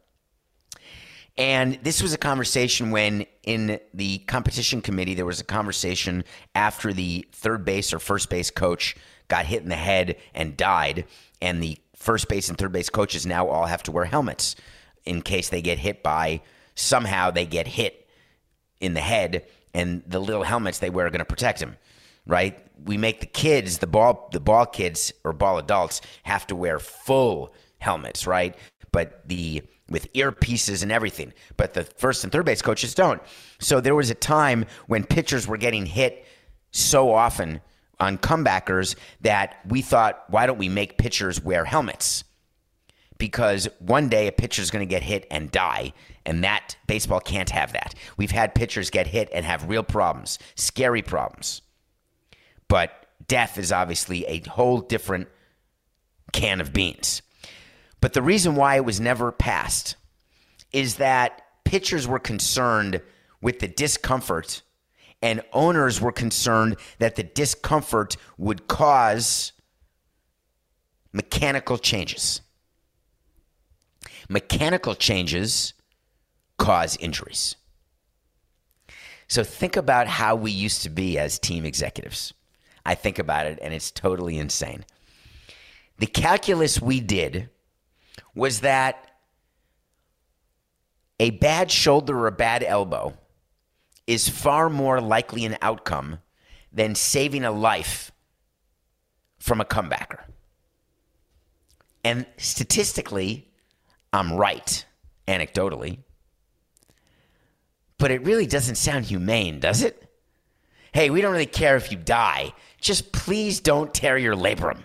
And 1.39 1.79
this 1.83 2.03
was 2.03 2.15
a 2.15 2.19
conversation 2.19 2.91
when 2.91 3.27
in 3.43 3.79
the 3.93 4.19
competition 4.19 4.81
committee, 4.81 5.15
there 5.15 5.27
was 5.27 5.41
a 5.41 5.45
conversation 5.45 6.25
after 6.55 6.93
the 6.93 7.27
third 7.33 7.65
base 7.65 7.93
or 7.93 7.99
first 7.99 8.31
base 8.31 8.51
coach 8.51 8.97
got 9.29 9.45
hit 9.45 9.63
in 9.63 9.69
the 9.69 9.75
head 9.75 10.17
and 10.35 10.57
died. 10.57 11.05
And 11.43 11.63
the 11.63 11.79
first 12.07 12.29
base 12.29 12.49
and 12.49 12.57
third 12.57 12.73
base 12.73 12.89
coaches 12.89 13.27
now 13.27 13.49
all 13.49 13.67
have 13.67 13.83
to 13.83 13.93
wear 13.93 14.07
helmets 14.07 14.57
in 15.05 15.21
case 15.21 15.51
they 15.51 15.61
get 15.61 15.79
hit 15.79 16.03
by 16.03 16.41
somehow 16.75 17.31
they 17.31 17.45
get 17.45 17.67
hit 17.67 18.09
in 18.81 18.95
the 18.95 19.01
head 19.01 19.45
and 19.75 20.03
the 20.07 20.19
little 20.19 20.43
helmets 20.43 20.79
they 20.79 20.89
wear 20.89 21.07
are 21.07 21.11
going 21.11 21.19
to 21.19 21.25
protect 21.25 21.61
them 21.61 21.77
right? 22.27 22.59
We 22.85 22.97
make 22.97 23.21
the 23.21 23.27
kids, 23.27 23.79
the 23.79 23.87
ball, 23.87 24.29
the 24.33 24.41
ball 24.41 24.67
kids 24.67 25.13
or 25.25 25.33
ball 25.33 25.59
adults 25.59 26.01
have 26.25 26.47
to 26.49 26.57
wear 26.57 26.79
full 26.79 27.55
helmets, 27.79 28.27
right? 28.27 28.57
But 28.93 29.27
the 29.29 29.63
with 29.89 30.13
earpieces 30.15 30.83
and 30.83 30.91
everything, 30.91 31.33
but 31.57 31.75
the 31.75 31.85
first 31.85 32.25
and 32.25 32.33
third 32.33 32.45
base 32.45 32.61
coaches 32.61 32.93
don't. 32.93 33.23
So 33.61 33.81
there 33.81 33.95
was 33.95 34.11
a 34.11 34.17
time 34.17 34.65
when 34.89 35.05
pitchers 35.05 35.47
were 35.47 35.57
getting 35.57 35.87
hit 35.87 36.27
so 36.73 37.15
often 37.15 37.61
on 37.99 38.19
comebackers 38.19 38.95
that 39.23 39.57
we 39.69 39.83
thought, 39.83 40.25
why 40.29 40.47
don't 40.47 40.59
we 40.59 40.69
make 40.69 40.99
pitchers 40.99 41.43
wear 41.43 41.65
helmets? 41.65 42.25
because 43.19 43.69
one 43.79 44.09
day 44.09 44.27
a 44.27 44.33
pitcher 44.33 44.63
is 44.63 44.71
going 44.71 44.87
to 44.87 44.91
get 44.91 45.03
hit 45.03 45.27
and 45.31 45.51
die, 45.51 45.93
and 46.25 46.45
that 46.45 46.77
baseball 46.87 47.21
can't 47.21 47.51
have 47.51 47.73
that. 47.73 47.95
We've 48.17 48.31
had 48.31 48.55
pitchers 48.55 48.91
get 48.91 49.07
hit 49.07 49.29
and 49.33 49.45
have 49.45 49.69
real 49.69 49.83
problems, 49.83 50.39
scary 50.55 51.03
problems. 51.03 51.63
but 52.69 53.07
death 53.29 53.59
is 53.59 53.73
obviously 53.73 54.25
a 54.27 54.41
whole 54.41 54.81
different 54.81 55.29
can 56.33 56.61
of 56.61 56.73
beans. 56.73 57.23
But 58.01 58.13
the 58.13 58.23
reason 58.23 58.57
why 58.57 58.77
it 58.77 58.85
was 58.85 59.01
never 59.01 59.33
passed 59.33 59.97
is 60.73 60.97
that 60.97 61.43
pitchers 61.65 62.07
were 62.07 62.19
concerned 62.19 63.01
with 63.41 63.59
the 63.61 63.69
discomfort 63.69 64.63
and 65.23 65.43
owners 65.53 66.01
were 66.01 66.13
concerned 66.13 66.77
that 66.99 67.17
the 67.17 67.23
discomfort 67.23 68.17
would 68.37 68.69
cause 68.69 69.53
mechanical 71.13 71.79
changes. 71.79 72.43
Mechanical 74.29 74.95
changes 74.95 75.73
cause 76.59 76.97
injuries. 76.97 77.57
So 79.29 79.43
think 79.43 79.77
about 79.77 80.07
how 80.07 80.37
we 80.37 80.51
used 80.51 80.83
to 80.83 80.91
be 80.91 81.19
as 81.19 81.39
team 81.39 81.65
executives. 81.65 82.33
I 82.85 82.95
think 82.95 83.19
about 83.19 83.47
it 83.47 83.59
and 83.61 83.75
it's 83.75 83.91
totally 83.91 84.39
insane. 84.39 84.85
The 85.99 86.07
calculus 86.07 86.81
we 86.81 87.01
did 87.01 87.49
was 88.35 88.61
that 88.61 89.11
a 91.19 91.31
bad 91.31 91.71
shoulder 91.71 92.19
or 92.19 92.27
a 92.27 92.33
bad 92.33 92.63
elbow 92.63 93.17
is 94.07 94.29
far 94.29 94.69
more 94.71 95.01
likely 95.01 95.45
an 95.45 95.57
outcome 95.63 96.19
than 96.73 96.95
saving 96.95 97.45
a 97.45 97.51
life 97.51 98.13
from 99.39 99.61
a 99.61 99.65
comebacker. 99.65 100.21
And 102.05 102.27
statistically, 102.37 103.49
I'm 104.13 104.33
right, 104.33 104.85
anecdotally. 105.27 105.99
But 107.99 108.11
it 108.11 108.23
really 108.25 108.47
doesn't 108.47 108.77
sound 108.77 109.07
humane, 109.07 109.59
does 109.59 109.83
it? 109.83 110.03
Hey, 110.93 111.11
we 111.11 111.21
don't 111.21 111.33
really 111.33 111.47
care 111.47 111.77
if 111.77 111.91
you 111.91 111.99
die. 111.99 112.53
Just 112.81 113.13
please 113.13 113.61
don't 113.61 113.93
tear 113.93 114.17
your 114.17 114.35
labrum. 114.35 114.83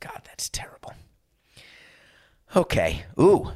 God, 0.00 0.22
that's 0.24 0.48
terrible. 0.48 0.94
Okay. 2.54 3.04
Ooh. 3.20 3.52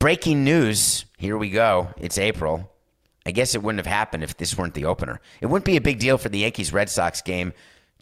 Breaking 0.00 0.44
news. 0.44 1.04
Here 1.18 1.36
we 1.36 1.50
go. 1.50 1.90
It's 1.98 2.16
April. 2.16 2.72
I 3.26 3.32
guess 3.32 3.54
it 3.54 3.62
wouldn't 3.62 3.84
have 3.84 3.94
happened 3.94 4.24
if 4.24 4.34
this 4.34 4.56
weren't 4.56 4.72
the 4.72 4.86
opener. 4.86 5.20
It 5.42 5.46
wouldn't 5.46 5.66
be 5.66 5.76
a 5.76 5.80
big 5.82 5.98
deal 5.98 6.16
for 6.16 6.30
the 6.30 6.38
Yankees 6.38 6.72
Red 6.72 6.88
Sox 6.88 7.20
game 7.20 7.52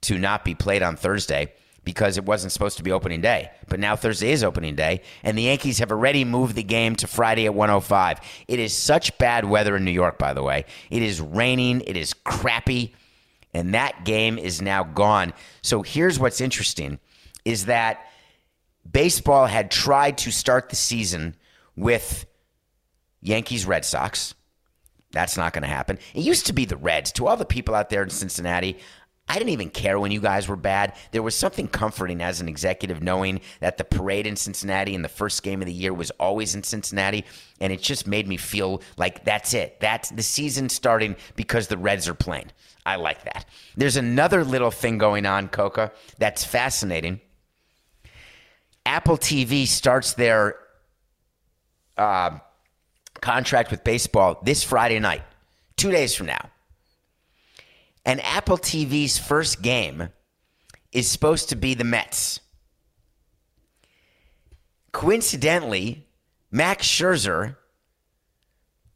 to 0.03 0.17
not 0.17 0.45
be 0.45 0.55
played 0.55 0.81
on 0.81 0.95
Thursday 0.95 1.53
because 1.83 2.17
it 2.17 2.25
wasn't 2.25 2.53
supposed 2.53 2.77
to 2.77 2.85
be 2.85 2.93
opening 2.93 3.21
day. 3.21 3.51
But 3.69 3.81
now 3.81 3.97
Thursday 3.97 4.31
is 4.31 4.45
opening 4.45 4.77
day, 4.77 5.03
and 5.25 5.37
the 5.37 5.43
Yankees 5.43 5.81
have 5.81 5.91
already 5.91 6.25
moved 6.25 6.55
the 6.55 6.63
game 6.63 6.95
to 6.97 7.09
Friday 7.09 7.47
at 7.47 7.55
105. 7.55 8.21
It 8.47 8.61
is 8.61 8.73
such 8.73 9.19
bad 9.19 9.45
weather 9.45 9.75
in 9.75 9.85
New 9.85 9.91
York, 9.91 10.19
by 10.19 10.35
the 10.35 10.43
way. 10.45 10.67
It 10.91 11.03
is 11.03 11.21
raining, 11.21 11.81
it 11.81 11.97
is 11.97 12.15
crappy, 12.15 12.95
and 13.53 13.75
that 13.75 14.05
game 14.05 14.39
is 14.39 14.63
now 14.63 14.85
gone. 14.85 15.33
So 15.63 15.83
here's 15.83 16.21
what's 16.21 16.41
interesting 16.41 17.01
is 17.45 17.67
that 17.67 18.07
baseball 18.89 19.47
had 19.47 19.73
tried 19.73 20.19
to 20.19 20.31
start 20.31 20.69
the 20.69 20.77
season 20.77 21.35
with 21.79 22.27
Yankees 23.21 23.67
Red 23.67 23.85
Sox. 23.85 24.35
That's 25.13 25.37
not 25.37 25.53
going 25.53 25.63
to 25.63 25.69
happen. 25.69 25.99
It 26.15 26.23
used 26.23 26.47
to 26.47 26.53
be 26.53 26.65
the 26.65 26.77
Reds. 26.77 27.13
To 27.13 27.27
all 27.27 27.37
the 27.37 27.47
people 27.47 27.75
out 27.75 27.89
there 27.89 28.03
in 28.03 28.11
Cincinnati, 28.11 28.79
I 29.29 29.35
didn't 29.35 29.51
even 29.51 29.71
care 29.71 29.99
when 29.99 30.11
you 30.11 30.21
guys 30.21 30.49
were 30.49 30.57
bad. 30.57 30.95
There 31.13 31.23
was 31.23 31.35
something 31.35 31.69
comforting 31.69 32.23
as 32.23 32.41
an 32.41 32.49
executive 32.49 33.03
knowing 33.03 33.41
that 33.61 33.79
the 33.79 33.85
parade 33.85 34.27
in 34.27 34.37
Cincinnati 34.37 34.95
and 34.95 35.05
the 35.05 35.09
first 35.09 35.43
game 35.43 35.61
of 35.61 35.67
the 35.67 35.73
year 35.73 35.93
was 35.93 36.11
always 36.13 36.55
in 36.55 36.63
Cincinnati. 36.63 37.25
And 37.61 37.73
it 37.73 37.83
just 37.83 38.07
made 38.07 38.27
me 38.27 38.37
feel 38.37 38.83
like 38.97 39.25
that's 39.25 39.55
it. 39.55 39.81
That's 39.81 40.11
the 40.11 40.23
season 40.23 40.69
starting 40.69 41.17
because 41.37 41.69
the 41.69 41.79
Reds 41.79 42.09
are 42.09 42.15
playing. 42.15 42.51
I 42.85 42.97
like 42.97 43.25
that. 43.25 43.47
There's 43.77 43.97
another 43.97 44.45
little 44.45 44.71
thing 44.71 44.99
going 44.99 45.27
on, 45.27 45.49
Coca, 45.49 45.93
that's 46.19 46.45
fascinating. 46.45 47.21
Apple 48.87 49.19
TV 49.19 49.67
starts 49.67 50.15
their 50.15 50.57
uh, 51.99 52.39
contract 53.21 53.71
with 53.71 53.85
baseball 53.85 54.41
this 54.43 54.63
Friday 54.63 54.99
night, 54.99 55.23
two 55.77 55.91
days 55.91 56.15
from 56.15 56.27
now. 56.27 56.51
And 58.05 58.25
Apple 58.25 58.57
TV's 58.57 59.19
first 59.19 59.61
game 59.61 60.09
is 60.93 61.09
supposed 61.09 61.49
to 61.51 61.57
be 61.57 61.75
the 61.75 61.85
Mets. 61.85 62.41
Coincidentally, 64.93 66.07
Max 66.51 66.87
Scherzer 66.87 67.57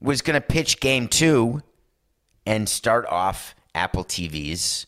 was 0.01 0.23
going 0.23 0.35
to 0.35 0.41
pitch 0.41 0.81
game 0.81 1.09
two 1.09 1.61
and 2.47 2.69
start 2.69 3.07
off 3.07 3.55
Apple 3.75 4.05
TV's 4.05 4.87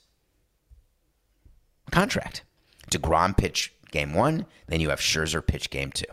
contract. 1.91 2.43
DeGrom 2.91 3.37
pitch 3.37 3.73
game 3.91 4.15
one, 4.15 4.47
then 4.67 4.81
you 4.81 4.91
have 4.91 5.01
Scherzer 5.01 5.47
pitch 5.47 5.71
game 5.71 5.93
two. 5.93 6.05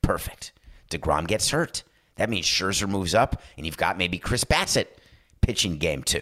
Perfect. 0.00 0.52
DeGrom 0.92 1.26
gets 1.26 1.50
hurt. 1.50 1.82
That 2.16 2.30
means 2.30 2.46
Scherzer 2.46 2.88
moves 2.88 3.14
up, 3.14 3.40
and 3.56 3.66
you've 3.66 3.76
got 3.76 3.98
maybe 3.98 4.18
Chris 4.18 4.44
Bassitt 4.44 4.86
pitching 5.40 5.78
game 5.78 6.02
two. 6.02 6.20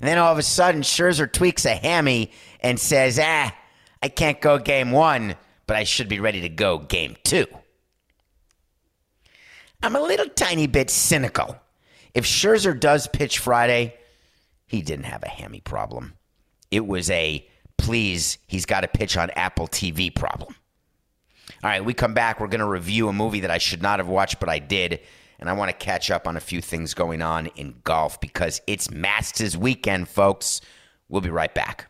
And 0.00 0.08
then 0.08 0.18
all 0.18 0.32
of 0.32 0.38
a 0.38 0.42
sudden, 0.42 0.82
Scherzer 0.82 1.30
tweaks 1.30 1.64
a 1.64 1.74
hammy 1.74 2.32
and 2.60 2.80
says, 2.80 3.18
ah, 3.22 3.54
I 4.02 4.08
can't 4.08 4.40
go 4.40 4.58
game 4.58 4.90
one, 4.90 5.36
but 5.66 5.76
I 5.76 5.84
should 5.84 6.08
be 6.08 6.20
ready 6.20 6.40
to 6.42 6.48
go 6.48 6.78
game 6.78 7.16
two. 7.22 7.46
I'm 9.82 9.96
a 9.96 10.00
little 10.00 10.28
tiny 10.28 10.66
bit 10.66 10.90
cynical. 10.90 11.56
If 12.14 12.24
Scherzer 12.24 12.78
does 12.78 13.06
pitch 13.06 13.38
Friday, 13.38 13.94
he 14.66 14.82
didn't 14.82 15.04
have 15.04 15.22
a 15.22 15.28
hammy 15.28 15.60
problem. 15.60 16.14
It 16.70 16.86
was 16.86 17.10
a 17.10 17.46
please, 17.78 18.38
he's 18.46 18.66
got 18.66 18.82
to 18.82 18.88
pitch 18.88 19.16
on 19.16 19.30
Apple 19.30 19.66
TV 19.66 20.14
problem. 20.14 20.54
All 21.62 21.70
right, 21.70 21.84
we 21.84 21.94
come 21.94 22.14
back. 22.14 22.40
We're 22.40 22.48
going 22.48 22.60
to 22.60 22.68
review 22.68 23.08
a 23.08 23.12
movie 23.12 23.40
that 23.40 23.50
I 23.50 23.58
should 23.58 23.82
not 23.82 23.98
have 23.98 24.08
watched, 24.08 24.40
but 24.40 24.48
I 24.48 24.58
did 24.58 25.00
and 25.40 25.48
I 25.48 25.54
want 25.54 25.70
to 25.70 25.76
catch 25.76 26.10
up 26.10 26.28
on 26.28 26.36
a 26.36 26.40
few 26.40 26.60
things 26.60 26.92
going 26.94 27.22
on 27.22 27.46
in 27.56 27.74
golf 27.82 28.20
because 28.20 28.60
it's 28.66 28.90
Masters 28.90 29.56
weekend, 29.56 30.08
folks. 30.08 30.60
We'll 31.08 31.22
be 31.22 31.30
right 31.30 31.52
back. 31.54 31.86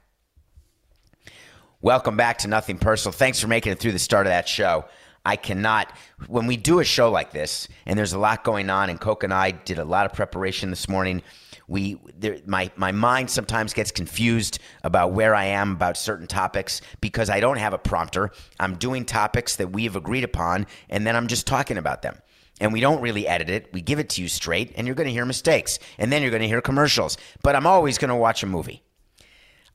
Welcome 1.83 2.17
back 2.17 2.39
to 2.39 2.49
Nothing 2.49 2.79
Personal. 2.79 3.13
Thanks 3.13 3.41
for 3.41 3.49
making 3.49 3.73
it 3.73 3.81
through 3.81 3.93
the 3.93 3.99
start 3.99 4.27
of 4.27 4.31
that 4.31 4.49
show. 4.49 4.85
I 5.25 5.37
cannot, 5.37 5.93
when 6.29 6.47
we 6.47 6.57
do 6.57 6.81
a 6.81 6.85
show 6.85 7.11
like 7.11 7.33
this, 7.33 7.69
and 7.87 7.99
there's 7.99 8.15
a 8.15 8.19
lot 8.19 8.43
going 8.43 8.71
on, 8.71 8.89
and 8.89 9.01
Coke 9.01 9.23
and 9.23 9.35
I 9.35 9.51
did 9.51 9.79
a 9.79 9.85
lot 9.85 10.07
of 10.07 10.13
preparation 10.13 10.71
this 10.71 10.89
morning. 10.89 11.23
We, 11.69 12.01
there, 12.19 12.39
my, 12.47 12.71
my 12.77 12.91
mind 12.93 13.31
sometimes 13.31 13.75
gets 13.75 13.91
confused 13.91 14.59
about 14.83 15.13
where 15.13 15.35
I 15.35 15.45
am 15.45 15.73
about 15.73 15.97
certain 15.97 16.27
topics 16.27 16.81
because 17.01 17.29
I 17.29 17.39
don't 17.41 17.59
have 17.59 17.75
a 17.75 17.79
prompter. 17.79 18.31
I'm 18.59 18.77
doing 18.77 19.05
topics 19.05 19.57
that 19.57 19.71
we 19.73 19.85
have 19.85 19.95
agreed 19.95 20.25
upon, 20.25 20.67
and 20.89 21.07
then 21.07 21.15
I'm 21.17 21.27
just 21.27 21.47
talking 21.47 21.79
about 21.79 22.03
them 22.03 22.17
and 22.61 22.73
we 22.73 22.81
don't 22.81 23.01
really 23.01 23.27
edit 23.27 23.49
it. 23.49 23.73
We 23.73 23.81
give 23.81 23.99
it 23.99 24.11
to 24.11 24.23
you 24.23 24.29
straight, 24.29 24.73
and 24.77 24.87
you're 24.87 24.95
going 24.95 25.07
to 25.07 25.13
hear 25.13 25.25
mistakes, 25.25 25.79
and 25.99 26.13
then 26.13 26.23
you're 26.23 26.31
going 26.31 26.43
to 26.43 26.49
hear 26.49 26.61
commercials. 26.61 27.17
But 27.43 27.57
I'm 27.57 27.67
always 27.67 27.99
going 27.99 28.11
to 28.11 28.15
watch 28.15 28.43
a 28.43 28.47
movie. 28.47 28.83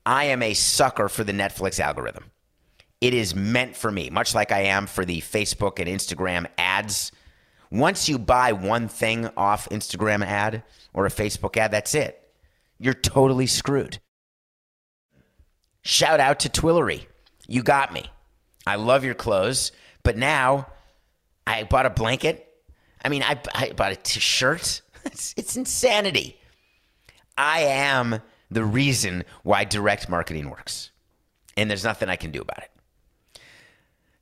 I 0.06 0.26
am 0.26 0.43
a 0.43 0.54
sucker 0.54 1.10
for 1.10 1.24
the 1.24 1.32
Netflix 1.32 1.80
algorithm. 1.80 2.26
It 3.02 3.14
is 3.14 3.36
meant 3.36 3.76
for 3.76 3.91
me, 3.91 4.10
much 4.10 4.34
like 4.34 4.52
I 4.52 4.62
am 4.62 4.88
for 4.88 5.06
the 5.06 5.22
Facebook 5.22 5.80
and 5.80 5.88
Instagram 5.88 6.48
ads. 6.58 7.12
Once 7.72 8.08
you 8.08 8.18
buy 8.18 8.52
one 8.52 8.88
thing 8.88 9.30
off 9.36 9.70
Instagram 9.70 10.26
ad 10.26 10.64
or 10.93 11.06
a 11.06 11.12
Facebook 11.12 11.58
ad, 11.58 11.72
that's 11.72 11.93
it. 11.93 12.22
You're 12.80 12.93
totally 12.93 13.48
screwed. 13.48 14.00
Shout 15.82 16.20
out 16.20 16.39
to 16.41 16.50
Twillory. 16.50 17.06
You 17.48 17.64
got 17.64 17.93
me. 17.93 18.06
I 18.66 18.76
love 18.76 19.04
your 19.04 19.14
clothes, 19.14 19.72
but 20.04 20.18
now 20.18 20.68
I 21.46 21.64
bought 21.64 21.86
a 21.86 21.91
blanket 21.91 22.46
I 23.06 23.10
mean, 23.10 23.22
I, 23.22 23.39
I 23.54 23.72
bought 23.72 23.91
a 23.93 23.96
t-shirt. 23.96 24.82
It's, 25.08 25.36
it's 25.38 25.56
insanity. 25.56 26.41
I 27.38 27.60
am 27.60 28.22
the 28.50 28.66
reason 28.66 29.24
why 29.43 29.64
direct 29.64 30.10
marketing 30.10 30.50
works, 30.50 30.89
and 31.56 31.70
there's 31.70 31.84
nothing 31.84 32.10
I 32.10 32.16
can 32.16 32.32
do 32.32 32.41
about 32.41 32.58
it. 32.58 32.72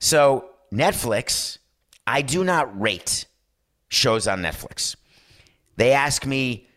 So 0.04 0.50
Netflix, 0.70 1.60
I 2.06 2.24
do 2.24 2.44
not 2.44 2.78
rate 2.78 3.26
shows 3.88 4.28
on 4.28 4.42
Netflix. 4.42 4.98
They 5.78 5.94
ask 5.94 6.26
me 6.26 6.68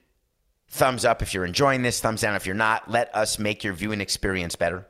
thumbs 0.69 1.05
up 1.05 1.23
if 1.23 1.35
you're 1.35 1.45
enjoying 1.45 1.83
this, 1.83 2.01
thumbs 2.01 2.21
down 2.21 2.37
if 2.37 2.47
you're 2.47 2.55
not. 2.55 2.89
Let 2.89 3.13
us 3.17 3.41
make 3.41 3.65
your 3.65 3.73
viewing 3.73 4.01
experience 4.01 4.55
better. 4.55 4.87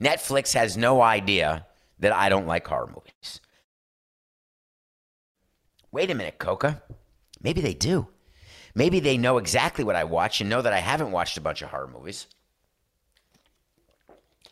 Netflix 0.00 0.54
has 0.54 0.76
no 0.76 1.02
idea 1.02 1.66
that 1.98 2.12
I 2.12 2.28
don't 2.28 2.46
like 2.46 2.64
horror 2.64 2.86
movies. 2.86 3.40
Wait 5.90 6.12
a 6.12 6.14
minute, 6.14 6.38
Coca. 6.38 6.80
Maybe 7.42 7.60
they 7.60 7.74
do. 7.74 8.06
Maybe 8.72 9.00
they 9.00 9.18
know 9.18 9.38
exactly 9.38 9.82
what 9.82 9.96
I 9.96 10.04
watch 10.04 10.40
and 10.40 10.48
know 10.48 10.62
that 10.62 10.72
I 10.72 10.78
haven't 10.78 11.10
watched 11.10 11.36
a 11.36 11.40
bunch 11.40 11.60
of 11.60 11.70
horror 11.70 11.90
movies. 11.92 12.28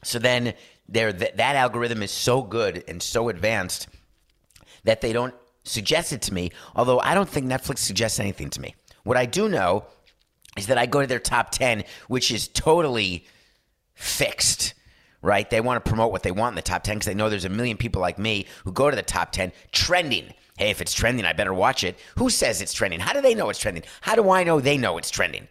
So 0.03 0.19
then 0.19 0.55
th- 0.93 1.35
that 1.35 1.57
algorithm 1.57 2.03
is 2.03 2.11
so 2.11 2.43
good 2.43 2.85
and 2.89 3.03
so 3.03 3.29
advanced 3.29 3.89
that 4.85 5.01
they 5.01 5.13
don't 5.13 5.35
suggest 5.65 6.13
it 6.13 6.23
to 6.23 6.35
me, 6.35 6.51
although 6.77 7.01
I 7.01 7.15
don't 7.15 7.29
think 7.29 7.47
Netflix 7.47 7.79
suggests 7.79 8.21
anything 8.21 8.51
to 8.51 8.61
me. 8.61 8.75
What 9.03 9.17
I 9.17 9.27
do 9.27 9.49
know 9.49 9.85
is 10.57 10.67
that 10.67 10.79
I 10.79 10.87
go 10.87 11.01
to 11.01 11.07
their 11.07 11.19
top 11.19 11.51
10, 11.51 11.85
which 12.09 12.31
is 12.31 12.49
totally 12.49 13.27
fixed, 13.95 14.75
right? 15.23 15.49
They 15.49 15.61
want 15.61 15.85
to 15.85 15.89
promote 15.89 16.13
what 16.13 16.23
they 16.23 16.31
want 16.31 16.53
in 16.53 16.57
the 16.57 16.63
top 16.63 16.83
10 16.83 16.97
because 16.97 17.07
they 17.07 17.15
know 17.15 17.29
there's 17.29 17.45
a 17.45 17.51
million 17.51 17.77
people 17.77 18.01
like 18.01 18.19
me 18.19 18.47
who 18.65 18.73
go 18.73 18.91
to 18.91 18.97
the 18.97 19.03
top 19.03 19.33
10 19.33 19.53
trending. 19.73 20.33
Hey, 20.59 20.71
if 20.71 20.81
it's 20.81 20.93
trending, 20.93 21.25
I 21.25 21.33
better 21.33 21.55
watch 21.55 21.83
it. 21.83 21.99
Who 22.17 22.31
says 22.31 22.61
it's 22.61 22.73
trending? 22.73 23.01
How 23.01 23.13
do 23.13 23.21
they 23.21 23.35
know 23.35 23.49
it's 23.49 23.59
trending? 23.59 23.85
How 24.03 24.15
do 24.15 24.31
I 24.31 24.45
know 24.45 24.61
they 24.61 24.77
know 24.77 24.99
it's 24.99 25.11
trending? 25.11 25.49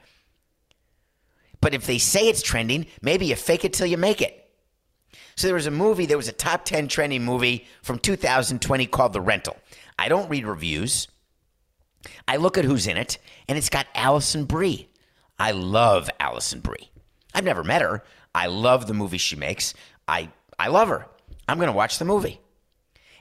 But 1.59 1.73
if 1.73 1.85
they 1.85 1.97
say 1.97 2.29
it's 2.29 2.41
trending, 2.41 2.87
maybe 3.01 3.25
you 3.25 3.35
fake 3.35 3.65
it 3.65 3.73
till 3.73 3.87
you 3.87 3.97
make 3.97 4.21
it. 4.21 4.42
So 5.35 5.47
there 5.47 5.55
was 5.55 5.67
a 5.67 5.71
movie, 5.71 6.05
there 6.05 6.17
was 6.17 6.27
a 6.27 6.33
top 6.33 6.65
10 6.65 6.87
trending 6.87 7.23
movie 7.23 7.65
from 7.81 7.99
2020 7.99 8.85
called 8.87 9.13
The 9.13 9.21
Rental. 9.21 9.57
I 9.97 10.09
don't 10.09 10.29
read 10.29 10.45
reviews. 10.45 11.07
I 12.27 12.37
look 12.37 12.57
at 12.57 12.65
who's 12.65 12.87
in 12.87 12.97
it, 12.97 13.17
and 13.47 13.57
it's 13.57 13.69
got 13.69 13.87
Alison 13.95 14.45
Brie. 14.45 14.89
I 15.39 15.51
love 15.51 16.09
Alison 16.19 16.59
Brie. 16.59 16.89
I've 17.33 17.43
never 17.43 17.63
met 17.63 17.81
her. 17.81 18.03
I 18.35 18.47
love 18.47 18.87
the 18.87 18.93
movie 18.93 19.17
she 19.17 19.35
makes. 19.35 19.73
I 20.07 20.29
I 20.59 20.67
love 20.67 20.87
her. 20.89 21.07
I'm 21.47 21.57
going 21.57 21.67
to 21.67 21.73
watch 21.77 21.97
the 21.97 22.05
movie. 22.05 22.39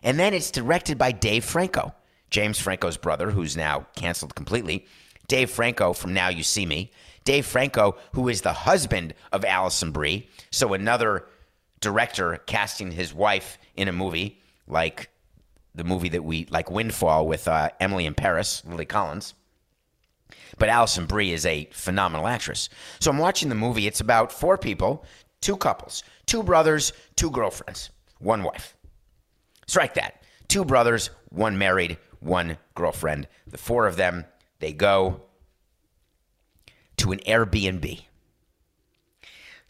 And 0.02 0.18
then 0.18 0.34
it's 0.34 0.50
directed 0.50 0.98
by 0.98 1.12
Dave 1.12 1.44
Franco, 1.44 1.94
James 2.30 2.58
Franco's 2.58 2.96
brother, 2.96 3.30
who's 3.30 3.56
now 3.56 3.86
canceled 3.96 4.34
completely. 4.34 4.86
Dave 5.28 5.50
Franco 5.50 5.92
from 5.92 6.12
Now 6.12 6.28
You 6.28 6.42
See 6.42 6.66
Me. 6.66 6.90
Dave 7.24 7.46
Franco, 7.46 7.96
who 8.12 8.28
is 8.28 8.42
the 8.42 8.52
husband 8.52 9.14
of 9.32 9.44
Alison 9.44 9.92
Brie. 9.92 10.28
So 10.50 10.74
another 10.74 11.26
director 11.82 12.38
casting 12.46 12.90
his 12.90 13.12
wife 13.12 13.58
in 13.76 13.88
a 13.88 13.92
movie 13.92 14.40
like 14.66 15.10
the 15.74 15.84
movie 15.84 16.08
that 16.10 16.24
we 16.24 16.46
like 16.50 16.70
Windfall 16.70 17.26
with 17.26 17.48
uh, 17.48 17.70
Emily 17.80 18.06
in 18.06 18.14
Paris, 18.14 18.62
Lily 18.66 18.86
Collins. 18.86 19.34
But 20.58 20.68
Alison 20.68 21.06
Brie 21.06 21.32
is 21.32 21.46
a 21.46 21.68
phenomenal 21.72 22.26
actress. 22.26 22.68
So 23.00 23.10
I'm 23.10 23.18
watching 23.18 23.48
the 23.48 23.54
movie. 23.54 23.86
It's 23.86 24.00
about 24.00 24.32
four 24.32 24.58
people, 24.58 25.04
two 25.40 25.56
couples, 25.56 26.02
two 26.26 26.42
brothers, 26.42 26.92
two 27.16 27.30
girlfriends, 27.30 27.90
one 28.18 28.42
wife. 28.42 28.76
Strike 29.66 29.94
that. 29.94 30.22
Two 30.48 30.64
brothers, 30.64 31.10
one 31.30 31.56
married, 31.56 31.96
one 32.20 32.58
girlfriend. 32.74 33.26
The 33.46 33.58
four 33.58 33.86
of 33.86 33.96
them, 33.96 34.26
they 34.58 34.72
go 34.72 35.22
to 36.98 37.12
an 37.12 37.20
Airbnb. 37.20 38.02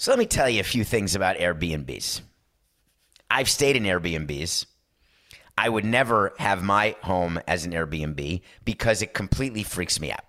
So 0.03 0.11
let 0.11 0.19
me 0.19 0.27
tell 0.27 0.49
you 0.49 0.59
a 0.59 0.65
few 0.65 0.83
things 0.83 1.15
about 1.15 1.37
Airbnbs. 1.37 2.23
I've 3.31 3.49
stayed 3.49 3.77
in 3.77 3.85
Airbnbs. 3.85 4.67
I 5.57 5.69
would 5.69 5.85
never 5.85 6.35
have 6.39 6.61
my 6.61 6.97
home 7.03 7.39
as 7.47 7.65
an 7.65 7.71
Airbnb 7.71 8.43
because 8.65 9.01
it 9.01 9.15
completely 9.15 9.63
freaks 9.63 10.01
me 10.01 10.11
out. 10.11 10.25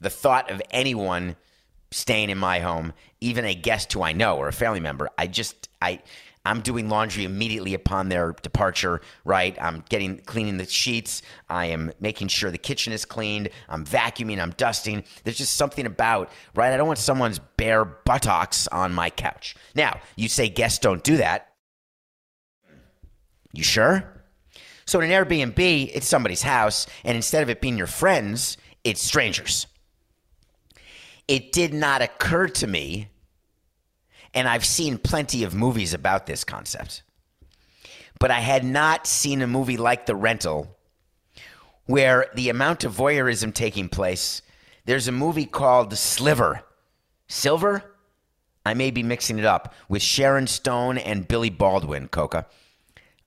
The 0.00 0.10
thought 0.10 0.50
of 0.50 0.60
anyone 0.70 1.36
staying 1.90 2.28
in 2.28 2.36
my 2.36 2.58
home, 2.58 2.92
even 3.22 3.46
a 3.46 3.54
guest 3.54 3.90
who 3.94 4.02
I 4.02 4.12
know 4.12 4.36
or 4.36 4.48
a 4.48 4.52
family 4.52 4.80
member, 4.80 5.08
I 5.16 5.26
just 5.26 5.70
I 5.80 6.02
I'm 6.44 6.60
doing 6.60 6.88
laundry 6.88 7.24
immediately 7.24 7.74
upon 7.74 8.08
their 8.08 8.32
departure, 8.42 9.00
right? 9.24 9.56
I'm 9.60 9.84
getting 9.88 10.18
cleaning 10.18 10.56
the 10.56 10.66
sheets, 10.66 11.22
I 11.48 11.66
am 11.66 11.92
making 12.00 12.28
sure 12.28 12.50
the 12.50 12.58
kitchen 12.58 12.92
is 12.92 13.04
cleaned, 13.04 13.48
I'm 13.68 13.84
vacuuming, 13.84 14.40
I'm 14.40 14.50
dusting. 14.50 15.04
There's 15.22 15.38
just 15.38 15.54
something 15.54 15.86
about, 15.86 16.30
right? 16.54 16.72
I 16.72 16.76
don't 16.76 16.88
want 16.88 16.98
someone's 16.98 17.38
bare 17.38 17.84
buttocks 17.84 18.66
on 18.68 18.92
my 18.92 19.10
couch. 19.10 19.54
Now, 19.74 20.00
you 20.16 20.28
say 20.28 20.48
guests 20.48 20.80
don't 20.80 21.04
do 21.04 21.18
that. 21.18 21.52
You 23.52 23.62
sure? 23.62 24.24
So 24.84 25.00
in 25.00 25.10
an 25.10 25.24
Airbnb, 25.24 25.90
it's 25.94 26.08
somebody's 26.08 26.42
house, 26.42 26.86
and 27.04 27.14
instead 27.14 27.42
of 27.42 27.50
it 27.50 27.60
being 27.60 27.78
your 27.78 27.86
friends, 27.86 28.56
it's 28.82 29.00
strangers. 29.00 29.66
It 31.28 31.52
did 31.52 31.72
not 31.72 32.02
occur 32.02 32.48
to 32.48 32.66
me, 32.66 33.08
and 34.34 34.48
I've 34.48 34.64
seen 34.64 34.98
plenty 34.98 35.44
of 35.44 35.54
movies 35.54 35.94
about 35.94 36.26
this 36.26 36.44
concept, 36.44 37.02
but 38.18 38.30
I 38.30 38.40
had 38.40 38.64
not 38.64 39.06
seen 39.06 39.42
a 39.42 39.46
movie 39.46 39.76
like 39.76 40.06
The 40.06 40.16
Rental 40.16 40.76
where 41.86 42.26
the 42.34 42.48
amount 42.48 42.84
of 42.84 42.96
voyeurism 42.96 43.52
taking 43.52 43.88
place. 43.88 44.42
There's 44.84 45.08
a 45.08 45.12
movie 45.12 45.46
called 45.46 45.96
Sliver. 45.96 46.62
Silver? 47.28 47.96
I 48.64 48.74
may 48.74 48.90
be 48.90 49.02
mixing 49.02 49.38
it 49.38 49.44
up 49.44 49.74
with 49.88 50.02
Sharon 50.02 50.46
Stone 50.46 50.98
and 50.98 51.26
Billy 51.26 51.50
Baldwin, 51.50 52.08
Coca. 52.08 52.46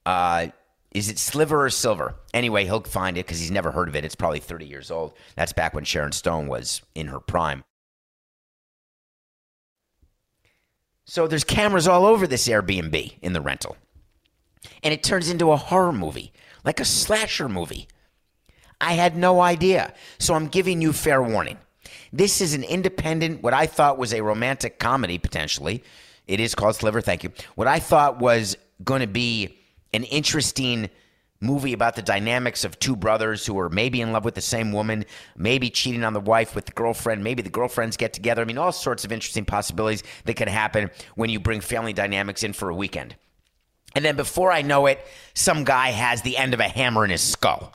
Uh, 0.06 0.48
is 0.92 1.10
it 1.10 1.20
Sliver 1.20 1.66
or 1.66 1.70
Silver? 1.70 2.16
Anyway, 2.34 2.64
he'll 2.64 2.82
find 2.82 3.18
it 3.18 3.26
because 3.26 3.40
he's 3.40 3.52
never 3.52 3.72
heard 3.72 3.90
of 3.90 3.96
it. 3.96 4.06
It's 4.06 4.16
probably 4.16 4.40
30 4.40 4.66
years 4.66 4.92
old. 4.92 5.14
That's 5.36 5.52
back 5.52 5.74
when 5.74 5.84
Sharon 5.84 6.14
Stone 6.14 6.48
was 6.48 6.82
in 6.94 7.08
her 7.08 7.20
prime. 7.20 7.66
So 11.06 11.28
there's 11.28 11.44
cameras 11.44 11.88
all 11.88 12.06
over 12.06 12.28
this 12.28 12.48
Airbnb 12.48 13.14
in 13.22 13.34
the 13.34 13.42
rental. 13.42 13.78
And 14.84 14.94
it 14.94 15.04
turns 15.04 15.30
into 15.30 15.52
a 15.52 15.58
horror 15.58 15.94
movie, 15.94 16.34
like 16.64 16.80
a 16.80 16.86
slasher 16.86 17.48
movie. 17.48 17.88
I 18.82 18.94
had 18.94 19.16
no 19.16 19.40
idea. 19.40 19.94
So 20.18 20.34
I'm 20.34 20.48
giving 20.48 20.82
you 20.82 20.92
fair 20.92 21.22
warning. 21.22 21.58
This 22.12 22.42
is 22.42 22.54
an 22.54 22.64
independent, 22.64 23.44
what 23.44 23.54
I 23.54 23.68
thought 23.68 23.98
was 23.98 24.14
a 24.14 24.22
romantic 24.22 24.80
comedy, 24.80 25.18
potentially. 25.18 25.84
It 26.28 26.40
is 26.40 26.56
called 26.56 26.76
Sliver, 26.76 27.02
thank 27.02 27.24
you. 27.24 27.32
What 27.56 27.68
I 27.68 27.80
thought 27.80 28.20
was 28.20 28.58
going 28.84 29.02
to 29.02 29.08
be 29.08 29.60
an 29.94 30.04
interesting 30.06 30.90
movie 31.42 31.74
about 31.74 31.96
the 31.96 32.02
dynamics 32.02 32.64
of 32.64 32.80
two 32.80 32.96
brothers 32.96 33.46
who 33.46 33.60
are 33.60 33.70
maybe 33.70 34.02
in 34.02 34.12
love 34.12 34.26
with 34.26 34.36
the 34.36 34.42
same 34.42 34.72
woman, 34.72 35.06
maybe 35.36 35.70
cheating 35.70 36.04
on 36.04 36.14
the 36.14 36.20
wife 36.20 36.56
with 36.56 36.66
the 36.66 36.72
girlfriend, 36.72 37.24
maybe 37.24 37.42
the 37.42 37.50
girlfriends 37.50 37.98
get 37.98 38.14
together. 38.14 38.42
I 38.42 38.46
mean, 38.46 38.58
all 38.58 38.72
sorts 38.72 39.06
of 39.06 39.12
interesting 39.12 39.46
possibilities 39.46 40.04
that 40.26 40.36
could 40.36 40.48
happen 40.48 40.90
when 41.16 41.30
you 41.30 41.40
bring 41.40 41.62
family 41.62 41.94
dynamics 41.94 42.44
in 42.44 42.54
for 42.54 42.70
a 42.70 42.76
weekend. 42.76 43.16
And 43.96 44.04
then 44.04 44.16
before 44.16 44.52
I 44.52 44.62
know 44.62 44.88
it, 44.88 45.06
some 45.34 45.64
guy 45.64 45.92
has 45.92 46.22
the 46.22 46.38
end 46.38 46.54
of 46.54 46.60
a 46.60 46.68
hammer 46.68 47.06
in 47.06 47.12
his 47.12 47.22
skull. 47.22 47.74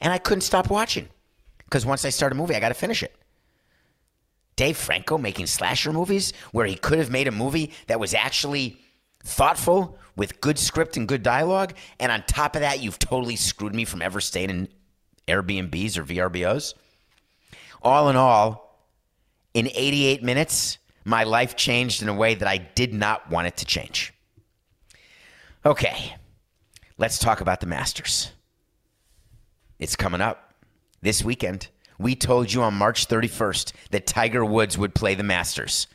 And 0.00 0.12
I 0.12 0.18
couldn't 0.18 0.42
stop 0.42 0.68
watching 0.68 1.08
because 1.64 1.86
once 1.86 2.04
I 2.04 2.10
start 2.10 2.32
a 2.32 2.34
movie, 2.34 2.54
I 2.54 2.60
got 2.60 2.68
to 2.68 2.74
finish 2.74 3.02
it. 3.02 3.14
Dave 4.56 4.76
Franco 4.76 5.18
making 5.18 5.46
slasher 5.46 5.92
movies 5.92 6.32
where 6.52 6.66
he 6.66 6.76
could 6.76 6.98
have 6.98 7.10
made 7.10 7.28
a 7.28 7.32
movie 7.32 7.72
that 7.88 8.00
was 8.00 8.14
actually 8.14 8.78
thoughtful 9.22 9.98
with 10.16 10.40
good 10.40 10.58
script 10.58 10.96
and 10.96 11.06
good 11.06 11.22
dialogue. 11.22 11.74
And 12.00 12.10
on 12.10 12.24
top 12.26 12.56
of 12.56 12.62
that, 12.62 12.80
you've 12.80 12.98
totally 12.98 13.36
screwed 13.36 13.74
me 13.74 13.84
from 13.84 14.02
ever 14.02 14.20
staying 14.20 14.50
in 14.50 14.68
Airbnbs 15.28 15.96
or 15.96 16.04
VRBOs. 16.04 16.74
All 17.82 18.08
in 18.08 18.16
all, 18.16 18.80
in 19.54 19.68
88 19.68 20.22
minutes, 20.22 20.78
my 21.04 21.24
life 21.24 21.56
changed 21.56 22.02
in 22.02 22.08
a 22.08 22.14
way 22.14 22.34
that 22.34 22.48
I 22.48 22.58
did 22.58 22.92
not 22.92 23.30
want 23.30 23.46
it 23.46 23.56
to 23.58 23.64
change. 23.64 24.12
Okay, 25.64 26.16
let's 26.98 27.18
talk 27.18 27.40
about 27.40 27.60
the 27.60 27.66
Masters. 27.66 28.32
It's 29.78 29.96
coming 29.96 30.20
up 30.20 30.54
this 31.02 31.22
weekend. 31.22 31.68
We 31.98 32.14
told 32.14 32.52
you 32.52 32.62
on 32.62 32.74
March 32.74 33.08
31st 33.08 33.72
that 33.90 34.06
Tiger 34.06 34.44
Woods 34.44 34.76
would 34.76 34.94
play 34.94 35.14
the 35.14 35.22
Masters. 35.22 35.86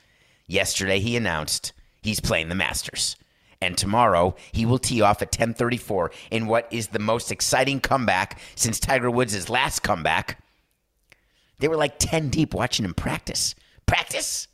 Yesterday, 0.48 1.00
he 1.00 1.16
announced 1.16 1.74
he's 2.02 2.20
playing 2.20 2.50
the 2.50 2.56
Masters. 2.56 3.16
And 3.62 3.78
tomorrow, 3.78 4.36
he 4.52 4.66
will 4.66 4.80
tee 4.80 5.02
off 5.02 5.22
at 5.22 5.28
1034 5.28 6.12
in 6.32 6.48
what 6.48 6.68
is 6.72 6.88
the 6.88 7.00
most 7.00 7.32
exciting 7.32 7.80
comeback 7.80 8.40
since 8.56 8.80
Tiger 8.80 9.12
Woods' 9.12 9.50
last 9.50 9.82
comeback. 9.82 10.44
They 11.60 11.68
were 11.68 11.78
like 11.78 12.00
10 12.00 12.30
deep 12.30 12.56
watching 12.56 12.86
him 12.86 12.96
practice. 12.96 13.54
Practice? 13.86 14.48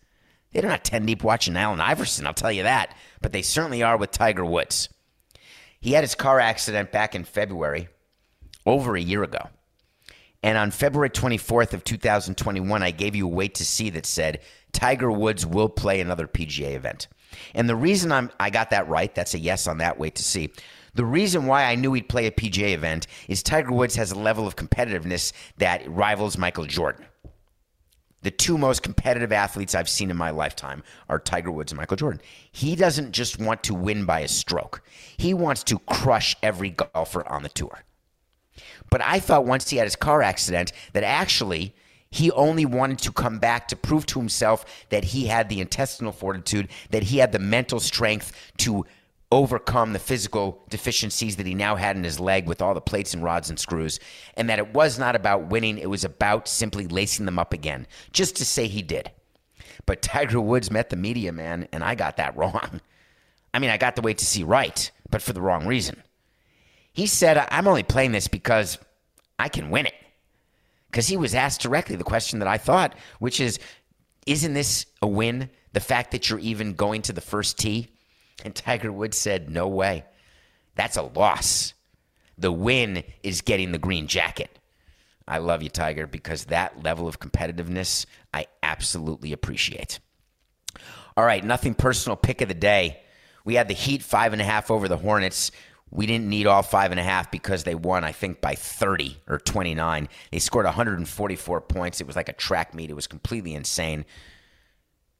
They're 0.52 0.64
not 0.64 0.84
10 0.84 1.06
deep 1.06 1.24
watching 1.24 1.56
Allen 1.56 1.80
Iverson, 1.80 2.28
I'll 2.28 2.34
tell 2.34 2.52
you 2.52 2.64
that. 2.64 2.96
But 3.22 3.32
they 3.32 3.42
certainly 3.42 3.82
are 3.82 3.96
with 3.96 4.12
Tiger 4.12 4.44
Woods. 4.44 4.90
He 5.80 5.94
had 5.94 6.04
his 6.04 6.16
car 6.16 6.40
accident 6.40 6.92
back 6.92 7.16
in 7.16 7.24
February, 7.24 7.88
over 8.66 8.98
a 8.98 9.02
year 9.02 9.24
ago. 9.24 9.50
And 10.44 10.58
on 10.58 10.72
February 10.72 11.10
24th 11.10 11.74
of 11.74 11.84
2021, 11.84 12.84
I 12.84 12.92
gave 12.92 13.16
you 13.16 13.26
a 13.26 13.32
wait 13.32 13.56
to 13.56 13.66
see 13.66 13.90
that 13.92 14.06
said 14.06 14.42
Tiger 14.72 15.12
Woods 15.12 15.46
will 15.46 15.70
play 15.70 16.00
another 16.00 16.28
PGA 16.28 16.76
event. 16.76 17.08
And 17.54 17.68
the 17.68 17.76
reason 17.76 18.12
I'm, 18.12 18.32
I 18.40 18.50
got 18.50 18.70
that 18.72 18.88
right, 18.88 19.14
that's 19.14 19.34
a 19.34 19.40
yes 19.40 19.68
on 19.68 19.78
that 19.80 19.98
wait 19.98 20.16
to 20.16 20.24
see. 20.24 20.50
The 20.94 21.06
reason 21.06 21.46
why 21.46 21.66
I 21.66 21.76
knew 21.76 21.94
he'd 21.94 22.10
play 22.10 22.26
a 22.26 22.32
PGA 22.32 22.74
event 22.74 23.06
is 23.28 23.44
Tiger 23.44 23.72
Woods 23.72 23.96
has 23.96 24.12
a 24.12 24.18
level 24.18 24.48
of 24.48 24.56
competitiveness 24.56 25.32
that 25.58 25.88
rivals 25.88 26.38
Michael 26.38 26.66
Jordan. 26.66 27.06
The 28.24 28.32
two 28.32 28.58
most 28.58 28.82
competitive 28.82 29.32
athletes 29.32 29.76
I've 29.76 29.88
seen 29.88 30.10
in 30.10 30.18
my 30.18 30.32
lifetime 30.32 30.84
are 31.08 31.20
Tiger 31.20 31.52
Woods 31.52 31.72
and 31.72 31.78
Michael 31.78 31.98
Jordan. 31.98 32.22
He 32.52 32.76
doesn't 32.76 33.12
just 33.12 33.40
want 33.40 33.62
to 33.64 33.76
win 33.76 34.06
by 34.06 34.22
a 34.22 34.28
stroke, 34.28 34.82
he 35.18 35.34
wants 35.34 35.64
to 35.66 35.80
crush 35.80 36.36
every 36.42 36.72
golfer 36.72 37.28
on 37.28 37.44
the 37.44 37.50
tour. 37.50 37.84
But 38.90 39.02
I 39.02 39.20
thought 39.20 39.46
once 39.46 39.70
he 39.70 39.78
had 39.78 39.86
his 39.86 39.96
car 39.96 40.22
accident 40.22 40.72
that 40.94 41.04
actually 41.04 41.76
he 42.18 42.32
only 42.32 42.66
wanted 42.66 43.00
to 43.00 43.12
come 43.12 43.40
back 43.40 43.68
to 43.68 43.76
prove 43.76 44.06
to 44.08 44.20
himself 44.20 44.66
that 44.90 45.04
he 45.04 45.28
had 45.28 45.50
the 45.50 45.62
intestinal 45.62 46.12
fortitude, 46.12 46.68
that 46.90 47.04
he 47.04 47.18
had 47.18 47.32
the 47.32 47.40
mental 47.40 47.80
strength 47.80 48.32
to 48.58 48.86
overcome 49.32 49.94
the 49.94 50.00
physical 50.00 50.64
deficiencies 50.70 51.36
that 51.36 51.46
he 51.46 51.54
now 51.54 51.76
had 51.76 51.98
in 51.98 52.04
his 52.04 52.20
leg 52.20 52.48
with 52.48 52.62
all 52.62 52.74
the 52.74 52.82
plates 52.82 53.14
and 53.14 53.24
rods 53.24 53.50
and 53.50 53.60
screws, 53.60 54.00
and 54.36 54.50
that 54.50 54.60
it 54.60 54.74
was 54.74 54.98
not 54.98 55.16
about 55.16 55.48
winning, 55.48 55.78
it 55.78 55.90
was 55.90 56.04
about 56.04 56.48
simply 56.48 56.88
lacing 56.88 57.26
them 57.26 57.38
up 57.38 57.54
again, 57.54 57.86
just 58.14 58.36
to 58.38 58.46
say 58.46 58.68
he 58.68 58.82
did. 58.82 59.12
But 59.86 60.02
Tiger 60.02 60.42
Woods 60.42 60.72
met 60.72 60.90
the 60.90 60.96
media, 60.96 61.32
man, 61.32 61.68
and 61.72 61.84
I 61.84 61.96
got 61.96 62.18
that 62.18 62.36
wrong. 62.38 62.82
I 63.54 63.60
mean, 63.60 63.70
I 63.70 63.78
got 63.78 63.96
the 63.96 64.02
wait 64.02 64.18
to 64.20 64.26
see 64.26 64.44
right, 64.44 64.90
but 65.10 65.22
for 65.22 65.34
the 65.34 65.42
wrong 65.42 65.68
reason. 65.68 66.04
He 66.94 67.06
said, 67.06 67.46
I'm 67.52 67.68
only 67.68 67.84
playing 67.84 68.12
this 68.12 68.28
because 68.28 68.80
I 69.38 69.50
can 69.50 69.70
win 69.70 69.86
it. 69.86 69.94
Because 70.98 71.10
he 71.10 71.18
was 71.18 71.36
asked 71.36 71.62
directly 71.62 71.96
the 71.96 72.04
question 72.04 72.40
that 72.40 72.48
I 72.48 72.58
thought, 72.58 72.96
which 73.20 73.40
is, 73.40 73.60
isn't 74.26 74.56
this 74.56 74.88
a 75.00 75.06
win? 75.06 75.52
The 75.74 75.80
fact 75.80 76.10
that 76.10 76.28
you're 76.28 76.40
even 76.40 76.74
going 76.74 77.04
to 77.04 77.14
the 77.14 77.22
first 77.22 77.60
tee? 77.60 77.90
And 78.44 78.56
Tiger 78.56 78.92
Woods 78.92 79.16
said, 79.16 79.48
No 79.48 79.68
way. 79.68 80.06
That's 80.74 80.98
a 80.98 81.04
loss. 81.04 81.76
The 82.40 82.52
win 82.52 83.04
is 83.22 83.42
getting 83.42 83.74
the 83.74 83.78
green 83.78 84.08
jacket. 84.08 84.58
I 85.28 85.38
love 85.38 85.62
you, 85.62 85.70
Tiger, 85.70 86.08
because 86.08 86.46
that 86.46 86.82
level 86.82 87.08
of 87.08 87.20
competitiveness 87.20 88.08
I 88.34 88.48
absolutely 88.64 89.34
appreciate. 89.34 90.00
All 91.16 91.26
right, 91.26 91.46
nothing 91.46 91.76
personal 91.76 92.16
pick 92.16 92.42
of 92.42 92.48
the 92.48 92.56
day. 92.56 93.04
We 93.46 93.54
had 93.54 93.68
the 93.68 93.76
Heat 93.76 94.02
five 94.02 94.34
and 94.34 94.42
a 94.42 94.46
half 94.46 94.72
over 94.72 94.88
the 94.88 94.98
Hornets. 94.98 95.52
We 95.90 96.06
didn't 96.06 96.28
need 96.28 96.48
all 96.48 96.64
five 96.64 96.92
and 96.92 97.00
a 97.00 97.04
half 97.04 97.32
because 97.32 97.64
they 97.64 97.76
won, 97.76 98.04
I 98.04 98.12
think, 98.12 98.42
by 98.42 98.56
30 98.56 99.18
or 99.28 99.40
29. 99.40 100.10
They 100.32 100.40
scored 100.40 100.66
144 100.66 101.62
points. 101.62 102.02
It 102.02 102.08
was 102.08 102.16
like 102.16 102.30
a 102.30 102.34
track 102.34 102.74
meet. 102.74 102.90
It 102.90 102.96
was 102.96 103.08
completely 103.08 103.56
insane. 103.56 104.06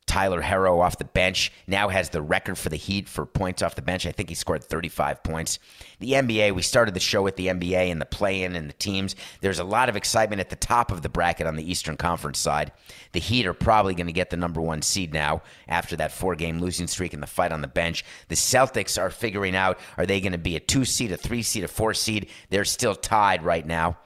Tyler 0.08 0.42
Herro 0.42 0.82
off 0.82 0.98
the 0.98 1.06
bench 1.06 1.52
now 1.68 1.90
has 1.90 2.10
the 2.10 2.22
record 2.22 2.58
for 2.58 2.70
the 2.70 2.78
Heat 2.78 3.08
for 3.08 3.26
points 3.26 3.62
off 3.62 3.76
the 3.76 3.82
bench. 3.82 4.06
I 4.06 4.12
think 4.12 4.30
he 4.30 4.36
scored 4.36 4.64
35 4.64 5.22
points. 5.22 5.60
The 6.00 6.14
NBA, 6.14 6.56
we 6.56 6.62
started 6.62 6.94
the 6.94 7.00
show 7.00 7.22
with 7.22 7.36
the 7.36 7.48
NBA 7.48 7.92
and 7.92 8.02
the 8.02 8.06
play 8.06 8.44
in 8.44 8.56
and 8.56 8.70
the 8.70 8.74
teams. 8.74 9.16
There's 9.42 9.60
a 9.60 9.66
lot 9.66 9.90
of 9.90 9.96
excitement 9.96 10.40
at 10.40 10.50
the 10.50 10.56
top 10.56 10.92
of 10.92 11.02
the 11.02 11.10
bracket 11.10 11.46
on 11.46 11.58
the 11.58 11.70
Eastern 11.70 11.98
Conference 11.98 12.40
side. 12.40 12.72
The 13.12 13.20
Heat 13.20 13.46
are 13.46 13.54
probably 13.54 13.94
going 13.94 14.08
to 14.08 14.14
get 14.14 14.30
the 14.30 14.38
number 14.38 14.62
one 14.62 14.82
seed 14.82 15.14
now 15.14 15.44
after 15.68 15.96
that 15.98 16.14
four 16.14 16.36
game 16.36 16.60
losing 16.60 16.88
streak 16.88 17.14
and 17.14 17.22
the 17.22 17.28
fight 17.28 17.52
on 17.52 17.62
the 17.62 17.68
bench. 17.68 18.06
The 18.30 18.36
Celtics 18.36 19.00
are 19.00 19.10
figuring 19.10 19.56
out 19.56 19.78
are 19.98 20.06
they 20.06 20.22
going 20.22 20.32
to 20.32 20.38
be 20.38 20.56
a 20.56 20.62
two 20.62 20.86
seed, 20.86 21.12
a 21.12 21.18
three 21.18 21.44
seed, 21.44 21.66
a 21.66 21.68
four 21.68 21.94
seed? 21.94 22.30
They're 22.50 22.66
still 22.66 22.96
tied 22.96 23.44
right 23.44 23.66
now. 23.66 23.98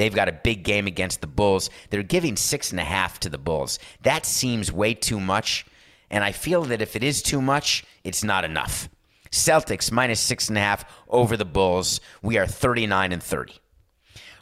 They've 0.00 0.14
got 0.14 0.30
a 0.30 0.32
big 0.32 0.62
game 0.62 0.86
against 0.86 1.20
the 1.20 1.26
Bulls. 1.26 1.68
They're 1.90 2.02
giving 2.02 2.34
six 2.34 2.70
and 2.70 2.80
a 2.80 2.84
half 2.84 3.20
to 3.20 3.28
the 3.28 3.36
Bulls. 3.36 3.78
That 4.00 4.24
seems 4.24 4.72
way 4.72 4.94
too 4.94 5.20
much. 5.20 5.66
And 6.08 6.24
I 6.24 6.32
feel 6.32 6.62
that 6.62 6.80
if 6.80 6.96
it 6.96 7.04
is 7.04 7.20
too 7.20 7.42
much, 7.42 7.84
it's 8.02 8.24
not 8.24 8.46
enough. 8.46 8.88
Celtics 9.30 9.92
minus 9.92 10.18
six 10.18 10.48
and 10.48 10.56
a 10.56 10.62
half 10.62 10.86
over 11.06 11.36
the 11.36 11.44
Bulls. 11.44 12.00
We 12.22 12.38
are 12.38 12.46
39 12.46 13.12
and 13.12 13.22
30. 13.22 13.52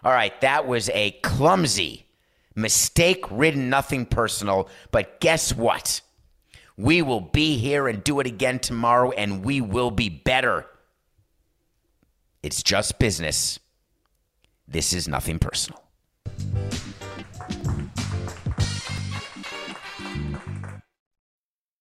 All 0.05 0.13
right, 0.13 0.41
that 0.43 0.69
was 0.69 0.91
a 0.91 1.11
clumsy, 1.25 2.07
mistake 2.55 3.25
ridden, 3.29 3.69
nothing 3.69 4.07
personal. 4.07 4.69
But 4.93 5.19
guess 5.19 5.53
what? 5.53 6.03
We 6.77 7.03
will 7.03 7.21
be 7.21 7.59
here 7.59 7.89
and 7.89 8.05
do 8.05 8.21
it 8.21 8.29
again 8.29 8.61
tomorrow, 8.61 9.11
and 9.11 9.45
we 9.45 9.61
will 9.61 9.91
be 9.91 10.09
better. 10.09 10.67
It's 12.45 12.63
just 12.63 13.01
business. 13.01 13.59
This 14.71 14.93
is 14.93 15.09
nothing 15.09 15.39
personal. 15.39 15.83